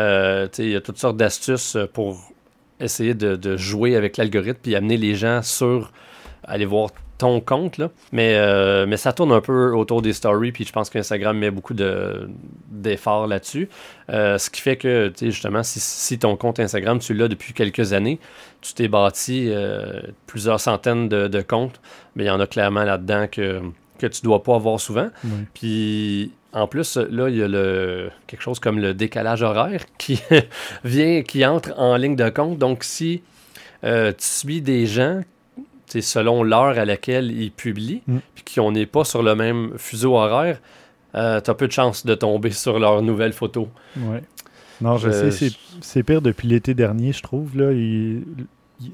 y 0.59 0.77
a 0.77 0.81
toutes 0.81 0.99
sortes 0.99 1.17
d'astuces 1.17 1.77
pour 1.95 2.31
essayer 2.79 3.15
de, 3.15 3.35
de 3.35 3.57
jouer 3.57 3.97
avec 3.97 4.19
l'algorithme 4.19 4.61
puis 4.63 4.77
amener 4.77 4.99
les 4.99 5.17
gens 5.17 5.43
sur 5.43 5.91
aller 6.45 6.65
voir 6.65 6.91
ton 7.19 7.41
compte, 7.41 7.79
là. 7.79 7.91
Mais, 8.13 8.35
euh, 8.37 8.87
mais 8.87 8.97
ça 8.97 9.13
tourne 9.13 9.33
un 9.33 9.41
peu 9.41 9.73
autour 9.73 10.03
des 10.03 10.13
stories, 10.13 10.53
puis 10.53 10.65
je 10.65 10.73
pense 10.73 10.91
qu'Instagram 10.91 11.37
met 11.37 11.51
beaucoup 11.51 11.75
d'efforts 11.75 13.27
là-dessus. 13.27 13.69
Euh, 14.11 14.39
ce 14.39 14.51
qui 14.51 14.61
fait 14.61 14.77
que, 14.77 15.09
tu 15.09 15.27
sais, 15.27 15.31
justement, 15.31 15.63
si, 15.63 16.19
ton 16.19 16.37
compte 16.37 16.61
Instagram, 16.61 16.99
tu 16.99 17.15
l'as 17.15 17.29
depuis 17.29 17.53
quelques 17.53 17.93
années, 17.93 18.19
tu 18.61 18.75
t'es 18.75 18.89
bâti 18.89 19.47
euh, 19.49 20.01
plusieurs 20.27 20.61
centaines 20.61 21.09
de, 21.09 21.43
comptes, 21.43 21.81
mais 22.15 22.25
il 22.25 22.27
y 22.27 22.31
en 22.31 22.41
a 22.41 22.47
clairement 22.47 22.85
là-dedans 22.85 23.27
que, 23.31 23.61
que 23.99 24.07
tu 24.07 24.23
dois 24.23 24.43
pas 24.43 24.57
avoir 24.57 24.81
souvent. 24.81 25.09
Puis 25.55 26.33
en 26.53 26.67
plus, 26.67 26.97
là, 26.97 27.29
il 27.29 27.37
y 27.37 27.43
a 27.43 27.49
le, 27.49 28.11
quelque 28.27 28.43
chose 28.43 28.59
comme 28.59 28.79
le 28.79 28.95
décalage 28.95 29.43
horaire 29.43 29.83
qui 29.99 30.21
vient, 30.85 31.23
qui 31.23 31.45
entre 31.47 31.73
en 31.79 31.97
ligne 31.97 32.17
de 32.17 32.29
compte. 32.29 32.59
Donc, 32.59 32.85
si 32.85 33.23
tu 33.83 34.15
suis 34.19 34.61
des 34.61 34.87
gens 34.87 35.23
selon 35.89 36.43
l'heure 36.43 36.79
à 36.79 36.85
laquelle 36.85 37.31
ils 37.31 37.51
publient, 37.51 38.03
mm. 38.07 38.19
puis 38.35 38.45
qu'on 38.55 38.73
n'est 38.73 38.87
pas 38.87 39.05
sur 39.05 39.23
le 39.23 39.35
même 39.35 39.73
fuseau 39.77 40.17
horaire, 40.17 40.61
euh, 41.15 41.41
tu 41.41 41.51
as 41.51 41.55
peu 41.55 41.67
de 41.67 41.73
chances 41.73 42.05
de 42.05 42.15
tomber 42.15 42.51
sur 42.53 42.79
leurs 42.79 43.03
nouvelles 43.03 43.33
photos. 43.33 43.69
Ouais. 43.97 44.23
Non, 44.81 44.99
je, 44.99 45.11
sais, 45.31 45.51
c'est 45.81 46.03
pire 46.03 46.21
depuis 46.21 46.49
l'été 46.49 46.75
dernier, 46.75 47.13
je 47.13 47.23
trouve. 47.23 47.57
Là, 47.57 47.73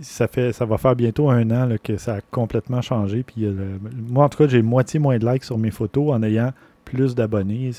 ça, 0.01 0.29
fait, 0.29 0.53
ça 0.53 0.65
va 0.65 0.79
faire 0.79 0.95
bientôt 0.95 1.29
un 1.29 1.51
an 1.51 1.75
que 1.83 1.97
ça 1.97 2.15
a 2.15 2.21
complètement 2.21 2.81
changé. 2.83 3.25
Puis, 3.25 3.49
moi, 4.09 4.27
en 4.27 4.29
tout 4.29 4.39
cas, 4.39 4.47
j'ai 4.47 4.63
moitié 4.63 5.01
moins 5.01 5.19
de 5.19 5.29
likes 5.29 5.43
sur 5.43 5.59
mes 5.59 5.73
photos 5.73 6.13
en 6.13 6.23
ayant 6.23 6.53
plus 6.93 7.15
d'abonnés. 7.15 7.71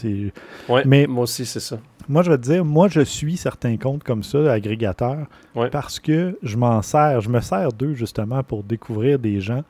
Mais 0.86 1.07
moi 1.07 1.24
aussi, 1.24 1.45
c'est 1.45 1.59
ça. 1.59 1.80
Moi, 2.09 2.22
je 2.22 2.32
vais 2.32 2.38
te 2.38 2.43
dire, 2.43 2.66
moi, 2.66 2.89
je 2.89 2.99
suis 2.99 3.38
certains 3.38 3.78
comptes 3.78 4.03
comme 4.03 4.24
ça, 4.24 4.51
agrégateurs, 4.51 5.28
parce 5.72 5.99
que 5.99 6.38
je 6.43 6.57
m'en 6.57 6.82
sers, 6.82 7.22
je 7.22 7.30
me 7.30 7.39
sers 7.39 7.72
d'eux 7.72 7.93
justement 7.93 8.43
pour 8.43 8.64
découvrir 8.64 9.20
des 9.20 9.39
gens. 9.39 9.64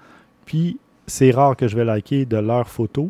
Puis, 0.46 0.80
c'est 1.06 1.32
rare 1.32 1.56
que 1.56 1.68
je 1.68 1.76
vais 1.76 1.86
liker 1.86 2.26
de 2.26 2.38
leurs 2.38 2.68
photos. 2.68 3.10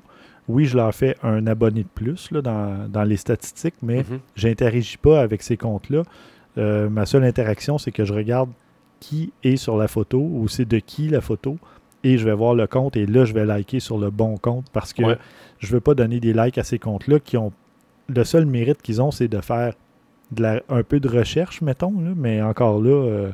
Oui, 0.50 0.66
je 0.66 0.76
leur 0.76 0.94
fais 0.94 1.16
un 1.24 1.48
abonné 1.48 1.84
de 1.84 1.88
plus 1.94 2.30
là, 2.32 2.42
dans, 2.42 3.04
les 3.04 3.16
statistiques, 3.18 3.76
mais 3.82 4.02
mm-hmm. 4.02 4.20
je 4.36 4.48
n'interagis 4.48 4.98
pas 4.98 5.22
avec 5.22 5.42
ces 5.42 5.56
comptes-là. 5.56 6.04
Euh, 6.58 6.90
ma 6.90 7.06
seule 7.06 7.24
interaction, 7.24 7.78
c'est 7.78 7.92
que 7.92 8.04
je 8.04 8.14
regarde 8.14 8.50
qui 9.00 9.32
est 9.44 9.56
sur 9.56 9.78
la 9.78 9.88
photo 9.88 10.20
ou 10.20 10.48
c'est 10.48 10.66
de 10.66 10.80
qui 10.80 11.08
la 11.08 11.22
photo 11.22 11.58
et 12.04 12.18
je 12.18 12.26
vais 12.26 12.34
voir 12.34 12.56
le 12.56 12.68
compte 12.68 12.96
et 12.98 13.06
là, 13.06 13.26
je 13.26 13.34
vais 13.34 13.46
liker 13.46 13.80
sur 13.80 13.98
le 13.98 14.10
bon 14.10 14.38
compte 14.38 14.66
parce 14.74 14.94
que 14.94 15.04
je 15.60 15.68
ne 15.68 15.72
veux 15.72 15.80
pas 15.80 15.94
donner 15.94 16.20
des 16.20 16.34
likes 16.34 16.58
à 16.58 16.64
ces 16.64 16.80
comptes-là 16.80 17.20
qui 17.20 17.38
ont. 17.38 17.52
Le 18.10 18.24
seul 18.26 18.46
mérite 18.46 18.82
qu'ils 18.82 19.02
ont, 19.02 19.12
c'est 19.12 19.30
de 19.30 19.40
faire 19.40 19.74
de 20.32 20.62
un 20.70 20.84
peu 20.84 21.00
de 21.00 21.08
recherche, 21.08 21.62
mettons, 21.62 21.92
mais 21.92 22.42
encore 22.42 22.82
là, 22.82 22.90
euh, 22.90 23.32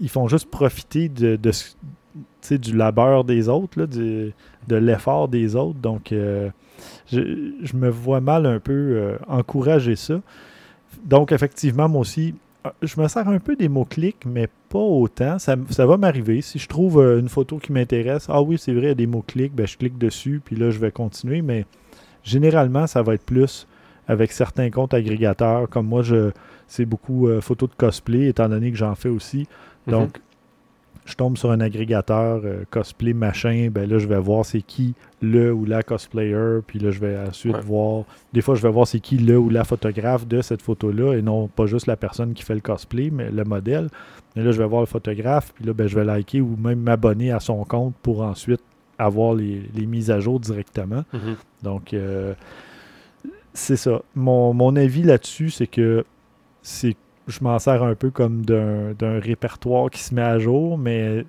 ils 0.00 0.10
font 0.10 0.28
juste 0.28 0.50
profiter 0.50 1.08
de, 1.08 1.38
du 2.50 2.76
labeur 2.76 3.24
des 3.24 3.48
autres, 3.48 3.84
de 3.86 4.32
l'effort 4.68 5.28
des 5.28 5.56
autres. 5.56 5.78
Donc, 5.78 6.12
euh, 6.12 6.50
je, 7.10 7.76
me 7.76 7.88
vois 7.88 8.20
mal 8.20 8.46
un 8.46 8.60
peu 8.60 8.72
euh, 8.72 9.16
encourager 9.28 9.96
ça. 9.96 10.20
Donc, 11.04 11.32
effectivement, 11.32 11.88
moi 11.88 12.00
aussi, 12.00 12.34
je 12.82 13.00
me 13.00 13.08
sers 13.08 13.28
un 13.28 13.38
peu 13.38 13.56
des 13.56 13.68
mots-clics, 13.68 14.24
mais 14.26 14.48
pas 14.68 14.78
autant. 14.78 15.38
Ça, 15.38 15.56
va 15.56 15.96
m'arriver. 15.96 16.40
Si 16.42 16.58
je 16.58 16.68
trouve 16.68 17.00
euh, 17.00 17.20
une 17.20 17.28
photo 17.28 17.58
qui 17.58 17.72
m'intéresse, 17.72 18.26
ah 18.28 18.42
oui, 18.42 18.58
c'est 18.58 18.72
vrai, 18.72 18.82
il 18.82 18.88
y 18.88 18.92
a 18.92 18.94
des 18.94 19.06
mots-clics, 19.06 19.54
ben, 19.54 19.66
je 19.66 19.76
clique 19.76 19.98
dessus, 19.98 20.40
puis 20.44 20.56
là, 20.56 20.70
je 20.70 20.78
vais 20.78 20.90
continuer. 20.90 21.42
Mais 21.42 21.66
généralement, 22.22 22.86
ça 22.86 23.02
va 23.02 23.14
être 23.14 23.24
plus 23.24 23.66
avec 24.06 24.32
certains 24.32 24.70
comptes 24.70 24.94
agrégateurs. 24.94 25.68
Comme 25.68 25.86
moi, 25.86 26.02
je 26.02 26.30
c'est 26.66 26.84
beaucoup 26.84 27.28
euh, 27.28 27.40
photos 27.40 27.70
de 27.70 27.74
cosplay, 27.74 28.26
étant 28.26 28.48
donné 28.48 28.70
que 28.70 28.76
j'en 28.76 28.94
fais 28.94 29.08
aussi. 29.08 29.42
Mm-hmm. 29.86 29.90
Donc, 29.90 30.18
je 31.08 31.14
tombe 31.14 31.38
sur 31.38 31.50
un 31.50 31.60
agrégateur 31.60 32.42
euh, 32.44 32.64
cosplay 32.70 33.14
machin, 33.14 33.70
ben 33.72 33.88
là 33.88 33.98
je 33.98 34.06
vais 34.06 34.18
voir 34.18 34.44
c'est 34.44 34.60
qui 34.60 34.94
le 35.22 35.54
ou 35.54 35.64
la 35.64 35.82
cosplayer, 35.82 36.58
puis 36.66 36.78
là 36.78 36.90
je 36.90 37.00
vais 37.00 37.16
ensuite 37.18 37.56
voir, 37.64 38.04
des 38.34 38.42
fois 38.42 38.54
je 38.54 38.62
vais 38.62 38.70
voir 38.70 38.86
c'est 38.86 39.00
qui 39.00 39.16
le 39.16 39.38
ou 39.38 39.48
la 39.48 39.64
photographe 39.64 40.26
de 40.28 40.42
cette 40.42 40.60
photo-là, 40.60 41.14
et 41.14 41.22
non 41.22 41.48
pas 41.48 41.64
juste 41.64 41.86
la 41.86 41.96
personne 41.96 42.34
qui 42.34 42.42
fait 42.42 42.54
le 42.54 42.60
cosplay, 42.60 43.08
mais 43.10 43.30
le 43.30 43.44
modèle. 43.44 43.88
Mais 44.36 44.44
là 44.44 44.52
je 44.52 44.58
vais 44.58 44.66
voir 44.66 44.82
le 44.82 44.86
photographe, 44.86 45.52
puis 45.54 45.64
là 45.64 45.72
ben, 45.72 45.86
je 45.86 45.96
vais 45.96 46.04
liker 46.04 46.42
ou 46.42 46.56
même 46.56 46.80
m'abonner 46.80 47.32
à 47.32 47.40
son 47.40 47.64
compte 47.64 47.94
pour 48.02 48.20
ensuite 48.20 48.60
avoir 48.98 49.32
les, 49.34 49.62
mises 49.86 50.10
à 50.10 50.20
jour 50.20 50.38
directement. 50.38 51.04
Mm-hmm. 51.14 51.36
Donc 51.62 51.94
euh, 51.94 52.34
c'est 53.54 53.76
ça. 53.76 54.02
Mon, 54.14 54.52
mon 54.52 54.76
avis 54.76 55.04
là-dessus, 55.04 55.48
c'est 55.48 55.66
que 55.66 56.04
c'est 56.60 56.96
je 57.28 57.44
m'en 57.44 57.58
sers 57.58 57.82
un 57.82 57.94
peu 57.94 58.10
comme 58.10 58.44
d'un 58.44 59.20
répertoire 59.20 59.90
qui 59.90 60.00
se 60.02 60.14
met 60.14 60.22
à 60.22 60.38
jour, 60.38 60.78
mais 60.78 61.24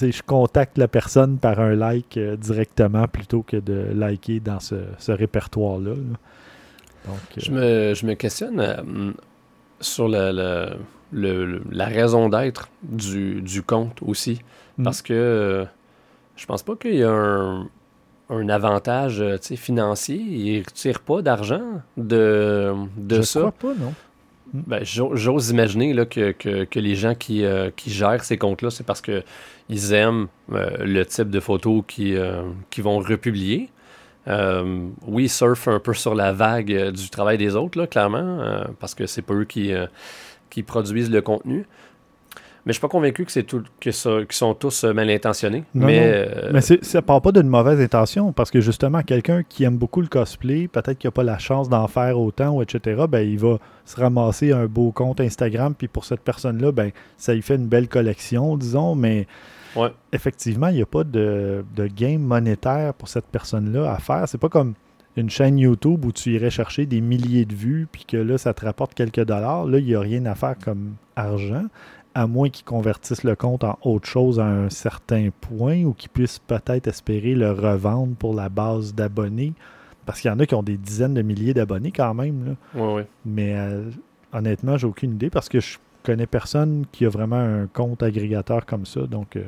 je 0.00 0.22
contacte 0.22 0.78
la 0.78 0.88
personne 0.88 1.38
par 1.38 1.60
un 1.60 1.74
like 1.74 2.16
euh, 2.16 2.36
directement 2.36 3.06
plutôt 3.08 3.42
que 3.42 3.56
de 3.56 3.88
liker 3.94 4.40
dans 4.40 4.60
ce, 4.60 4.76
répertoire-là. 5.08 5.92
Euh, 5.92 7.10
je, 7.36 7.50
me, 7.50 7.94
je, 7.94 8.06
me, 8.06 8.14
questionne 8.14 8.60
euh, 8.60 9.12
sur 9.80 10.08
la 10.08 10.76
raison 11.86 12.28
d'être 12.28 12.68
du, 12.82 13.40
du, 13.42 13.62
compte 13.62 14.00
aussi. 14.02 14.40
Hmm. 14.78 14.84
Parce 14.84 15.02
que 15.02 15.66
je 16.36 16.46
pense 16.46 16.62
pas 16.62 16.76
qu'il 16.76 16.96
y 16.96 17.02
a 17.02 17.10
un, 17.10 17.68
un 18.30 18.48
avantage 18.48 19.22
financier. 19.56 20.16
Il 20.16 20.60
ne 20.60 20.64
retire 20.64 21.00
pas 21.00 21.22
d'argent 21.22 21.82
de, 21.96 22.74
de 22.96 23.22
ça. 23.22 23.40
Je 23.40 23.46
crois 23.46 23.52
pas, 23.52 23.74
non. 23.78 23.94
Ben, 24.52 24.84
J'ose 24.84 25.50
imaginer 25.50 25.92
là, 25.92 26.04
que, 26.04 26.32
que, 26.32 26.78
les 26.78 26.94
gens 26.94 27.14
qui, 27.14 27.44
euh, 27.44 27.70
qui 27.74 27.90
gèrent 27.90 28.22
ces 28.22 28.36
comptes-là, 28.36 28.70
c'est 28.70 28.84
parce 28.84 29.00
qu'ils 29.00 29.92
aiment 29.92 30.28
euh, 30.52 30.76
le 30.80 31.04
type 31.06 31.30
de 31.30 31.40
photos 31.40 31.82
qu'ils 31.88 32.16
euh, 32.16 32.42
vont 32.78 32.98
republier. 32.98 33.70
oui, 34.26 35.24
ils 35.24 35.30
surfent 35.30 35.68
un 35.68 35.80
peu 35.80 35.94
sur 35.94 36.14
la 36.14 36.32
vague 36.32 36.90
du 36.90 37.10
travail 37.10 37.38
des 37.38 37.56
autres, 37.56 37.78
là, 37.78 37.86
clairement, 37.86 38.64
parce 38.80 38.94
que 38.94 39.06
c'est 39.06 39.22
pas 39.22 39.34
eux 39.34 39.44
qui, 39.44 39.72
qui 40.50 40.62
produisent 40.62 41.10
le 41.10 41.20
contenu. 41.20 41.66
Mais 42.66 42.72
je 42.72 42.78
suis 42.78 42.80
pas 42.80 42.88
convaincu 42.88 43.24
que 43.26 43.30
c'est 43.32 43.42
tout 43.42 43.62
que 43.78 43.90
ça, 43.90 44.20
qu'ils 44.20 44.32
sont 44.32 44.54
tous 44.54 44.84
euh, 44.84 44.92
mal 44.94 45.10
intentionnés. 45.10 45.64
Non, 45.74 45.86
mais 45.86 45.98
non. 46.00 46.06
euh, 46.06 46.50
Mais 46.52 46.60
c'est- 46.62 46.82
ça 46.82 47.02
part 47.02 47.20
pas 47.20 47.30
d'une 47.30 47.46
mauvaise 47.48 47.78
intention, 47.80 48.32
parce 48.32 48.50
que 48.50 48.60
justement, 48.62 49.02
quelqu'un 49.02 49.42
qui 49.46 49.64
aime 49.64 49.76
beaucoup 49.76 50.00
le 50.00 50.06
cosplay, 50.06 50.66
peut-être 50.68 50.96
qu'il 50.98 51.08
n'a 51.08 51.12
pas 51.12 51.24
la 51.24 51.38
chance 51.38 51.68
d'en 51.68 51.86
faire 51.88 52.18
autant, 52.18 52.56
ou 52.56 52.62
etc., 52.62 53.02
ben, 53.08 53.20
il 53.20 53.38
va 53.38 53.58
se 53.84 53.96
ramasser 54.00 54.52
un 54.52 54.64
beau 54.66 54.92
compte 54.92 55.20
Instagram, 55.20 55.74
puis 55.76 55.88
pour 55.88 56.06
cette 56.06 56.20
personne-là, 56.22 56.72
ben, 56.72 56.90
ça 57.18 57.34
lui 57.34 57.42
fait 57.42 57.56
une 57.56 57.66
belle 57.66 57.88
collection, 57.88 58.56
disons, 58.56 58.94
mais 58.94 59.26
Ouais. 59.76 59.90
effectivement, 60.12 60.68
il 60.68 60.76
n'y 60.76 60.82
a 60.82 60.86
pas 60.86 61.04
de, 61.04 61.64
de 61.76 61.86
gain 61.86 62.18
monétaire 62.18 62.94
pour 62.94 63.08
cette 63.08 63.26
personne-là 63.26 63.92
à 63.92 63.98
faire. 63.98 64.24
C'est 64.26 64.38
pas 64.38 64.48
comme 64.48 64.72
une 65.16 65.28
chaîne 65.30 65.58
YouTube 65.58 66.04
où 66.04 66.12
tu 66.12 66.30
irais 66.32 66.50
chercher 66.50 66.86
des 66.86 67.00
milliers 67.00 67.44
de 67.44 67.54
vues, 67.54 67.86
puis 67.92 68.04
que 68.06 68.16
là, 68.16 68.38
ça 68.38 68.54
te 68.54 68.64
rapporte 68.64 68.94
quelques 68.94 69.24
dollars. 69.24 69.66
Là, 69.66 69.78
il 69.78 69.84
n'y 69.84 69.94
a 69.94 70.00
rien 70.00 70.24
à 70.26 70.34
faire 70.34 70.54
comme 70.64 70.94
argent, 71.14 71.64
à 72.14 72.26
moins 72.26 72.48
qu'ils 72.48 72.64
convertissent 72.64 73.24
le 73.24 73.36
compte 73.36 73.64
en 73.64 73.78
autre 73.82 74.06
chose 74.06 74.38
à 74.38 74.46
un 74.46 74.70
certain 74.70 75.30
point, 75.40 75.82
ou 75.84 75.92
qu'ils 75.92 76.10
puissent 76.10 76.38
peut-être 76.38 76.86
espérer 76.86 77.34
le 77.34 77.50
revendre 77.50 78.14
pour 78.16 78.34
la 78.34 78.48
base 78.48 78.94
d'abonnés. 78.94 79.52
Parce 80.06 80.20
qu'il 80.20 80.30
y 80.30 80.34
en 80.34 80.38
a 80.38 80.46
qui 80.46 80.54
ont 80.54 80.62
des 80.62 80.76
dizaines 80.76 81.14
de 81.14 81.22
milliers 81.22 81.54
d'abonnés 81.54 81.90
quand 81.90 82.14
même. 82.14 82.56
Là. 82.74 82.80
ouais, 82.80 82.94
ouais. 82.94 83.06
Mais 83.24 83.54
euh, 83.56 83.90
honnêtement, 84.32 84.76
j'ai 84.76 84.86
aucune 84.86 85.12
idée 85.12 85.30
parce 85.30 85.48
que 85.48 85.60
je 85.60 85.78
connais 86.02 86.26
personne 86.26 86.84
qui 86.92 87.06
a 87.06 87.08
vraiment 87.08 87.36
un 87.36 87.66
compte 87.66 88.02
agrégateur 88.02 88.66
comme 88.66 88.86
ça. 88.86 89.06
Donc, 89.06 89.36
euh, 89.36 89.44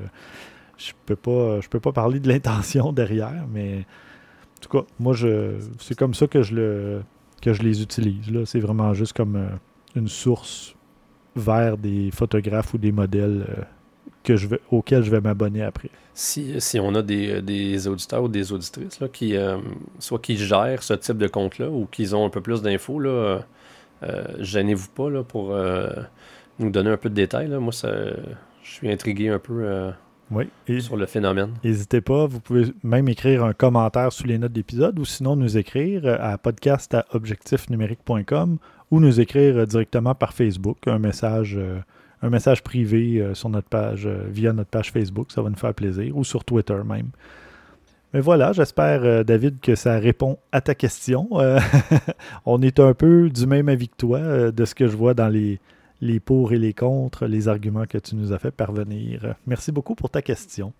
je 0.78 0.92
peux 1.04 1.16
pas, 1.16 1.60
je 1.60 1.68
peux 1.68 1.80
pas 1.80 1.92
parler 1.92 2.20
de 2.20 2.28
l'intention 2.28 2.92
derrière, 2.92 3.44
mais 3.52 3.80
en 3.80 4.60
tout 4.60 4.68
cas, 4.70 4.86
moi, 4.98 5.12
je, 5.12 5.58
c'est 5.78 5.96
comme 5.96 6.14
ça 6.14 6.26
que 6.26 6.42
je 6.42 6.54
le, 6.54 7.02
que 7.42 7.52
je 7.52 7.62
les 7.62 7.82
utilise. 7.82 8.44
C'est 8.44 8.60
vraiment 8.60 8.94
juste 8.94 9.12
comme 9.12 9.36
euh, 9.36 9.48
une 9.94 10.08
source 10.08 10.75
vers 11.36 11.76
des 11.76 12.10
photographes 12.10 12.74
ou 12.74 12.78
des 12.78 12.92
modèles 12.92 13.46
euh, 13.48 13.62
que 14.24 14.36
je 14.36 14.48
vais, 14.48 14.60
auxquels 14.70 15.04
je 15.04 15.10
vais 15.10 15.20
m'abonner 15.20 15.62
après. 15.62 15.90
Si, 16.14 16.60
si 16.60 16.80
on 16.80 16.94
a 16.94 17.02
des, 17.02 17.42
des 17.42 17.86
auditeurs 17.88 18.24
ou 18.24 18.28
des 18.28 18.52
auditrices 18.52 19.00
là, 19.00 19.08
qui, 19.08 19.36
euh, 19.36 19.58
soit 19.98 20.18
qui 20.18 20.36
gèrent 20.36 20.82
ce 20.82 20.94
type 20.94 21.18
de 21.18 21.28
compte-là 21.28 21.68
ou 21.68 21.86
qui 21.86 22.12
ont 22.14 22.24
un 22.24 22.30
peu 22.30 22.40
plus 22.40 22.62
d'infos, 22.62 22.98
là, 22.98 23.10
euh, 23.10 23.38
euh, 24.02 24.24
gênez-vous 24.40 24.88
pas 24.88 25.10
là, 25.10 25.22
pour 25.22 25.52
euh, 25.52 25.88
nous 26.58 26.70
donner 26.70 26.90
un 26.90 26.96
peu 26.96 27.08
de 27.10 27.14
détails. 27.14 27.48
Là. 27.48 27.60
Moi, 27.60 27.72
ça, 27.72 27.90
je 28.62 28.70
suis 28.70 28.90
intrigué 28.90 29.28
un 29.28 29.38
peu 29.38 29.64
euh, 29.64 29.90
Oui. 30.30 30.48
Et 30.66 30.80
sur 30.80 30.96
le 30.96 31.06
phénomène. 31.06 31.52
N'hésitez 31.62 32.00
pas, 32.00 32.26
vous 32.26 32.40
pouvez 32.40 32.64
même 32.82 33.08
écrire 33.08 33.44
un 33.44 33.52
commentaire 33.52 34.12
sous 34.12 34.26
les 34.26 34.38
notes 34.38 34.52
d'épisode 34.52 34.98
ou 34.98 35.04
sinon 35.04 35.36
nous 35.36 35.56
écrire 35.56 36.02
euh, 36.04 36.16
à 36.20 36.36
podcast 36.36 36.92
à 36.94 37.04
objectifnumérique.com 37.12 38.58
ou 38.90 39.00
nous 39.00 39.20
écrire 39.20 39.58
euh, 39.58 39.66
directement 39.66 40.14
par 40.14 40.32
Facebook, 40.32 40.78
un 40.86 40.98
message, 40.98 41.56
euh, 41.56 41.78
un 42.22 42.30
message 42.30 42.62
privé 42.62 43.20
euh, 43.20 43.34
sur 43.34 43.48
notre 43.48 43.68
page, 43.68 44.06
via 44.06 44.52
notre 44.52 44.70
page 44.70 44.92
Facebook, 44.92 45.32
ça 45.32 45.42
va 45.42 45.50
nous 45.50 45.56
faire 45.56 45.74
plaisir, 45.74 46.16
ou 46.16 46.24
sur 46.24 46.44
Twitter 46.44 46.78
même. 46.84 47.10
Mais 48.14 48.20
voilà, 48.20 48.52
j'espère, 48.52 49.24
David, 49.24 49.60
que 49.60 49.74
ça 49.74 49.98
répond 49.98 50.38
à 50.52 50.60
ta 50.60 50.74
question. 50.74 51.28
On 52.46 52.62
est 52.62 52.80
un 52.80 52.94
peu 52.94 53.28
du 53.28 53.46
même 53.46 53.68
avis 53.68 53.88
que 53.88 53.96
toi 53.96 54.52
de 54.52 54.64
ce 54.64 54.74
que 54.74 54.86
je 54.86 54.96
vois 54.96 55.12
dans 55.12 55.28
les, 55.28 55.58
les 56.00 56.20
pour 56.20 56.52
et 56.52 56.58
les 56.58 56.72
contre, 56.72 57.26
les 57.26 57.48
arguments 57.48 57.84
que 57.84 57.98
tu 57.98 58.14
nous 58.14 58.32
as 58.32 58.38
fait 58.38 58.52
parvenir. 58.52 59.34
Merci 59.46 59.72
beaucoup 59.72 59.96
pour 59.96 60.08
ta 60.08 60.22
question. 60.22 60.72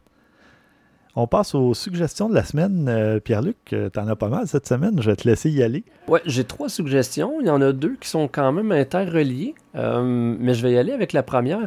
On 1.19 1.27
passe 1.27 1.55
aux 1.55 1.73
suggestions 1.73 2.29
de 2.29 2.35
la 2.35 2.45
semaine. 2.45 2.87
Euh, 2.89 3.21
Pierre-Luc, 3.21 3.57
tu 3.65 3.77
t'en 3.91 4.07
as 4.07 4.17
pas 4.17 4.29
mal 4.29 4.47
cette 4.47 4.67
semaine. 4.69 5.01
Je 5.01 5.09
vais 5.11 5.17
te 5.17 5.27
laisser 5.27 5.51
y 5.51 5.63
aller. 5.63 5.83
Ouais, 6.09 6.21
j'ai 6.27 6.45
trois 6.45 6.69
suggestions. 6.69 7.41
Il 7.41 7.47
y 7.47 7.51
en 7.51 7.63
a 7.63 7.73
deux 7.73 7.97
qui 7.99 8.09
sont 8.09 8.29
quand 8.29 8.53
même 8.53 8.71
interreliées. 8.71 9.55
Euh, 9.77 10.03
mais 10.39 10.53
je 10.53 10.63
vais 10.63 10.73
y 10.73 10.79
aller 10.79 10.93
avec 10.93 11.13
la 11.15 11.23
première. 11.23 11.67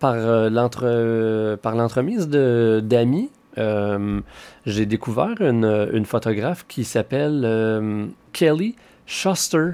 Par 0.00 0.14
euh, 0.14 0.50
l'entre- 0.50 0.82
euh, 0.84 1.56
par 1.56 1.74
l'entremise 1.76 2.28
de- 2.28 2.82
d'amis, 2.84 3.30
euh, 3.56 4.20
j'ai 4.66 4.84
découvert 4.84 5.40
une, 5.40 5.88
une 5.92 6.04
photographe 6.04 6.66
qui 6.68 6.82
s'appelle 6.84 7.42
euh, 7.44 8.06
Kelly 8.32 8.74
Schuster. 9.06 9.70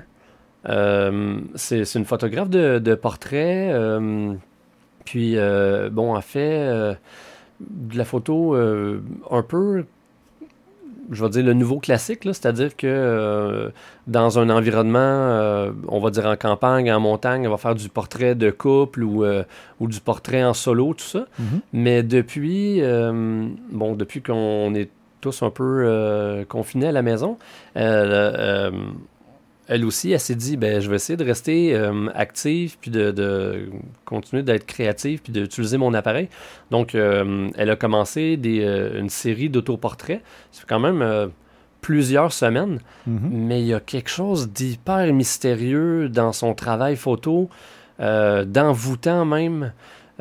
Euh, 0.69 1.41
c'est 1.57 1.85
c'est 1.85 1.99
une 1.99 2.05
photographe 2.05 2.51
de, 2.51 2.79
de 2.79 2.95
portrait. 2.95 3.71
euh, 3.73 4.35
puis, 5.05 5.37
euh, 5.37 5.91
bon, 5.91 6.15
elle 6.15 6.23
fait 6.23 6.59
euh, 6.69 6.95
de 7.71 7.99
la 7.99 8.05
photo 8.05 8.55
euh, 8.55 9.01
un 9.31 9.43
peu, 9.43 9.85
je 11.11 11.25
vais 11.25 11.31
dire, 11.31 11.45
le 11.45 11.55
nouveau 11.55 11.79
classique, 11.79 12.25
là, 12.25 12.33
c'est-à-dire 12.33 12.77
que 12.77 12.87
euh, 12.87 13.71
dans 14.07 14.39
un 14.39 14.51
environnement, 14.51 14.99
euh, 14.99 15.73
on 15.89 16.01
va 16.01 16.11
dire 16.11 16.27
en 16.27 16.37
campagne, 16.37 16.93
en 16.93 17.01
montagne, 17.01 17.47
on 17.47 17.51
va 17.51 17.57
faire 17.57 17.75
du 17.75 17.89
portrait 17.89 18.35
de 18.35 18.51
couple 18.51 19.03
ou, 19.03 19.25
ou 19.81 19.89
du 19.89 20.01
portrait 20.01 20.45
en 20.45 20.55
solo, 20.55 20.95
tout 20.95 21.05
ça. 21.05 21.27
Mhm. 21.39 21.61
Mais 21.73 22.03
depuis, 22.03 22.83
bon, 23.71 23.95
depuis 23.95 24.23
qu'on 24.23 24.75
est 24.75 24.91
tous 25.21 25.43
un 25.43 25.51
peu 25.51 26.45
confinés 26.49 26.89
à 26.89 26.93
la 26.93 27.03
maison, 27.03 27.39
elle, 29.69 29.85
aussi, 29.85 30.13
elle 30.13 30.21
s'est 30.21 30.35
dit, 30.35 30.57
ben, 30.57 30.81
je 30.81 30.91
vais 30.91 30.97
essayer 30.97 31.17
de 31.17 31.25
rester 31.25 31.75
euh, 31.75 32.09
active, 32.15 32.77
puis 32.81 32.91
de, 32.91 33.11
de 33.11 33.71
continuer 34.05 34.43
d'être 34.43 34.67
créative, 34.67 35.21
puis 35.23 35.33
d'utiliser 35.33 35.79
mon 35.79 35.95
appareil. 35.95 36.29
Donc, 36.71 36.95
euh, 36.95 37.49
elle 37.57 37.71
a 37.71 37.77
commencé 37.77 38.37
des, 38.37 38.65
euh, 38.65 38.99
une 38.99 39.09
série 39.09 39.49
d'autoportraits. 39.49 40.21
Ça 40.51 40.61
fait 40.61 40.67
quand 40.69 40.81
même 40.81 41.31
plusieurs 41.81 42.33
semaines. 42.33 42.81
Mhm. 43.07 43.31
Mais 43.31 43.61
il 43.61 43.67
y 43.67 43.75
a 43.75 43.81
quelque 43.81 44.11
chose 44.11 44.51
d'hyper 44.51 45.13
mystérieux 45.13 46.09
dans 46.09 46.33
son 46.33 46.55
travail 46.55 46.97
photo, 46.97 47.49
d'envoûtant 47.99 49.25
même. 49.25 49.73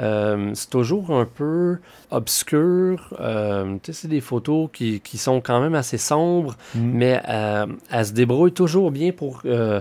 Euh, 0.01 0.51
c'est 0.55 0.69
toujours 0.69 1.11
un 1.11 1.25
peu 1.25 1.77
obscur. 2.09 3.13
Euh, 3.19 3.75
tu 3.83 3.91
sais, 3.93 4.01
c'est 4.01 4.07
des 4.07 4.21
photos 4.21 4.69
qui, 4.73 4.99
qui 5.01 5.17
sont 5.17 5.41
quand 5.41 5.61
même 5.61 5.75
assez 5.75 5.97
sombres, 5.97 6.55
Mhm. 6.75 6.91
mais 6.93 7.21
euh, 7.29 7.65
elle 7.91 8.05
se 8.05 8.11
débrouille 8.13 8.51
toujours 8.53 8.91
bien 8.91 9.11
pour 9.11 9.41
euh, 9.45 9.79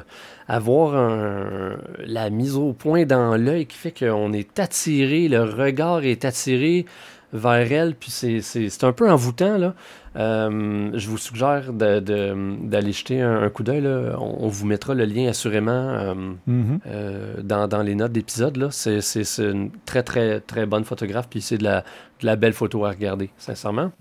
avoir 0.48 0.94
un- 0.96 1.76
la 2.04 2.28
mise 2.30 2.56
au 2.56 2.72
point 2.72 3.04
dans 3.04 3.36
l'œil 3.36 3.66
qui 3.66 3.76
fait 3.76 3.92
qu'on 3.98 4.32
est 4.32 4.58
attiré, 4.58 5.28
le 5.28 5.42
regard 5.44 6.04
est 6.04 6.24
attiré 6.24 6.86
vers 7.32 7.70
elle, 7.72 7.94
puis 7.94 8.10
c'est 8.10 8.84
un 8.84 8.92
peu 8.92 9.08
envoûtant, 9.08 9.56
là. 9.56 9.74
Euh, 10.16 10.90
je 10.94 11.08
vous 11.08 11.18
suggère 11.18 11.72
d'aller 11.72 12.92
jeter 12.92 13.20
un, 13.22 13.42
un 13.42 13.48
coup 13.48 13.62
d'œil. 13.62 13.86
On, 13.86 14.44
on 14.44 14.48
vous 14.48 14.66
mettra 14.66 14.94
le 14.94 15.04
lien 15.04 15.28
assurément 15.28 15.70
euh, 15.70 16.14
Mhm. 16.46 16.80
euh, 16.86 17.42
dans, 17.42 17.68
dans 17.68 17.82
les 17.82 17.94
notes 17.94 18.12
d'épisode. 18.12 18.68
C'est 18.70 18.98
une 19.38 19.70
très, 19.84 20.02
très, 20.02 20.40
très 20.40 20.66
bonne 20.66 20.84
photographe, 20.84 21.28
puis 21.30 21.40
c'est 21.40 21.58
de 21.58 21.64
la, 21.64 21.80
de 22.20 22.26
la 22.26 22.36
belle 22.36 22.52
photo 22.52 22.84
à 22.84 22.90
regarder, 22.90 23.30
sincèrement. 23.38 23.92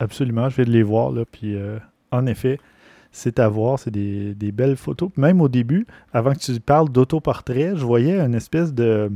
Absolument, 0.00 0.48
je 0.48 0.56
vais 0.56 0.64
les 0.64 0.82
voir. 0.82 1.10
Là, 1.12 1.22
puis, 1.30 1.56
en 2.10 2.26
effet, 2.26 2.58
c'est 3.12 3.38
à 3.38 3.48
voir. 3.48 3.78
C'est 3.78 3.90
des, 3.92 4.34
des 4.34 4.52
belles 4.52 4.76
photos. 4.76 5.10
Même 5.16 5.40
au 5.40 5.48
début, 5.48 5.86
avant 6.12 6.32
que 6.34 6.38
tu 6.38 6.58
parles 6.60 6.90
d'autoportrait, 6.90 7.72
je 7.76 7.84
voyais 7.84 8.18
une 8.20 8.34
espèce 8.34 8.74
de, 8.74 9.10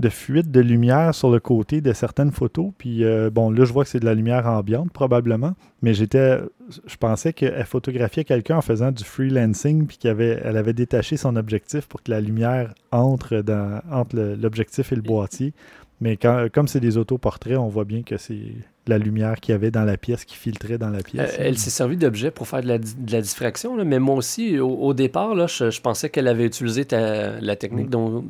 de 0.00 0.08
fuite 0.08 0.50
de 0.50 0.60
lumière 0.60 1.14
sur 1.14 1.30
le 1.30 1.38
côté 1.40 1.80
de 1.80 1.92
certaines 1.92 2.32
photos. 2.32 2.70
Puis, 2.78 3.04
euh, 3.04 3.30
bon, 3.30 3.50
là, 3.50 3.64
je 3.64 3.72
vois 3.72 3.84
que 3.84 3.90
c'est 3.90 4.00
de 4.00 4.04
la 4.04 4.14
lumière 4.14 4.46
ambiante, 4.46 4.92
probablement. 4.92 5.52
Mais 5.82 5.94
j'étais. 5.94 6.38
Je 6.86 6.96
pensais 6.96 7.32
qu'elle 7.32 7.64
photographiait 7.64 8.24
quelqu'un 8.24 8.56
en 8.56 8.62
faisant 8.62 8.92
du 8.92 9.04
freelancing, 9.04 9.86
puis 9.86 9.98
qu'elle 9.98 10.12
avait, 10.12 10.40
elle 10.44 10.56
avait 10.56 10.72
détaché 10.72 11.16
son 11.16 11.36
objectif 11.36 11.86
pour 11.86 12.02
que 12.02 12.10
la 12.10 12.20
lumière 12.20 12.74
entre, 12.92 13.38
dans, 13.38 13.80
entre 13.90 14.16
l'objectif 14.16 14.92
et 14.92 14.96
le 14.96 15.02
boîtier. 15.02 15.52
Mais 16.00 16.16
quand, 16.16 16.46
comme 16.52 16.66
c'est 16.68 16.80
des 16.80 16.96
autoportraits, 16.96 17.58
on 17.58 17.68
voit 17.68 17.84
bien 17.84 18.02
que 18.02 18.16
c'est 18.16 18.38
la 18.86 18.96
lumière 18.96 19.38
qu'il 19.38 19.52
y 19.52 19.54
avait 19.54 19.70
dans 19.70 19.84
la 19.84 19.96
pièce 19.98 20.24
qui 20.24 20.34
filtrait 20.36 20.78
dans 20.78 20.88
la 20.88 20.98
Euh, 20.98 21.02
pièce. 21.02 21.36
elle 21.38 21.58
s'est 21.58 21.68
servie 21.70 21.96
d'objet 21.98 22.30
pour 22.30 22.48
faire 22.48 22.62
de 22.62 22.68
la, 22.68 22.78
de 22.78 23.12
la 23.12 23.20
diffraction, 23.20 23.76
là, 23.76 23.84
mais 23.84 23.98
moi 23.98 24.14
aussi, 24.16 24.58
au, 24.58 24.68
au 24.70 24.94
départ, 24.94 25.34
là, 25.34 25.46
je, 25.46 25.70
je 25.70 25.80
pensais 25.80 26.08
qu'elle 26.08 26.26
avait 26.28 26.46
utilisé 26.46 26.86
ta- 26.86 27.38
la 27.40 27.54
technique 27.56 27.88
Mm. 27.88 27.90
dont 27.90 28.24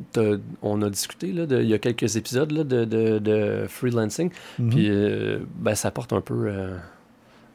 on 0.61 0.81
a 0.81 0.89
discuté 0.89 1.31
là, 1.31 1.45
de- 1.45 1.61
il 1.61 1.69
y 1.69 1.73
a 1.73 1.79
quelques 1.79 2.15
épisodes 2.17 2.49
de, 2.51 2.83
de- 2.85 3.19
de 3.19 3.65
freelancing. 3.69 4.29
Mhm. 4.59 4.69
Puis 4.69 4.87
euh, 4.89 5.39
ben, 5.57 5.73
ça 5.75 5.89
porte 5.91 6.11
un 6.13 6.21
peu. 6.21 6.47
euh, 6.47 6.75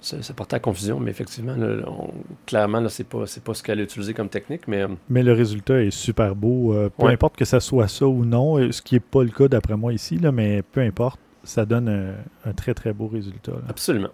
ça, 0.07 0.23
ça 0.23 0.35
porte 0.35 0.55
à 0.55 0.59
confusion, 0.61 1.01
mais 1.01 1.11
effectivement, 1.11 1.57
là, 1.57 1.85
on- 1.89 2.13
clairement, 2.47 2.81
là, 2.81 2.89
c'est 2.89 3.05
pas, 3.09 3.27
ce 3.27 3.63
qu'elle 3.63 3.81
a 3.81 3.83
utilisé 3.83 4.15
comme 4.15 4.29
technique, 4.29 4.69
mais 4.69 4.83
euh, 4.83 4.89
Mais 5.09 5.23
le 5.23 5.33
résultat 5.33 5.83
est 5.83 5.91
super 5.91 6.35
beau. 6.37 6.75
euh, 6.75 6.89
peu 6.97 7.07
Ouais. 7.07 7.13
importe 7.13 7.37
que 7.37 7.45
ça 7.45 7.61
soit 7.61 7.89
ça 7.89 8.07
ou 8.07 8.25
non, 8.25 8.59
euh, 8.59 8.71
ce 8.73 8.81
qui 8.83 8.95
n'est 8.95 9.01
pas 9.01 9.23
le 9.25 9.31
cas 9.31 9.49
d'après 9.49 9.77
moi 9.77 9.93
ici, 9.93 10.17
là, 10.19 10.31
mais 10.33 10.63
peu 10.63 10.81
importe, 10.81 11.19
ça 11.45 11.65
donne 11.67 11.89
un, 11.89 12.49
un 12.49 12.53
très 12.53 12.75
très 12.75 12.93
beau 12.93 13.09
résultat. 13.09 13.53
là. 13.53 13.59
absolument. 13.69 14.11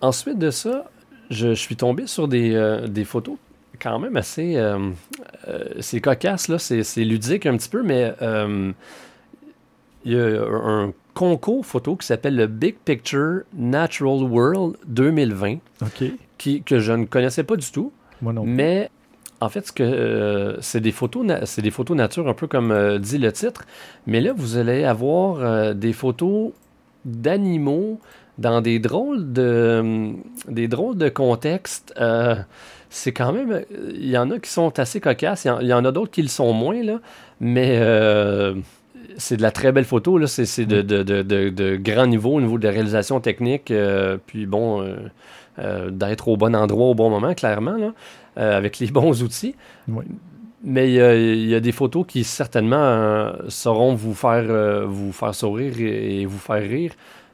Ensuite 0.00 0.38
de 0.38 0.50
ça, 0.50 0.90
je, 1.30 1.48
je 1.48 1.54
suis 1.54 1.76
tombé 1.76 2.06
sur 2.06 2.28
des, 2.28 2.54
euh, 2.54 2.86
des 2.86 3.04
photos 3.04 3.36
quand 3.80 3.98
même 3.98 4.16
assez. 4.16 4.56
euh, 4.56 4.90
c'est 5.80 6.00
cocasse, 6.00 6.48
là, 6.48 6.58
c'est, 6.58 6.82
ludique 7.04 7.46
un 7.46 7.56
petit 7.56 7.68
peu, 7.68 7.82
mais 7.82 8.14
il 10.04 10.12
y 10.12 10.16
a 10.16 10.42
un 10.44 10.92
concours 11.14 11.64
photo 11.64 11.96
qui 11.96 12.06
s'appelle 12.06 12.36
le 12.36 12.46
Big 12.46 12.76
Picture 12.84 13.42
Natural 13.54 14.22
World 14.22 14.76
2020, 14.86 15.58
OK. 15.82 16.04
qui, 16.38 16.62
que 16.62 16.78
je 16.78 16.92
ne 16.92 17.04
connaissais 17.04 17.44
pas 17.44 17.56
du 17.56 17.70
tout. 17.70 17.92
Moi 18.20 18.32
non. 18.32 18.44
Mais 18.44 18.90
en 19.42 19.48
fait, 19.48 19.66
ce 19.66 19.72
que 19.72 19.82
euh, 19.82 20.60
c'est 20.60 20.80
des 20.80 20.92
photos, 20.92 21.26
c'est 21.46 21.62
des 21.62 21.72
photos 21.72 21.96
nature, 21.96 22.28
un 22.28 22.34
peu 22.34 22.46
comme 22.46 22.70
euh, 22.70 23.00
dit 23.00 23.18
le 23.18 23.32
titre. 23.32 23.64
Mais 24.06 24.20
là, 24.20 24.32
vous 24.34 24.56
allez 24.56 24.84
avoir 24.84 25.40
euh, 25.40 25.74
des 25.74 25.92
photos 25.92 26.52
d'animaux 27.04 27.98
dans 28.38 28.60
des 28.60 28.78
drôles 28.78 29.32
de, 29.32 30.12
des 30.46 30.68
drôles 30.68 30.96
de 30.96 31.08
contextes. 31.08 31.92
C'est 32.88 33.12
quand 33.12 33.32
même, 33.32 33.64
il 33.94 34.08
y 34.08 34.18
en 34.18 34.30
a 34.30 34.38
qui 34.38 34.50
sont 34.50 34.78
assez 34.78 35.00
cocasses, 35.00 35.44
il 35.44 35.66
y 35.66 35.68
y 35.68 35.72
en 35.72 35.84
a 35.84 35.92
d'autres 35.92 36.10
qui 36.10 36.22
le 36.22 36.28
sont 36.28 36.52
moins 36.52 36.82
là. 36.82 37.00
Mais 37.40 37.80
c'est 39.18 39.36
de 39.36 39.42
la 39.42 39.50
très 39.50 39.72
belle 39.72 39.84
photo 39.84 40.18
là. 40.18 40.26
C'est, 40.26 40.46
c'est 40.46 40.66
de, 40.66 40.82
de, 40.82 41.02
de, 41.02 41.22
de, 41.50 41.76
grand 41.76 42.06
niveau 42.06 42.34
au 42.34 42.40
niveau 42.40 42.58
de 42.58 42.64
la 42.66 42.72
réalisation 42.72 43.20
technique. 43.20 43.70
euh, 43.70 44.16
puis 44.26 44.46
bon. 44.46 44.82
euh, 44.82 44.96
euh, 45.58 45.90
d'être 45.90 46.28
au 46.28 46.36
bon 46.38 46.56
endroit 46.56 46.86
au 46.86 46.94
bon 46.94 47.10
moment, 47.10 47.34
clairement, 47.34 47.76
là, 47.76 47.92
avec 48.36 48.78
les 48.78 48.86
bons 48.90 49.22
outils. 49.22 49.54
Oui. 49.88 50.04
Mais 50.64 50.88
il 50.88 50.94
y, 50.94 51.00
a- 51.00 51.14
il 51.14 51.46
y 51.46 51.54
a 51.54 51.60
des 51.60 51.72
photos 51.72 52.06
qui 52.06 52.24
certainement 52.24 53.32
sauront 53.48 53.94
vous 53.94 54.14
faire, 54.14 54.86
vous 54.88 55.12
faire 55.12 55.34
sourire 55.34 55.74
et, 55.78 56.20
et 56.22 56.26
vous 56.26 56.38
faire 56.38 56.62
rire. 56.62 56.92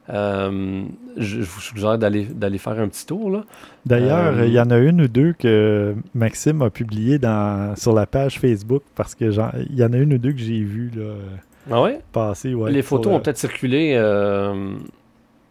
Euh, 0.09 0.81
je, 1.17 1.39
vous 1.41 1.61
suggère 1.61 1.97
d'aller, 1.99 2.25
d'aller 2.25 2.57
faire 2.57 2.79
un 2.79 2.87
petit 2.87 3.05
tour. 3.05 3.29
Là. 3.29 3.45
D'ailleurs, 3.85 4.37
Euh, 4.39 4.47
il 4.47 4.51
y 4.53 4.59
en 4.59 4.71
a 4.71 4.77
une 4.79 5.01
ou 5.03 5.07
deux 5.07 5.33
que 5.37 5.93
Maxime 6.15 6.61
a 6.63 6.69
publié 6.71 7.19
dans, 7.19 7.75
sur 7.77 7.93
la 7.93 8.07
page 8.07 8.39
Facebook 8.39 8.81
parce 8.95 9.13
que 9.15 9.25
il 9.69 9.75
y 9.77 9.83
en 9.83 9.93
a 9.93 9.97
une 9.97 10.13
ou 10.15 10.17
deux 10.17 10.31
que 10.33 10.39
j'ai 10.39 10.59
vues 10.63 10.91
là, 10.95 11.03
Ah 11.71 11.81
ouais? 11.81 12.01
les 12.69 12.81
photos 12.81 13.13
ont 13.13 13.19
peut-être 13.19 13.37
circulé 13.37 13.93
euh, 13.95 14.73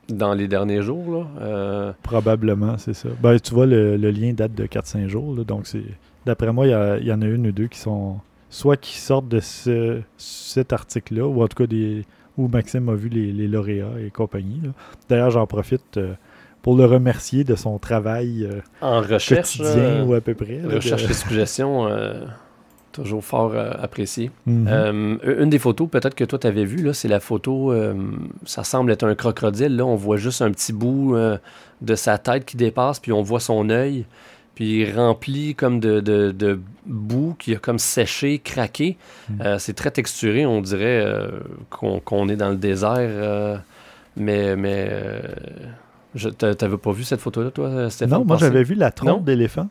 dans 0.09 0.35
les 0.35 0.49
derniers 0.49 0.83
jours. 0.83 1.11
Là. 1.11 1.27
Euh, 1.43 1.93
Probablement, 2.03 2.79
c'est 2.79 2.95
ça. 2.95 3.09
Ben, 3.21 3.39
tu 3.39 3.55
vois, 3.55 3.67
le, 3.67 3.97
le 3.97 4.11
lien 4.11 4.33
date 4.33 4.55
de 4.55 4.67
4-5 4.67 5.09
jours. 5.09 5.35
là, 5.37 5.45
donc, 5.45 5.67
c'est 5.67 5.85
d'après 6.27 6.53
moi, 6.53 6.67
il 6.67 7.07
y, 7.07 7.13
en 7.13 7.23
a 7.23 7.27
une 7.27 7.47
ou 7.47 7.53
deux 7.53 7.67
qui 7.69 7.79
sont 7.79 8.19
soit 8.51 8.77
qui 8.77 8.97
sortent 8.97 9.29
de 9.29 9.41
ce, 9.41 10.01
cet 10.17 10.73
article-là, 10.73 11.27
ou 11.27 11.43
en 11.43 11.49
tout 11.49 11.57
cas 11.57 11.67
des 11.67 12.05
où 12.39 12.47
Maxime 12.49 12.89
a 12.89 12.95
vu 12.95 13.09
les, 13.09 13.33
les 13.33 13.49
lauréats 13.49 13.99
et 14.05 14.11
compagnie. 14.11 14.63
D'ailleurs, 15.09 15.31
j'en 15.31 15.47
profite 15.47 15.97
euh, 15.97 16.15
pour 16.63 16.77
le 16.77 16.85
remercier 16.85 17.43
de 17.45 17.57
son 17.57 17.79
travail 17.79 18.45
euh, 18.45 18.61
en 18.81 19.01
recherche, 19.01 19.59
quotidien 19.59 19.83
euh, 19.83 20.05
ou 20.05 20.15
à 20.15 20.21
peu 20.21 20.35
près. 20.35 20.61
recherche 20.63 21.05
et 21.11 21.15
suggestions, 21.15 21.89
euh, 21.89 22.25
toujours 23.03 23.24
fort 23.24 23.53
euh, 23.55 23.70
apprécié. 23.80 24.30
Mhm. 24.46 24.66
Euh, 24.68 25.42
une 25.42 25.51
des 25.51 25.59
photos, 25.59 25.88
peut-être 25.88 26.14
que 26.14 26.24
toi, 26.24 26.38
tu 26.38 26.46
avais 26.46 26.64
vu, 26.64 26.82
là, 26.82 26.92
c'est 26.92 27.09
la 27.09 27.20
photo, 27.20 27.72
euh, 27.72 27.94
ça 28.44 28.64
semble 28.64 28.92
être 28.92 29.05
un 29.05 29.14
crocodile. 29.14 29.76
Là, 29.76 29.86
on 29.86 29.96
voit 29.96 30.16
juste 30.16 30.42
un 30.42 30.51
petit 30.51 30.72
bout 30.72 31.16
de 31.80 31.94
sa 31.94 32.18
tête 32.18 32.44
qui 32.44 32.57
dépasse, 32.57 32.99
puis 33.01 33.12
on 33.12 33.22
voit 33.22 33.40
son 33.40 33.70
œil, 33.70 34.05
puis 34.55 34.90
rempli 34.90 35.55
comme 35.55 35.80
de, 35.80 36.01
de, 36.01 36.32
de 36.32 36.61
boue 36.86 37.36
qui 37.38 37.55
a 37.55 37.59
comme 37.59 37.78
séché, 37.78 38.38
craqué. 38.38 38.96
Mm. 39.28 39.40
Euh, 39.42 39.59
c'est 39.59 39.74
très 39.74 39.90
texturé, 39.90 40.44
on 40.46 40.61
dirait 40.61 41.05
qu'on 41.70 42.28
est 42.28 42.36
dans 42.36 42.51
le 42.51 42.57
désert. 42.57 43.62
mais 44.16 44.57
mais 44.57 44.90
t'avais 46.38 46.78
pas 46.78 46.92
vu 46.92 47.05
cette 47.05 47.20
photo-là, 47.20 47.51
toi, 47.51 47.90
Stéphane? 47.90 48.18
non, 48.18 48.24
moi 48.24 48.36
j'avais 48.38 48.64
vu 48.64 48.74
la 48.74 48.90
trompe 48.90 49.24
d'éléphant. 49.24 49.68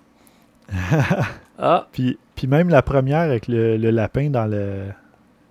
Ah, 1.59 1.87
Puis, 1.91 2.17
puis 2.35 2.47
même 2.47 2.69
la 2.69 2.81
première 2.81 3.21
avec 3.21 3.47
le, 3.47 3.77
le 3.77 3.89
lapin 3.89 4.29
dans 4.29 4.45
le, 4.45 4.85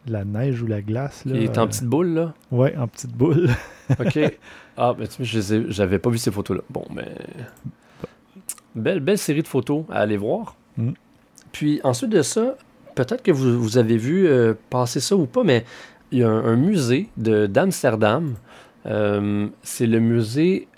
la 0.06 0.24
neige 0.24 0.62
ou 0.62 0.66
la 0.66 0.82
glace. 0.82 1.24
Là, 1.24 1.32
il 1.36 1.42
est 1.44 1.58
en 1.58 1.64
euh, 1.64 1.66
petite 1.66 1.84
boule, 1.84 2.08
là? 2.08 2.34
Ouais, 2.52 2.76
en 2.76 2.86
petite 2.86 3.12
boule. 3.12 3.48
OK. 4.00 4.18
Ah, 4.76 4.94
ben 4.96 5.08
tu 5.08 5.22
ai- 5.22 5.64
j'avais 5.70 5.98
pas 5.98 6.10
vu 6.10 6.18
ces 6.18 6.30
photos-là. 6.30 6.62
Bon, 6.70 6.84
mais. 6.94 7.08
Belle, 8.74 9.00
belle 9.00 9.18
série 9.18 9.42
de 9.42 9.48
photos 9.48 9.84
à 9.90 10.00
aller 10.00 10.16
voir. 10.16 10.54
Mm. 10.76 10.90
Puis 11.50 11.80
ensuite 11.82 12.10
de 12.10 12.22
ça, 12.22 12.56
peut-être 12.94 13.22
que 13.22 13.32
vous, 13.32 13.58
vous 13.60 13.78
avez 13.78 13.96
vu 13.96 14.28
euh, 14.28 14.54
passer 14.70 15.00
ça 15.00 15.16
ou 15.16 15.26
pas, 15.26 15.42
mais 15.42 15.64
il 16.12 16.18
y 16.18 16.22
a 16.24 16.28
un, 16.28 16.44
un 16.44 16.56
musée 16.56 17.08
d'Amsterdam. 17.16 18.34
Euh, 18.84 19.48
c'est 19.62 19.86
le 19.86 19.98
musée 19.98 20.68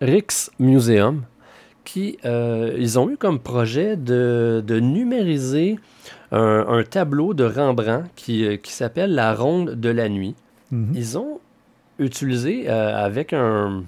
Rijksmuseum 0.00 1.22
euh, 2.24 2.74
ils 2.78 2.98
ont 2.98 3.10
eu 3.10 3.16
comme 3.16 3.38
projet 3.38 3.96
de, 3.96 4.62
de 4.66 4.80
numériser 4.80 5.78
un, 6.32 6.66
un 6.68 6.82
tableau 6.82 7.34
de 7.34 7.44
Rembrandt 7.44 8.08
qui, 8.16 8.44
euh, 8.44 8.56
qui 8.56 8.72
s'appelle 8.72 9.14
La 9.14 9.34
Ronde 9.34 9.70
de 9.70 9.88
la 9.88 10.08
Nuit. 10.08 10.34
Mhm. 10.70 10.92
Ils 10.94 11.18
ont 11.18 11.40
utilisé 11.98 12.68
euh, 12.68 12.96
avec 12.96 13.32
un, 13.32 13.84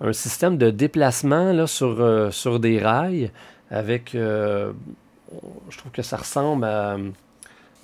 un 0.00 0.12
système 0.12 0.56
de 0.58 0.70
déplacement 0.70 1.52
là, 1.52 1.66
sur, 1.66 2.00
euh, 2.00 2.30
sur 2.30 2.60
des 2.60 2.78
rails, 2.78 3.30
avec, 3.70 4.10
je 4.14 4.72
trouve 5.78 5.92
que 5.92 6.02
ça 6.02 6.16
ressemble 6.16 6.64
à 6.64 6.96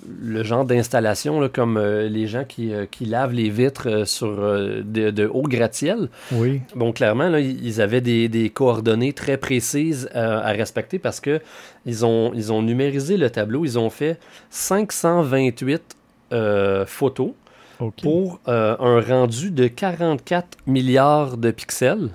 le 0.07 0.43
genre 0.43 0.65
d'installation 0.65 1.49
comme 1.49 1.77
euh, 1.77 2.07
les 2.07 2.27
gens 2.27 2.43
qui, 2.43 2.73
euh, 2.73 2.85
qui 2.89 3.05
lavent 3.05 3.33
les 3.33 3.49
vitres 3.49 3.89
euh, 3.89 4.05
sur 4.05 4.35
de, 4.37 5.09
de 5.09 5.25
hauts 5.27 5.47
gratte-ciel. 5.47 6.09
Oui. 6.31 6.61
Bon, 6.75 6.91
clairement, 6.91 7.29
là, 7.29 7.39
ils 7.39 7.81
avaient 7.81 8.01
des, 8.01 8.29
des 8.29 8.49
coordonnées 8.49 9.13
très 9.13 9.37
précises 9.37 10.09
à 10.13 10.51
respecter 10.51 10.99
parce 10.99 11.19
que 11.19 11.41
ils 11.85 12.05
ont, 12.05 12.31
ils 12.33 12.51
ont 12.51 12.61
numérisé 12.61 13.17
le 13.17 13.29
tableau. 13.29 13.65
Ils 13.65 13.79
ont 13.79 13.89
fait 13.89 14.19
528 14.49 15.81
euh, 16.33 16.85
photos 16.85 17.31
pour 18.01 18.39
un 18.47 19.01
rendu 19.01 19.51
de 19.51 19.67
44 19.67 20.57
milliards 20.65 21.37
de 21.37 21.51
pixels. 21.51 22.09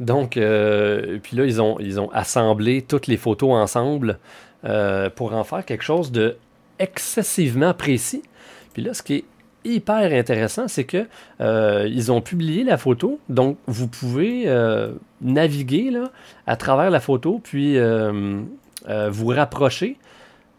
Donc, 0.00 0.36
euh, 0.36 1.18
puis 1.22 1.36
là, 1.36 1.44
ils 1.44 1.60
ont, 1.60 1.78
ils 1.80 2.00
ont 2.00 2.10
assemblé 2.12 2.82
toutes 2.82 3.06
les 3.06 3.16
photos 3.16 3.52
ensemble 3.52 4.18
euh, 4.64 5.10
pour 5.10 5.34
en 5.34 5.44
faire 5.44 5.64
quelque 5.64 5.84
chose 5.84 6.12
de 6.12 6.36
excessivement 6.78 7.74
précis. 7.74 8.22
Puis 8.74 8.82
là, 8.82 8.94
ce 8.94 9.02
qui 9.02 9.14
est 9.14 9.24
hyper 9.64 10.12
intéressant, 10.12 10.68
c'est 10.68 10.84
que 10.84 11.06
euh, 11.40 11.88
ils 11.90 12.10
ont 12.12 12.20
publié 12.20 12.64
la 12.64 12.78
photo, 12.78 13.18
donc 13.28 13.58
vous 13.66 13.88
pouvez 13.88 14.44
euh, 14.46 14.92
naviguer 15.20 15.90
là, 15.90 16.10
à 16.46 16.56
travers 16.56 16.90
la 16.90 17.00
photo, 17.00 17.40
puis 17.42 17.76
euh, 17.76 18.40
vous 19.10 19.26
rapprocher 19.26 19.96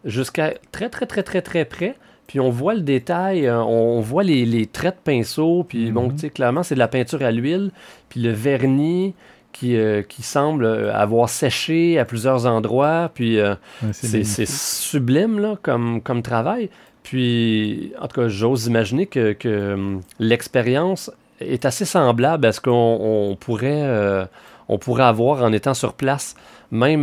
jusqu'à 0.04 0.54
très 0.70 0.88
très 0.88 1.06
très 1.06 1.22
très 1.22 1.42
très 1.42 1.64
près. 1.64 1.96
Puis 2.26 2.38
on 2.38 2.50
voit 2.50 2.74
le 2.74 2.82
détail, 2.82 3.50
on 3.50 4.00
voit 4.00 4.22
les, 4.22 4.46
les 4.46 4.66
traits 4.66 4.98
de 4.98 5.00
pinceau, 5.02 5.64
puis 5.64 5.90
bon, 5.90 6.04
Mhm. 6.04 6.12
tu 6.12 6.18
sais, 6.20 6.30
clairement, 6.30 6.62
c'est 6.62 6.76
de 6.76 6.78
la 6.78 6.86
peinture 6.86 7.22
à 7.22 7.32
l'huile, 7.32 7.72
puis 8.08 8.20
le 8.20 8.30
vernis 8.30 9.14
qui, 9.52 9.76
euh, 9.76 10.02
qui 10.02 10.22
semble 10.22 10.64
euh, 10.64 10.94
avoir 10.94 11.28
séché 11.28 11.98
à 11.98 12.04
plusieurs 12.04 12.46
endroits, 12.46 13.10
puis 13.14 13.38
euh, 13.38 13.54
Ouais, 13.82 13.90
c'est 13.92 14.46
sublime 14.46 15.38
là, 15.38 15.56
comme, 15.62 16.00
comme 16.00 16.22
travail. 16.22 16.70
Puis, 17.02 17.92
en 18.00 18.06
tout 18.08 18.20
cas, 18.20 18.28
j'ose 18.28 18.66
imaginer 18.66 19.06
que, 19.06 19.32
que, 19.32 19.74
hum, 19.74 20.00
l'expérience 20.18 21.10
est 21.40 21.64
assez 21.64 21.84
semblable 21.84 22.46
à 22.46 22.52
ce 22.52 22.60
qu'on 22.60 22.70
on 22.70 23.36
pourrait, 23.36 23.82
euh, 23.82 24.24
on 24.68 24.78
pourrait 24.78 25.04
avoir 25.04 25.42
en 25.42 25.52
étant 25.52 25.74
sur 25.74 25.94
place. 25.94 26.34
Même, 26.70 27.02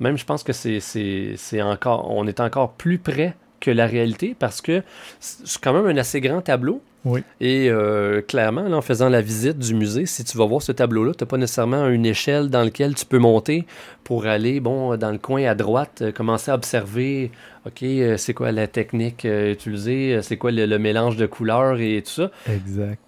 même 0.00 0.16
je 0.16 0.24
pense 0.24 0.42
que 0.42 0.52
c'est 0.54 1.62
encore, 1.62 2.10
on 2.10 2.26
est 2.26 2.40
encore 2.40 2.72
plus 2.72 2.98
près 2.98 3.36
que 3.60 3.70
la 3.70 3.86
réalité 3.86 4.34
parce 4.38 4.62
que 4.62 4.82
c'est 5.20 5.60
quand 5.60 5.74
même 5.74 5.86
un 5.86 5.98
assez 5.98 6.22
grand 6.22 6.40
tableau. 6.40 6.80
Oui. 7.04 7.22
Et 7.40 7.70
euh, 7.70 8.20
clairement, 8.20 8.68
là, 8.68 8.76
en 8.76 8.82
faisant 8.82 9.08
la 9.08 9.22
visite 9.22 9.58
du 9.58 9.74
musée, 9.74 10.04
si 10.04 10.22
tu 10.22 10.36
vas 10.36 10.44
voir 10.44 10.60
ce 10.60 10.70
tableau-là, 10.70 11.14
tu 11.14 11.24
n'as 11.24 11.28
pas 11.28 11.38
nécessairement 11.38 11.88
une 11.88 12.04
échelle 12.04 12.50
dans 12.50 12.62
laquelle 12.62 12.94
tu 12.94 13.06
peux 13.06 13.18
monter 13.18 13.66
pour 14.04 14.26
aller, 14.26 14.60
bon, 14.60 14.96
dans 14.98 15.10
le 15.10 15.16
coin 15.18 15.44
à 15.44 15.54
droite, 15.54 16.02
euh, 16.02 16.12
commencer 16.12 16.50
à 16.50 16.54
observer, 16.54 17.30
OK, 17.66 17.82
euh, 17.82 18.18
c'est 18.18 18.34
quoi 18.34 18.52
la 18.52 18.66
technique 18.66 19.24
euh, 19.24 19.52
utilisée, 19.52 20.20
c'est 20.22 20.36
quoi 20.36 20.50
le, 20.50 20.66
le 20.66 20.78
mélange 20.78 21.16
de 21.16 21.24
couleurs 21.24 21.80
et 21.80 22.02
tout 22.04 22.10
ça. 22.10 22.30
Exact. 22.52 23.00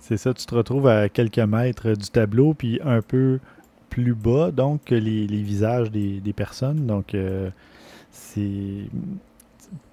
C'est 0.00 0.18
ça, 0.18 0.34
tu 0.34 0.44
te 0.44 0.54
retrouves 0.54 0.86
à 0.86 1.08
quelques 1.08 1.38
mètres 1.38 1.92
du 1.92 2.08
tableau, 2.10 2.52
puis 2.52 2.80
un 2.84 3.00
peu 3.00 3.38
plus 3.88 4.14
bas, 4.14 4.50
donc, 4.50 4.84
que 4.84 4.94
les, 4.94 5.26
les 5.26 5.42
visages 5.42 5.90
des, 5.90 6.20
des 6.20 6.32
personnes. 6.32 6.86
Donc, 6.86 7.14
c'est. 8.10 8.88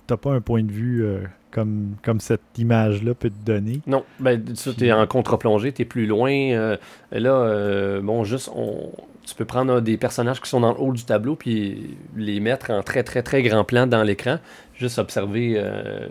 T'as 0.08 0.18
pas 0.18 0.32
un 0.32 0.41
point 0.41 0.64
de 0.64 0.72
vue 0.72 1.03
euh, 1.03 1.20
comme, 1.51 1.95
comme 2.03 2.20
cette 2.20 2.41
image-là 2.58 3.14
peut 3.16 3.30
te 3.30 3.45
donner. 3.45 3.82
Non, 3.88 4.03
ben, 4.20 4.41
ça, 4.56 4.72
tu 4.78 4.86
es 4.86 4.91
en 4.91 5.06
contre-plongée, 5.08 5.72
tu 5.72 5.82
es 5.82 5.86
plus 5.86 6.06
loin. 6.06 6.32
euh, 6.32 6.78
là, 7.12 7.34
euh, 7.34 8.01
bon, 8.01 8.24
juste, 8.24 8.49
on, 8.56 8.91
tu 9.26 9.34
peux 9.36 9.45
prendre 9.45 9.80
des 9.82 9.97
personnages 9.97 10.39
qui 10.41 10.49
sont 10.49 10.60
dans 10.60 10.74
le 10.74 10.80
haut 10.80 10.93
du 10.93 11.03
tableau 11.06 11.36
puis 11.36 11.97
les 12.16 12.39
mettre 12.39 12.70
en 12.72 12.84
très, 12.84 13.03
très, 13.03 13.24
très 13.24 13.41
grand 13.41 13.64
plan 13.64 13.88
dans 13.88 14.03
l'écran. 14.03 14.38
Juste 14.76 14.99
observer 14.99 15.53
euh, 15.58 16.08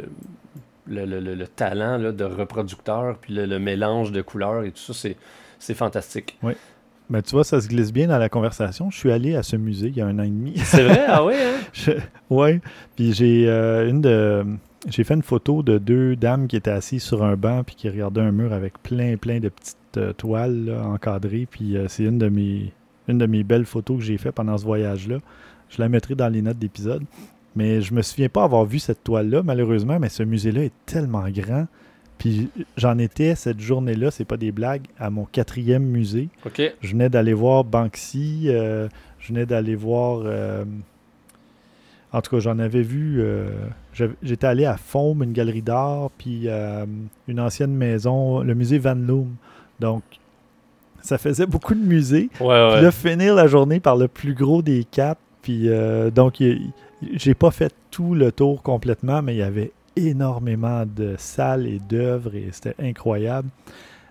le, 0.87 1.05
le- 1.07 1.21
le- 1.21 1.35
le 1.35 1.47
talent 1.47 1.97
là, 1.99 2.11
de 2.13 2.25
reproducteur, 2.25 3.17
puis 3.19 3.35
le, 3.35 3.59
mélange 3.59 4.11
de 4.13 4.23
couleurs 4.23 4.65
et 4.65 4.71
tout 4.73 4.79
ça, 4.83 4.93
c'est, 4.95 5.17
c'est 5.59 5.75
fantastique. 5.75 6.37
Mais 7.11 7.21
tu 7.23 7.33
vois, 7.33 7.45
ça 7.45 7.61
se 7.61 7.69
glisse 7.69 7.93
bien 7.93 8.09
dans 8.09 8.19
la 8.19 8.29
conversation. 8.29 8.91
Je 8.91 8.97
suis 8.97 9.13
allé 9.13 9.37
à 9.37 9.43
ce 9.43 9.57
musée 9.57 9.89
il 9.89 9.97
y 9.97 10.01
a 10.01 10.07
un 10.07 10.19
an 10.19 10.23
et 10.23 10.29
demi. 10.29 10.55
C'est 10.57 10.83
vrai? 10.85 11.05
Ah 11.07 11.25
oui, 11.25 11.35
hein? 11.37 11.61
Je- 11.73 11.93
ouais. 12.31 12.61
Puis 12.97 13.13
j'ai 13.13 13.49
euh, 13.49 13.89
une 13.89 14.01
de. 14.01 14.45
J'ai 14.89 15.05
fait 15.05 15.15
une 15.15 15.23
photo 15.23 15.63
de 15.63 15.79
deux 15.79 16.15
dames 16.17 16.47
qui 16.47 16.57
étaient 16.57 16.71
assises 16.71 17.03
sur 17.03 17.23
un 17.25 17.37
banc 17.37 17.63
puis 17.65 17.75
qui 17.75 17.89
regardaient 17.89 18.21
un 18.21 18.33
mur 18.33 18.53
avec 18.53 18.83
plein, 18.83 19.17
plein 19.17 19.41
de 19.41 19.49
petites 19.49 19.77
euh, 19.97 20.13
toiles 20.13 20.67
là, 20.67 20.83
encadrées. 20.87 21.47
Puis 21.51 21.77
euh, 21.77 21.87
c'est 21.89 22.05
une 22.05 22.19
de 22.19 22.29
mes 22.29 22.73
une 23.09 23.19
de 23.19 23.27
mes 23.27 23.45
belles 23.45 23.67
photos 23.67 23.99
que 23.99 24.05
j'ai 24.05 24.17
fait 24.19 24.33
pendant 24.33 24.57
ce 24.57 24.65
voyage-là. 24.65 25.19
Je 25.71 25.81
la 25.81 25.89
mettrai 25.91 26.15
dans 26.15 26.29
les 26.29 26.41
notes 26.43 26.59
d'épisode. 26.59 27.03
Mais 27.57 27.81
je 27.83 27.95
me 27.95 28.03
souviens 28.03 28.29
pas 28.29 28.43
avoir 28.45 28.65
vu 28.65 28.79
cette 28.79 29.05
toile-là, 29.05 29.43
malheureusement, 29.45 29.99
mais 30.01 30.09
ce 30.09 30.23
musée-là 30.23 30.65
est 30.65 30.73
tellement 30.87 31.25
grand. 31.29 31.67
Puis 32.19 32.49
j'en 32.77 32.97
étais 32.99 33.35
cette 33.35 33.61
journée-là, 33.61 34.11
c'est 34.11 34.25
pas 34.25 34.37
des 34.37 34.53
blagues, 34.53 34.87
à 34.99 35.11
mon 35.11 35.25
quatrième 35.25 35.83
musée. 35.85 36.29
OK. 36.47 36.63
Je 36.81 36.91
venais 36.93 37.09
d'aller 37.09 37.35
voir 37.35 37.65
Banksy, 37.65 38.45
euh, 38.47 38.89
je 39.19 39.29
venais 39.29 39.47
d'aller 39.47 39.75
voir. 39.75 40.23
euh, 40.25 40.65
en 42.13 42.23
tout 42.23 42.31
cas, 42.37 42.41
j'en 42.41 42.59
avais 42.61 42.83
vu. 42.83 43.17
euh, 43.21 43.49
J'étais 44.23 44.47
allé 44.47 44.65
à 44.65 44.77
Faume, 44.77 45.23
une 45.23 45.33
galerie 45.33 45.63
d'art, 45.63 46.11
puis 46.17 46.49
une 47.29 47.41
ancienne 47.41 47.75
maison, 47.75 48.41
le 48.41 48.55
musée 48.55 48.79
Van 48.79 48.95
Loom. 48.95 49.35
Donc, 49.81 50.03
ça 51.03 51.19
faisait 51.19 51.47
beaucoup 51.47 51.75
de 51.75 51.85
musées. 51.85 52.31
Ouais, 52.41 52.47
ouais. 52.47 52.73
Puis 52.75 52.83
là, 52.83 52.91
finir 52.93 53.35
la 53.35 53.47
journée 53.49 53.81
par 53.81 53.97
le 53.97 54.09
plus 54.09 54.35
gros 54.35 54.63
des 54.63 54.85
quatre. 54.85 55.21
Puis 55.43 55.69
donc, 56.15 56.43
j'ai 57.13 57.35
pas 57.35 57.51
fait 57.51 57.75
tout 57.91 58.15
le 58.15 58.33
tour 58.33 58.63
complètement, 58.63 59.21
mais 59.21 59.35
il 59.35 59.39
y 59.39 59.43
avait 59.43 59.73
énormément 59.97 60.85
de 60.87 61.15
salles 61.19 61.67
et 61.67 61.79
d'œuvres 61.79 62.35
et 62.35 62.49
c'était 62.53 62.75
incroyable. 62.79 63.49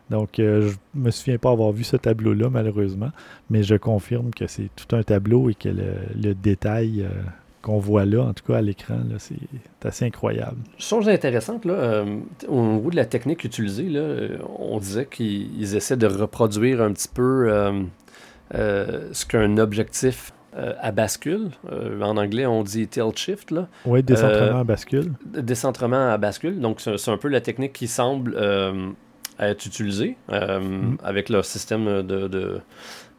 Donc, 0.10 0.40
euh, 0.40 0.70
je 0.70 1.00
me 1.00 1.12
souviens 1.12 1.38
pas 1.38 1.52
avoir 1.52 1.72
vu 1.72 1.84
ce 1.84 1.96
tableau-là, 1.96 2.50
malheureusement, 2.50 3.10
mais 3.50 3.64
je 3.64 3.76
confirme 3.76 4.32
que 4.32 4.48
c'est 4.48 4.70
tout 4.76 4.96
un 4.96 5.04
tableau 5.04 5.50
et 5.50 5.56
que 5.56 5.70
le, 5.70 6.36
détail 6.36 7.02
euh, 7.02 7.10
qu'on 7.62 7.80
voit 7.80 8.06
là, 8.06 8.24
en 8.24 8.34
tout 8.34 8.44
cas 8.46 8.58
à 8.58 8.62
l'écran, 8.62 9.00
c'est 9.18 9.38
assez 9.84 10.06
incroyable. 10.06 10.58
Chose 10.78 11.08
intéressante, 11.08 11.66
là, 11.66 11.74
euh, 11.74 12.20
au 12.48 12.62
niveau 12.62 12.90
de 12.90 12.96
la 12.98 13.06
technique 13.06 13.44
utilisée, 13.44 13.90
là, 13.90 14.38
on 14.60 14.78
disait 14.80 15.08
qu'ils 15.10 15.58
ils 15.60 15.76
essaient 15.76 15.98
de 15.98 16.08
reproduire 16.08 16.82
un 16.82 16.92
petit 16.92 17.10
peu 17.12 17.50
ce 18.52 19.26
qu'un 19.26 19.58
objectif 19.58 20.33
euh, 20.58 20.74
à 20.82 20.92
bascule. 20.92 21.50
euh, 21.72 22.02
en 22.02 22.18
anglais, 22.18 22.46
on 22.46 22.64
dit 22.64 22.88
tilt 22.88 23.18
shift, 23.18 23.52
là. 23.52 23.68
Oui, 23.86 24.04
décentrement 24.04 24.58
Euh, 24.58 24.62
à 24.62 24.64
bascule. 24.64 25.12
décentrement 25.26 26.10
à 26.12 26.18
bascule. 26.18 26.60
Donc, 26.60 26.82
c'est 26.82 27.10
un 27.12 27.18
peu 27.18 27.28
la 27.28 27.42
technique 27.42 27.74
qui 27.74 27.88
semble 27.88 28.38
être 29.40 29.66
utilisée 29.66 30.16
Mhm. 30.30 30.98
avec 31.04 31.30
leur 31.30 31.44
système 31.46 32.04
de, 32.04 32.28
de, 32.28 32.62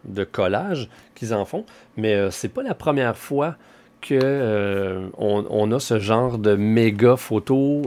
de 0.05 0.25
collage 0.25 0.89
qu'ils 1.15 1.35
en 1.35 1.45
font. 1.45 1.65
Mais 1.97 2.31
c'est 2.31 2.49
pas 2.49 2.63
la 2.63 2.75
première 2.75 3.17
fois 3.17 3.57
que 4.01 5.09
on, 5.19 5.45
on 5.51 5.73
a 5.73 5.81
ce 5.81 5.99
genre 5.99 6.39
de 6.39 6.55
méga 6.57 7.17
photo 7.17 7.83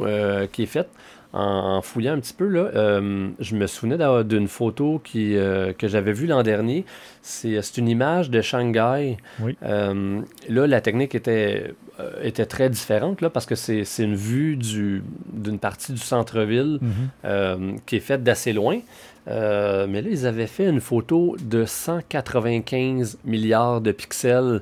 qui 0.51 0.63
est 0.63 0.67
faite. 0.67 0.89
En, 1.33 1.77
en 1.77 1.81
fouillant 1.81 2.13
un 2.13 2.19
petit 2.19 2.33
peu, 2.33 2.47
là, 2.47 2.69
euh, 2.75 3.29
je 3.39 3.55
me 3.55 3.67
souvenais 3.67 3.97
d'une 4.23 4.47
photo 4.47 4.99
qui, 5.03 5.35
euh, 5.35 5.73
que 5.73 5.87
j'avais 5.87 6.13
vue 6.13 6.25
l'an 6.25 6.41
dernier. 6.41 6.85
C'est 7.21 7.61
c'est 7.61 7.77
une 7.77 7.89
image 7.89 8.29
de 8.29 8.41
Shanghai. 8.41 9.17
Oui. 9.41 9.57
Euh, 9.63 10.21
là, 10.47 10.67
la 10.67 10.79
technique 10.81 11.15
était, 11.15 11.73
euh, 11.99 12.11
était 12.23 12.45
très 12.45 12.69
différente 12.69 13.19
là, 13.21 13.29
parce 13.29 13.45
que 13.45 13.55
c'est 13.55 13.83
une 13.99 14.15
vue 14.15 14.55
du- 14.55 15.03
d'une 15.33 15.59
partie 15.59 15.91
du 15.91 15.99
centre-ville 15.99 16.79
Mhm. 16.81 16.91
euh, 17.25 17.71
qui 17.85 17.97
est 17.97 18.01
faite 18.01 18.23
d'assez 18.23 18.53
loin. 18.53 18.79
Euh, 19.27 19.85
mais 19.89 20.01
là, 20.01 20.07
ils 20.09 20.25
avaient 20.25 20.47
fait 20.47 20.69
une 20.69 20.79
photo 20.79 21.35
de 21.43 21.65
195 21.65 23.17
milliards 23.25 23.81
de 23.81 23.91
pixels. 23.91 24.61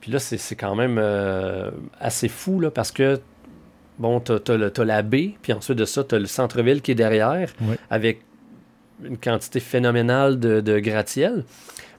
Puis 0.00 0.10
là, 0.12 0.18
c'est 0.18 0.56
quand 0.56 0.74
même 0.74 0.98
euh, 0.98 1.70
assez 2.00 2.28
fou 2.28 2.60
là, 2.60 2.70
parce 2.70 2.90
que, 2.92 3.20
bon, 3.98 4.20
t'as 4.20 4.38
as, 4.46 4.84
la 4.84 5.02
baie, 5.02 5.34
puis 5.42 5.52
ensuite 5.52 5.78
de 5.78 5.84
ça, 5.84 6.04
t'as 6.04 6.18
le 6.18 6.26
centre-ville 6.26 6.82
qui 6.82 6.90
est 6.92 6.96
derrière, 6.96 7.50
avec 7.90 8.22
une 9.04 9.18
quantité 9.18 9.60
phénoménale 9.60 10.38
de, 10.38 10.60
de 10.60 10.78
gratte-ciel. 10.78 11.44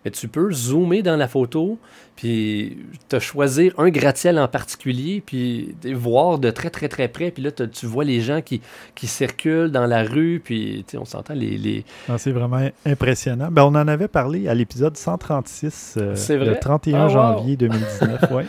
Mais 0.06 0.12
tu 0.12 0.28
peux 0.28 0.52
zoomer 0.52 1.02
dans 1.02 1.16
la 1.16 1.30
photo, 1.30 1.80
puis 2.18 2.78
te 3.08 3.20
choisir 3.20 3.74
un 3.78 3.90
gratte-ciel 3.90 4.38
en 4.38 4.50
particulier, 4.50 5.24
puis 5.26 5.76
voir 5.94 6.40
de 6.40 6.52
très 6.52 6.70
très 6.70 6.90
très 6.90 7.08
près. 7.08 7.32
Puis 7.32 7.42
là, 7.42 7.52
tu 7.52 7.86
vois 7.86 8.04
les 8.04 8.20
gens 8.20 8.42
qui, 8.42 8.60
qui 8.96 9.08
circulent 9.08 9.72
dans 9.72 9.86
la 9.86 10.04
rue, 10.04 10.42
puis 10.44 10.86
on 10.96 11.06
s'entend 11.06 11.34
les, 11.34 11.58
les, 11.58 11.86
Ah, 12.10 12.18
c'est 12.18 12.32
vraiment 12.34 12.70
impressionnant. 12.86 13.48
Ben, 13.50 13.64
on 13.64 13.76
en 13.76 13.88
avait 13.88 14.10
parlé 14.10 14.50
à 14.50 14.54
l'épisode 14.54 14.98
136, 14.98 15.96
euh, 15.98 16.16
le 16.30 16.46
vrai? 16.50 16.60
31 16.60 17.00
Ah, 17.00 17.06
wow. 17.06 17.10
janvier 17.10 17.56
2019. 17.56 18.26
ouais. 18.32 18.46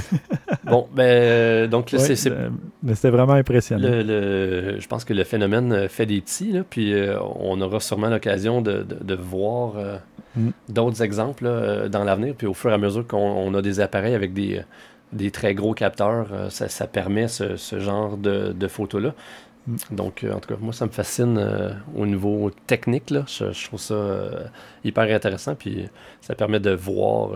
Bon, 0.64 0.86
ben, 0.94 1.02
euh, 1.04 1.66
donc 1.68 1.92
là, 1.92 1.98
Ouais, 2.00 2.16
c'est- 2.16 2.30
euh, 2.30 2.48
mais 2.82 2.94
c'était 2.94 3.10
vraiment 3.10 3.34
impressionnant. 3.34 3.86
Le, 3.88 4.02
le- 4.02 4.80
je 4.80 4.86
pense 4.88 5.04
que 5.04 5.14
le 5.14 5.22
phénomène 5.24 5.72
euh, 5.72 5.88
fait 5.88 6.06
des 6.06 6.20
petits, 6.20 6.52
là, 6.52 6.62
puis 6.68 6.92
euh, 6.92 7.18
on 7.38 7.60
aura 7.60 7.78
sûrement 7.80 8.08
l'occasion 8.08 8.62
de, 8.62 8.82
de- 8.82 9.02
de 9.02 9.14
voir 9.14 9.74
euh, 9.76 9.96
Mm. 10.36 10.50
d'autres 10.68 11.02
exemples 11.02 11.44
là, 11.44 11.88
dans 11.88 12.04
l'avenir. 12.04 12.34
Puis 12.36 12.46
au 12.46 12.52
fur 12.52 12.70
et 12.70 12.74
à 12.74 12.78
mesure 12.78 13.06
qu'on 13.06 13.16
on 13.18 13.54
a 13.54 13.62
des 13.62 13.80
appareils 13.80 14.14
avec 14.14 14.34
des, 14.34 14.60
des 15.14 15.30
très 15.30 15.54
gros 15.54 15.72
capteurs, 15.72 16.26
ça, 16.50 16.68
ça 16.68 16.86
permet 16.86 17.26
ce, 17.28 17.56
ce 17.56 17.78
genre 17.80 18.18
de, 18.18 18.52
de 18.52 18.68
photos-là. 18.68 19.14
Mm. 19.66 19.76
Donc, 19.92 20.24
euh, 20.24 20.32
en 20.32 20.40
tout 20.40 20.48
cas, 20.48 20.60
moi, 20.60 20.72
ça 20.72 20.86
me 20.86 20.90
fascine 20.90 21.38
euh, 21.38 21.70
au 21.94 22.06
niveau 22.06 22.50
technique. 22.66 23.10
Là. 23.10 23.24
Je, 23.26 23.66
trouve 23.66 23.80
ça 23.80 23.94
euh, 23.94 24.44
hyper 24.84 25.14
intéressant, 25.14 25.54
puis 25.54 25.86
ça 26.20 26.34
permet 26.34 26.60
de 26.60 26.70
voir 26.70 27.30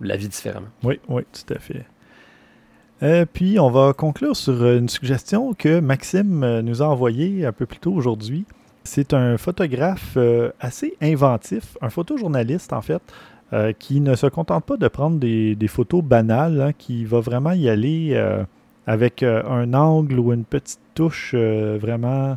la 0.00 0.16
vie 0.16 0.28
différemment. 0.28 0.68
Oui, 0.82 1.00
oui, 1.08 1.22
tout 1.32 1.54
à 1.54 1.58
fait. 1.58 1.84
Puis, 3.34 3.58
on 3.58 3.70
va 3.70 3.92
conclure 3.92 4.34
sur 4.34 4.66
une 4.66 4.88
suggestion 4.88 5.52
que 5.52 5.80
Maxime 5.80 6.60
nous 6.60 6.80
a 6.80 6.86
envoyée 6.86 7.44
un 7.44 7.52
peu 7.52 7.66
plus 7.66 7.78
tôt 7.78 7.92
aujourd'hui. 7.92 8.46
C'est 8.84 9.12
un 9.12 9.36
photographe 9.36 10.16
assez 10.58 10.96
inventif, 11.02 11.76
un 11.82 11.90
photojournaliste 11.90 12.72
en 12.72 12.80
fait, 12.80 13.02
qui 13.78 14.00
ne 14.00 14.14
se 14.14 14.26
contente 14.26 14.64
pas 14.64 14.78
de 14.78 14.88
prendre 14.88 15.18
des, 15.18 15.68
photos 15.68 16.02
banales, 16.02 16.60
hein, 16.60 16.72
qui 16.72 17.04
va 17.04 17.20
vraiment 17.20 17.52
y 17.52 17.68
aller 17.68 18.14
avec 18.86 19.22
euh, 19.22 19.42
un 19.44 19.72
angle 19.74 20.18
ou 20.18 20.32
une 20.32 20.44
petite 20.44 20.80
touche 20.94 21.32
euh, 21.34 21.78
vraiment 21.80 22.36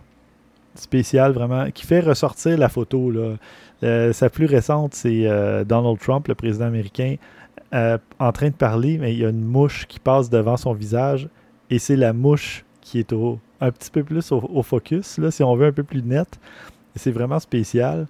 spéciale, 0.76 1.32
vraiment, 1.34 1.72
qui 1.72 1.86
fait 1.86 2.00
ressortir 2.00 2.58
la 2.58 2.70
photo. 2.70 3.12
Là. 3.12 3.36
Euh, 3.84 4.14
sa 4.14 4.30
plus 4.30 4.46
récente, 4.46 4.94
c'est 4.94 5.26
Donald 5.66 6.00
Trump, 6.00 6.28
le 6.28 6.36
président 6.36 6.66
américain, 6.66 7.16
en 7.74 8.32
train 8.32 8.50
de 8.50 8.56
parler, 8.56 8.98
mais 8.98 9.14
il 9.14 9.20
y 9.20 9.26
a 9.26 9.30
une 9.30 9.44
mouche 9.44 9.88
qui 9.88 10.00
passe 10.00 10.30
devant 10.30 10.56
son 10.56 10.74
visage 10.74 11.28
et 11.70 11.80
c'est 11.80 11.96
la 11.96 12.14
mouche 12.14 12.64
qui 12.80 13.00
est 13.00 13.12
au, 13.12 13.40
un 13.60 13.72
petit 13.72 13.92
peu 13.92 14.04
plus 14.04 14.32
au, 14.32 14.64
focus, 14.64 15.18
là, 15.18 15.32
si 15.32 15.44
on 15.44 15.56
veut 15.56 15.68
un 15.68 15.72
peu 15.72 15.84
plus 15.84 16.04
net. 16.04 16.28
Et 16.96 17.00
C'est 17.00 17.12
vraiment 17.12 17.40
spécial. 17.40 18.08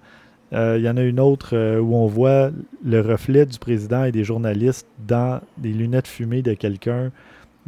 Il 0.52 0.80
y 0.80 0.88
en 0.88 0.96
a 0.96 1.02
une 1.02 1.20
autre 1.20 1.78
où 1.78 1.96
on 1.96 2.06
voit 2.06 2.50
le 2.84 3.00
reflet 3.00 3.46
du 3.46 3.58
président 3.58 4.04
et 4.04 4.12
des 4.12 4.24
journalistes 4.24 4.86
dans 5.06 5.40
des 5.56 5.72
lunettes 5.72 6.08
fumées 6.08 6.42
de 6.42 6.54
quelqu'un. 6.54 7.10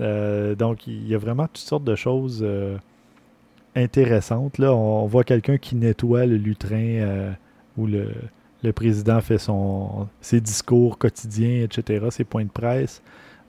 Euh, 0.01 0.55
donc, 0.55 0.87
il 0.87 1.07
y 1.07 1.15
a 1.15 1.19
vraiment 1.19 1.47
toutes 1.47 1.59
sortes 1.59 1.85
de 1.85 1.95
choses 1.95 2.41
euh, 2.43 2.77
intéressantes. 3.77 4.59
Là, 4.59 4.75
on, 4.75 5.07
voit 5.07 5.25
quelqu'un 5.25 5.59
qui 5.59 5.77
nettoie 5.77 6.27
le 6.27 6.37
lutrin 6.37 6.77
euh, 6.77 7.33
où 7.77 7.87
le, 7.87 8.09
le 8.63 8.73
président 8.73 9.21
fait 9.21 9.39
son, 9.39 10.09
ses 10.21 10.41
discours 10.41 10.99
quotidiens, 10.99 11.65
etc., 11.65 12.07
ses 12.11 12.25
points 12.25 12.45
de 12.45 12.51
presse. 12.51 13.03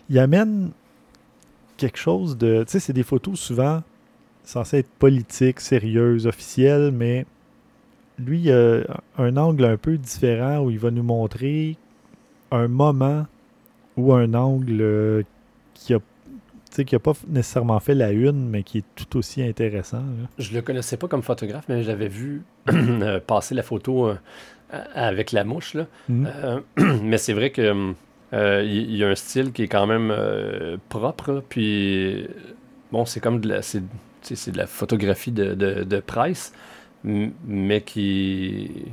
Il 0.10 0.20
amène 0.20 0.72
quelque 1.78 1.98
chose 1.98 2.38
de... 2.38 2.64
Tu 2.64 2.74
sais, 2.74 2.80
c'est 2.80 2.94
des 2.94 3.04
photos 3.04 3.40
souvent 3.40 3.82
censées 4.44 4.80
être 4.80 4.90
politiques, 5.00 5.62
sérieuses, 5.62 6.28
officielles, 6.28 6.92
mais 6.92 7.26
lui, 8.20 8.42
il 8.42 8.52
a 8.52 8.84
un 9.18 9.38
angle 9.38 9.66
un 9.66 9.78
peu 9.78 9.98
différent 9.98 10.60
où 10.60 10.72
il 10.72 10.80
va 10.80 10.92
nous 10.92 11.04
montrer 11.04 11.78
un 12.52 12.68
moment 12.68 13.26
ou 13.98 14.14
un 14.14 14.34
angle 14.34 15.24
qui 15.74 15.94
a 15.94 16.00
qui 16.86 16.96
n'a 16.96 17.00
pas 17.00 17.14
nécessairement 17.28 17.80
fait 17.80 17.96
la 17.96 18.12
une, 18.12 18.50
mais 18.50 18.64
qui 18.64 18.80
est 18.80 18.86
tout 18.96 19.18
aussi 19.18 19.44
intéressant. 19.44 19.98
là. 20.00 20.28
Je 20.38 20.54
le 20.54 20.62
connaissais 20.62 20.98
pas 20.98 21.08
comme 21.08 21.22
photographe, 21.24 21.66
mais 21.70 21.84
j'avais 21.84 22.08
vu 22.08 22.44
euh, 22.70 23.20
passer 23.20 23.56
la 23.56 23.64
photo 23.64 24.08
euh, 24.08 24.16
avec 24.94 25.32
la 25.32 25.44
mouche. 25.44 25.74
Là. 25.74 25.88
Mhm. 26.10 26.30
Euh, 26.44 26.60
mais 27.04 27.18
c'est 27.18 27.34
vrai 27.34 27.50
que 27.52 27.94
euh, 28.34 28.64
il 28.64 28.90
il 28.92 28.96
y, 28.96 29.04
a 29.04 29.10
un 29.10 29.16
style 29.16 29.52
qui 29.52 29.64
est 29.64 29.68
quand 29.68 29.86
même 29.88 30.12
euh, 30.12 30.78
propre. 30.90 31.32
là, 31.34 31.42
puis 31.50 32.28
bon, 32.92 33.06
c'est 33.06 33.20
comme 33.20 33.42
de 33.42 33.50
la, 33.50 33.62
c'est, 33.62 33.82
de 34.52 34.58
la 34.58 34.68
photographie 34.68 35.32
de, 35.32 35.54
de, 35.54 35.84
de 35.84 36.00
m- 37.06 37.32
mais 37.46 37.82
qui, 37.82 38.86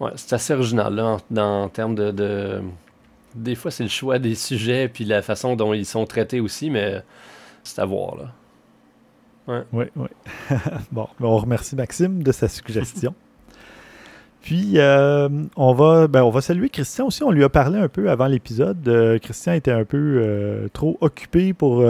ouais, 0.00 0.10
c'est 0.16 0.34
assez 0.34 0.52
original 0.54 0.94
là, 0.94 1.42
en 1.42 1.68
termes 1.68 1.94
de, 1.96 2.10
de- 2.12 2.60
des 3.34 3.54
fois 3.54 3.70
c'est 3.70 3.84
le 3.84 3.88
choix 3.88 4.18
des 4.18 4.34
sujets 4.34 4.88
puis 4.88 5.04
la 5.04 5.22
façon 5.22 5.56
dont 5.56 5.72
ils 5.74 5.86
sont 5.86 6.06
traités 6.06 6.40
aussi, 6.40 6.70
mais 6.70 7.02
c'est 7.64 7.80
à 7.80 7.84
voir 7.84 8.16
là. 8.16 8.32
Oui, 9.48 9.84
oui. 9.96 10.06
bon, 10.92 11.08
ben, 11.18 11.26
on 11.26 11.38
remercie 11.38 11.74
Maxime 11.74 12.22
de 12.22 12.32
sa 12.32 12.48
suggestion. 12.48 13.14
Puis, 14.40 14.72
euh, 14.76 15.28
on, 15.56 15.72
va, 15.72 16.08
ben, 16.08 16.24
on 16.24 16.30
va 16.30 16.40
saluer 16.40 16.68
Christian 16.68 17.06
aussi. 17.06 17.22
On 17.22 17.30
lui 17.30 17.44
a 17.44 17.48
parlé 17.48 17.78
un 17.78 17.88
peu 17.88 18.10
avant 18.10 18.26
l'épisode. 18.26 18.86
Euh, 18.88 19.18
Christian 19.20 19.52
était 19.52 19.70
un 19.70 19.84
peu 19.84 19.96
euh, 19.96 20.68
trop 20.72 20.98
occupé 21.00 21.52
pour 21.52 21.84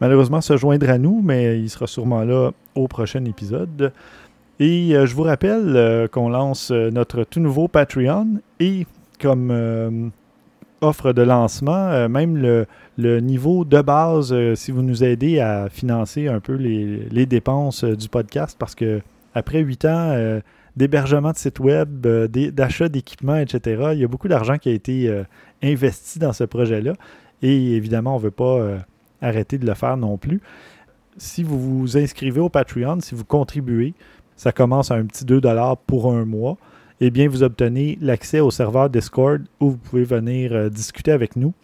malheureusement 0.00 0.42
se 0.42 0.56
joindre 0.56 0.88
à 0.90 0.98
nous, 0.98 1.22
mais 1.22 1.58
il 1.58 1.70
sera 1.70 1.86
sûrement 1.86 2.24
là 2.24 2.50
au 2.74 2.88
prochain 2.88 3.24
épisode. 3.24 3.92
Et 4.60 4.90
je 4.90 5.14
vous 5.14 5.22
rappelle 5.22 6.08
qu'on 6.10 6.28
lance 6.28 6.72
notre 6.72 7.24
tout 7.24 7.40
nouveau 7.40 7.68
Patreon 7.68 8.40
et 8.58 8.86
comme 9.20 10.10
offre 10.80 11.12
de 11.12 11.22
lancement, 11.22 12.08
même 12.08 12.36
le, 12.98 13.20
niveau 13.20 13.64
de 13.64 13.80
base, 13.80 14.34
si 14.54 14.70
vous 14.70 14.82
nous 14.82 15.04
aidez 15.04 15.40
à 15.40 15.68
financer 15.68 16.28
un 16.28 16.40
peu 16.40 16.54
les, 16.54 17.26
dépenses 17.26 17.84
du 17.84 18.08
podcast, 18.08 18.56
parce 18.58 18.74
que 18.74 19.00
après 19.34 19.60
huit 19.60 19.84
ans 19.84 20.40
d'hébergement 20.76 21.32
de 21.32 21.36
site 21.36 21.60
web, 21.60 22.06
d'achat 22.06 22.88
d'équipements, 22.88 23.36
etc., 23.36 23.90
il 23.92 24.00
y 24.00 24.04
a 24.04 24.08
beaucoup 24.08 24.28
d'argent 24.28 24.58
qui 24.58 24.68
a 24.68 24.72
été 24.72 25.12
investi 25.62 26.18
dans 26.18 26.32
ce 26.32 26.44
projet-là. 26.44 26.92
Et 27.42 27.72
évidemment, 27.72 28.14
on 28.14 28.18
ne 28.18 28.24
veut 28.24 28.30
pas 28.30 28.78
arrêter 29.20 29.58
de 29.58 29.66
le 29.66 29.74
faire 29.74 29.96
non 29.96 30.16
plus. 30.16 30.40
Si 31.16 31.42
vous 31.42 31.58
vous 31.58 31.96
inscrivez 31.96 32.40
au 32.40 32.48
Patreon, 32.48 33.00
si 33.00 33.14
vous 33.14 33.24
contribuez, 33.24 33.94
ça 34.36 34.52
commence 34.52 34.90
à 34.90 34.94
un 34.94 35.04
petit 35.04 35.24
2 35.24 35.40
pour 35.86 36.12
un 36.12 36.24
mois, 36.24 36.56
eh 37.00 37.10
bien, 37.10 37.28
vous 37.28 37.42
obtenez 37.42 37.96
l'accès 38.00 38.40
au 38.40 38.50
serveur 38.50 38.90
Discord 38.90 39.42
où 39.60 39.70
vous 39.70 39.76
pouvez 39.76 40.04
venir 40.04 40.52
euh, 40.52 40.68
discuter 40.68 41.12
avec 41.12 41.36
nous. 41.36 41.54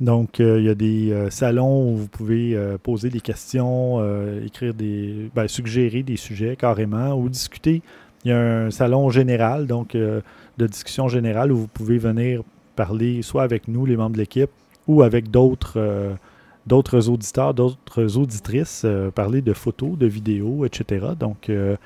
Donc, 0.00 0.40
euh, 0.40 0.60
il 0.60 0.66
y 0.66 0.68
a 0.68 0.74
des 0.74 1.10
euh, 1.10 1.30
salons 1.30 1.90
où 1.90 1.96
vous 1.96 2.08
pouvez 2.08 2.56
poser 2.82 3.08
des 3.08 3.20
questions, 3.20 4.02
écrire 4.44 4.74
des. 4.74 5.30
Ben, 5.34 5.48
suggérer 5.48 6.02
des 6.02 6.16
sujets 6.16 6.56
carrément, 6.56 7.14
ou 7.14 7.28
discuter. 7.28 7.82
Il 8.24 8.30
y 8.30 8.32
a 8.32 8.38
un 8.38 8.70
salon 8.70 9.10
général, 9.10 9.66
donc 9.66 9.96
de 9.96 10.66
discussion 10.66 11.08
générale, 11.08 11.52
où 11.52 11.56
vous 11.56 11.68
pouvez 11.68 11.98
venir 11.98 12.42
parler 12.76 13.22
soit 13.22 13.42
avec 13.42 13.68
nous, 13.68 13.86
les 13.86 13.96
membres 13.96 14.14
de 14.14 14.18
l'équipe, 14.18 14.50
ou 14.86 15.02
avec 15.02 15.30
d'autres 15.30 15.78
d'autres 16.68 17.08
auditeurs, 17.08 17.54
d'autres 17.54 18.16
auditrices, 18.16 18.82
euh, 18.84 19.10
parler 19.10 19.40
de 19.42 19.52
photos, 19.52 19.98
de 19.98 20.06
vidéos, 20.06 20.64
etc. 20.64 21.06
Donc, 21.18 21.48
euh, 21.48 21.76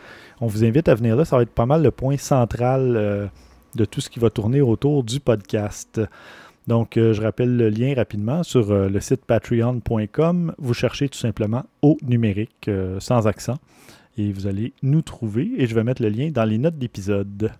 on 0.40 0.46
vous 0.46 0.64
invite 0.64 0.88
à 0.88 0.94
venir 0.94 1.16
là. 1.16 1.24
Ça 1.24 1.36
va 1.36 1.42
être 1.42 1.54
pas 1.54 1.66
mal 1.66 1.82
le 1.82 1.90
point 1.90 2.18
central 2.18 2.94
euh, 2.96 3.26
de 3.76 3.84
tout 3.84 4.00
ce 4.00 4.10
qui 4.10 4.18
va 4.18 4.28
tourner 4.28 4.60
autour 4.60 5.04
du 5.04 5.20
podcast. 5.20 6.00
Donc, 6.68 6.92
je 6.94 7.20
rappelle 7.20 7.56
le 7.56 7.70
lien 7.70 7.92
rapidement 7.96 8.44
sur 8.44 8.72
le 8.72 9.00
site 9.00 9.24
patreon.com. 9.24 10.54
Vous 10.58 10.74
cherchez 10.74 11.08
tout 11.08 11.18
simplement 11.18 11.64
au 11.80 11.96
numérique 12.02 12.70
sans 13.00 13.26
accent 13.26 13.56
et 14.16 14.30
vous 14.30 14.46
allez 14.46 14.72
nous 14.80 15.02
trouver 15.02 15.50
et 15.58 15.66
je 15.66 15.74
vais 15.74 15.82
mettre 15.82 16.02
le 16.02 16.08
lien 16.08 16.30
dans 16.30 16.44
les 16.44 16.58
notes 16.58 16.78
d'épisode. 16.78 17.50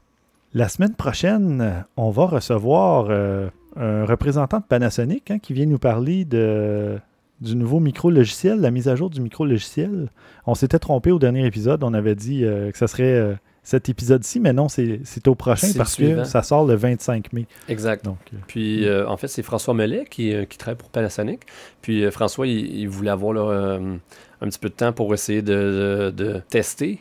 La 0.55 0.69
semaine 0.69 0.95
prochaine, 0.95 1.85
on 1.97 2.11
va 2.11 2.27
recevoir 2.27 3.11
un 3.11 4.05
représentant 4.05 4.61
de 4.61 4.65
Panasonic 4.65 5.33
hein, 5.33 5.41
qui 5.41 5.53
vient 5.53 5.67
nous 5.67 5.81
parler 5.81 6.25
de 6.25 7.01
du 7.43 7.57
nouveau 7.57 7.81
micro-logiciel, 7.81 8.61
la 8.61 8.71
mise 8.71 8.89
à 8.89 8.97
jour 8.97 9.11
du 9.11 9.21
micro-logiciel. 9.21 10.09
On 10.47 10.55
s'était 10.55 10.79
trompé 10.79 11.11
au 11.11 11.19
dernier 11.19 11.45
épisode. 11.45 11.83
On 11.83 11.93
avait 11.93 12.15
dit 12.15 12.45
euh, 12.45 12.71
que 12.71 12.79
ça 12.79 12.87
serait 12.87 13.03
euh, 13.03 13.35
cet 13.65 13.89
épisode-ci, 13.89 14.39
mais 14.41 14.53
non, 14.53 14.69
c'est 14.69 15.29
au 15.29 15.35
prochain 15.35 15.69
parce 15.77 15.97
que 15.97 16.25
ça 16.25 16.43
sort 16.43 16.65
le 16.65 16.75
25 16.75 17.33
mai. 17.33 17.47
Exact. 17.69 18.05
Donc, 18.05 18.19
euh, 18.33 18.37
Puis, 18.47 18.89
en 19.07 19.17
fait, 19.17 19.29
c'est 19.29 19.43
François 19.43 19.75
Mellet 19.75 20.05
qui, 20.09 20.35
qui, 20.47 20.59
travaille 20.59 20.79
pour 20.79 20.89
Panasonic. 20.89 21.41
Puis, 21.83 22.11
François, 22.11 22.47
il, 22.47 22.89
voulait 22.89 23.11
avoir 23.11 23.37
un 23.39 23.99
petit 24.41 24.59
peu 24.59 24.69
de 24.69 24.75
temps 24.75 24.93
pour 24.93 25.13
essayer 25.13 25.43
de, 25.43 26.13
de 26.17 26.41
tester 26.49 27.01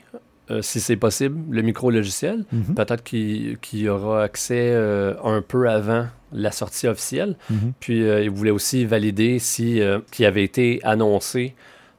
si 0.60 0.82
c'est 0.82 0.98
possible, 0.98 1.40
le 1.50 1.62
micro-logiciel. 1.62 2.44
Mhm. 2.52 2.76
Peut-être 2.76 3.04
qu'il 3.04 3.58
y 3.74 3.88
aura 3.88 4.24
accès 4.24 4.76
un 5.24 5.42
peu 5.42 5.70
avant 5.70 6.08
la 6.34 6.52
sortie 6.52 6.88
officielle. 6.88 7.36
Mhm. 7.50 7.74
Puis 7.80 8.04
euh, 8.04 8.24
il 8.24 8.30
voulait 8.30 8.52
aussi 8.52 8.86
valider 8.86 9.40
si 9.40 9.82
euh, 9.82 10.00
qui 10.12 10.26
avait 10.26 10.44
été 10.44 10.80
annoncé 10.84 11.56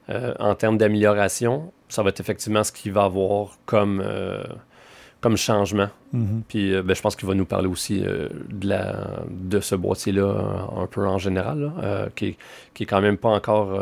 euh, 0.08 0.34
en 0.38 0.54
termes 0.54 0.78
d'amélioration, 0.78 1.72
ça 1.88 2.02
va 2.02 2.10
être 2.10 2.20
effectivement 2.20 2.64
ce 2.64 2.72
qu'il 2.72 2.92
va 2.92 3.04
avoir 3.04 3.58
comme, 3.66 4.02
comme 5.20 5.36
changement. 5.36 5.88
Mhm. 6.12 6.42
Puis 6.48 6.72
ben, 6.82 6.94
je 6.94 7.02
pense 7.02 7.16
qu'il 7.16 7.28
va 7.28 7.34
nous 7.34 7.44
parler 7.44 7.68
aussi 7.68 8.00
de, 8.00 8.66
la, 8.66 9.20
de 9.28 9.60
ce 9.60 9.74
boîtier-là 9.74 10.68
un 10.74 10.86
peu 10.86 11.06
en 11.06 11.18
général, 11.18 11.70
qui, 12.16 12.24
n'est 12.24 12.36
qui 12.72 12.84
est 12.84 12.86
quand 12.86 13.02
même 13.02 13.18
pas 13.18 13.28
encore 13.28 13.78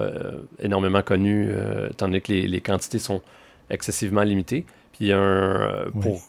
énormément 0.59 1.03
connu, 1.03 1.53
étant 1.89 2.07
donné 2.07 2.21
que 2.21 2.33
les, 2.33 2.49
les, 2.49 2.61
quantités 2.61 2.99
sont 2.99 3.23
excessivement 3.71 4.25
limitées. 4.25 4.67
Puis 4.93 5.13
un, 5.13 5.85
pour 6.01 6.21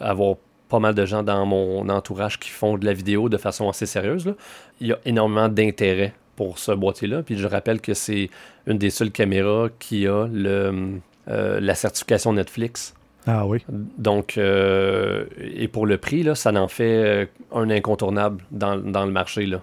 avoir 0.00 0.36
pas 0.68 0.78
mal 0.78 0.94
de 0.94 1.06
gens 1.06 1.22
dans 1.22 1.46
mon 1.46 1.88
entourage 1.88 2.38
qui 2.38 2.50
font 2.50 2.76
de 2.76 2.84
la 2.84 2.92
vidéo 2.92 3.28
de 3.28 3.36
façon 3.36 3.68
assez 3.68 3.86
sérieuse. 3.86 4.34
Il 4.80 4.88
y 4.88 4.92
a 4.92 4.98
énormément 5.04 5.48
d'intérêt 5.48 6.14
pour 6.36 6.58
ce 6.58 6.72
boîtier-là. 6.72 7.22
Puis 7.22 7.36
je 7.36 7.46
rappelle 7.46 7.80
que 7.80 7.94
c'est 7.94 8.30
une 8.66 8.78
des 8.78 8.90
seules 8.90 9.10
caméras 9.10 9.68
qui 9.78 10.06
a 10.06 10.26
le, 10.32 11.00
euh, 11.28 11.60
la 11.60 11.74
certification 11.74 12.32
Netflix. 12.32 12.94
Ah 13.26 13.46
oui. 13.46 13.58
Donc, 13.98 14.38
euh, 14.38 15.24
et 15.38 15.68
pour 15.68 15.84
le 15.84 15.98
prix, 15.98 16.22
là, 16.22 16.34
ça 16.34 16.52
en 16.52 16.68
fait 16.68 17.04
euh, 17.04 17.26
un 17.52 17.68
incontournable 17.70 18.42
dans, 18.50 18.76
dans 18.76 19.04
le 19.04 19.10
marché. 19.10 19.46
Là. 19.46 19.62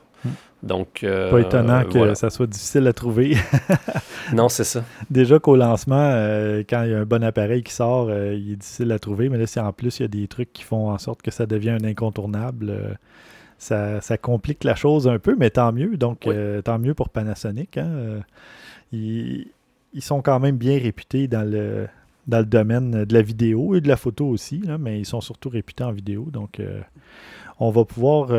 Donc, 0.66 1.04
euh, 1.04 1.30
pas 1.30 1.42
étonnant 1.42 1.84
que 1.86 2.16
ça 2.16 2.32
soit 2.32 2.48
difficile 2.48 2.88
à 2.88 2.94
trouver. 2.94 3.38
non, 4.34 4.50
c'est 4.50 4.64
ça. 4.64 4.84
Déjà 5.12 5.38
qu'au 5.38 5.56
lancement, 5.56 6.10
euh, 6.12 6.64
quand 6.68 6.84
il 6.84 6.92
y 6.92 6.94
a 6.96 7.00
un 7.00 7.06
bon 7.06 7.24
appareil 7.24 7.62
qui 7.62 7.72
sort, 7.72 8.08
euh, 8.10 8.34
il 8.34 8.54
est 8.54 8.56
difficile 8.56 8.92
à 8.92 8.98
trouver. 8.98 9.30
Mais 9.30 9.38
là, 9.38 9.46
si 9.46 9.60
en 9.60 9.72
plus 9.72 10.00
il 10.00 10.02
y 10.02 10.06
a 10.06 10.08
des 10.08 10.28
trucs 10.28 10.52
qui 10.52 10.64
font 10.64 10.90
en 10.90 10.98
sorte 10.98 11.22
que 11.22 11.30
ça 11.30 11.46
devient 11.46 11.78
un 11.82 11.84
incontournable, 11.84 12.98
ça, 13.60 14.02
complique 14.20 14.64
la 14.64 14.74
chose 14.76 15.08
un 15.08 15.20
peu, 15.20 15.36
mais 15.38 15.52
tant 15.52 15.72
mieux. 15.72 15.98
Donc, 15.98 16.28
tant 16.64 16.80
mieux 16.80 16.96
pour 16.96 17.10
Panasonic. 17.10 17.78
Hein. 17.78 18.22
Ils, 18.92 19.52
sont 20.00 20.22
quand 20.22 20.40
même 20.40 20.58
bien 20.58 20.80
réputés 20.80 21.28
dans 21.28 21.48
le, 21.48 21.88
dans 22.28 22.40
le 22.40 22.46
domaine 22.46 23.06
de 23.06 23.14
la 23.14 23.22
vidéo 23.22 23.76
et 23.76 23.82
de 23.82 23.88
la 23.88 23.98
photo 23.98 24.28
aussi, 24.28 24.64
mais 24.80 25.00
ils 25.00 25.06
sont 25.06 25.22
surtout 25.22 25.50
réputés 25.50 25.84
en 25.84 25.92
vidéo. 25.92 26.28
Donc, 26.32 26.60
on 27.60 27.70
va 27.70 27.86
pouvoir 27.86 28.32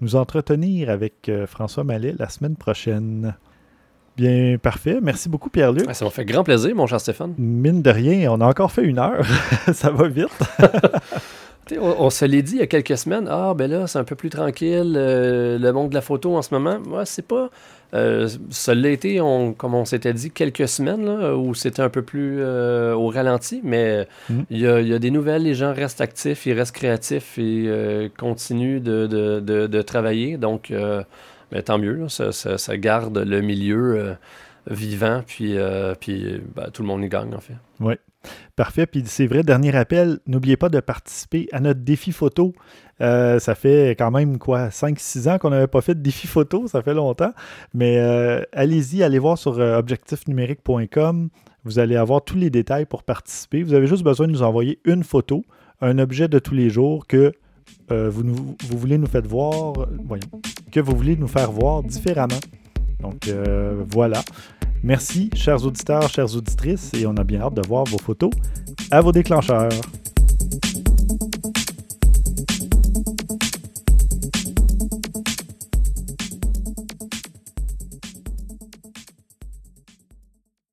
nous 0.00 0.16
entretenir 0.16 0.90
avec 0.90 1.28
euh, 1.28 1.46
François 1.46 1.84
Mallet 1.84 2.14
la 2.18 2.28
semaine 2.28 2.56
prochaine. 2.56 3.34
Bien, 4.16 4.56
parfait. 4.60 4.98
Merci 5.02 5.28
beaucoup, 5.28 5.50
Pierre-Luc. 5.50 5.92
ça 5.94 6.04
m'a 6.04 6.10
fait 6.10 6.24
grand 6.24 6.42
plaisir, 6.42 6.74
mon 6.74 6.86
cher 6.86 7.00
Stéphane. 7.00 7.34
Mine 7.36 7.82
de 7.82 7.90
rien, 7.90 8.32
on 8.32 8.40
a 8.40 8.46
encore 8.46 8.72
fait 8.72 8.84
une 8.84 8.98
heure. 8.98 9.26
ça 9.72 9.90
va 9.90 10.08
vite. 10.08 10.28
on, 11.80 12.10
se 12.10 12.24
l'est 12.24 12.42
dit 12.42 12.52
il 12.52 12.58
y 12.58 12.62
a 12.62 12.66
quelques 12.66 12.96
semaines. 12.96 13.28
Ah, 13.30 13.52
ben 13.54 13.70
là, 13.70 13.86
c'est 13.86 13.98
un 13.98 14.04
peu 14.04 14.14
plus 14.14 14.30
tranquille. 14.30 14.94
Euh, 14.96 15.58
le 15.58 15.72
monde 15.72 15.90
de 15.90 15.94
la 15.94 16.00
photo 16.00 16.36
en 16.36 16.42
ce 16.42 16.54
moment. 16.54 16.78
Ouais, 16.88 17.04
c'est 17.04 17.26
pas. 17.26 17.50
Euh, 17.94 18.28
ça 18.50 18.74
l'a 18.74 18.90
été, 18.90 19.18
comme 19.56 19.74
on 19.74 19.84
s'était 19.84 20.12
dit, 20.12 20.30
quelques 20.30 20.68
semaines 20.68 21.08
où 21.08 21.54
c'était 21.54 21.82
un 21.82 21.88
peu 21.88 22.02
plus 22.02 22.38
euh, 22.40 22.94
au 22.94 23.08
ralenti, 23.08 23.60
mais 23.62 24.06
mm. 24.28 24.40
il 24.50 24.58
y, 24.58 24.66
a, 24.66 24.98
des 24.98 25.10
nouvelles, 25.10 25.42
les 25.42 25.54
gens 25.54 25.72
restent 25.72 26.00
actifs, 26.00 26.46
ils 26.46 26.52
restent 26.52 26.74
créatifs 26.74 27.38
et 27.38 27.64
euh, 27.66 28.08
continuent 28.16 28.80
de, 28.80 29.82
travailler. 29.82 30.36
Donc, 30.36 30.72
ben, 30.72 31.62
tant 31.62 31.78
mieux, 31.78 32.08
ça, 32.08 32.76
garde 32.76 33.18
le 33.18 33.40
milieu 33.40 34.16
vivant, 34.68 35.22
puis, 35.26 35.56
puis 36.00 36.40
ben, 36.54 36.70
tout 36.72 36.82
le 36.82 36.88
monde 36.88 37.04
y 37.04 37.08
gagne 37.08 37.34
en 37.34 37.40
fait. 37.40 37.56
Oui. 37.80 37.94
Parfait. 38.56 38.86
Puis 38.86 39.02
c'est 39.06 39.26
vrai, 39.26 39.42
dernier 39.42 39.70
rappel, 39.70 40.18
n'oubliez 40.26 40.56
pas 40.56 40.68
de 40.68 40.80
participer 40.80 41.48
à 41.52 41.60
notre 41.60 41.80
défi 41.80 42.12
photo. 42.12 42.54
Euh, 43.00 43.38
ça 43.38 43.54
fait 43.54 43.90
quand 43.98 44.10
même 44.10 44.38
quoi, 44.38 44.68
5-6 44.68 45.28
ans 45.28 45.38
qu'on 45.38 45.50
n'avait 45.50 45.66
pas 45.66 45.82
fait 45.82 45.94
de 45.94 46.00
défi 46.00 46.26
photo, 46.26 46.66
ça 46.66 46.82
fait 46.82 46.94
longtemps. 46.94 47.32
Mais 47.74 47.98
euh, 47.98 48.42
allez-y, 48.52 49.02
allez 49.02 49.18
voir 49.18 49.38
sur 49.38 49.58
euh, 49.58 49.78
objectifnumérique.com. 49.78 51.28
Vous 51.64 51.78
allez 51.78 51.96
avoir 51.96 52.22
tous 52.22 52.36
les 52.36 52.48
détails 52.48 52.86
pour 52.86 53.02
participer. 53.02 53.62
Vous 53.62 53.74
avez 53.74 53.86
juste 53.86 54.04
besoin 54.04 54.26
de 54.26 54.32
nous 54.32 54.42
envoyer 54.42 54.78
une 54.84 55.02
photo, 55.02 55.44
un 55.80 55.98
objet 55.98 56.28
de 56.28 56.38
tous 56.38 56.54
les 56.54 56.70
jours 56.70 57.06
que 57.06 57.32
vous, 57.88 58.56
voulez 58.70 58.98
nous 58.98 59.06
faire 59.06 59.22
voir, 59.22 59.74
que 60.70 60.80
vous 60.80 60.96
voulez 60.96 61.16
nous 61.16 61.26
faire 61.26 61.50
voir 61.50 61.82
différemment. 61.82 62.38
Donc 63.00 63.28
voilà. 63.92 64.22
Merci, 64.84 65.30
chers 65.34 65.64
auditeurs, 65.64 66.08
chères 66.08 66.36
auditrices, 66.36 66.92
et 66.94 67.04
on 67.06 67.16
a 67.16 67.24
bien 67.24 67.40
hâte 67.40 67.54
de 67.54 67.66
voir 67.66 67.84
vos 67.84 67.98
photos 67.98 68.30
à 68.92 69.00
vos 69.00 69.10
déclencheurs. 69.10 69.70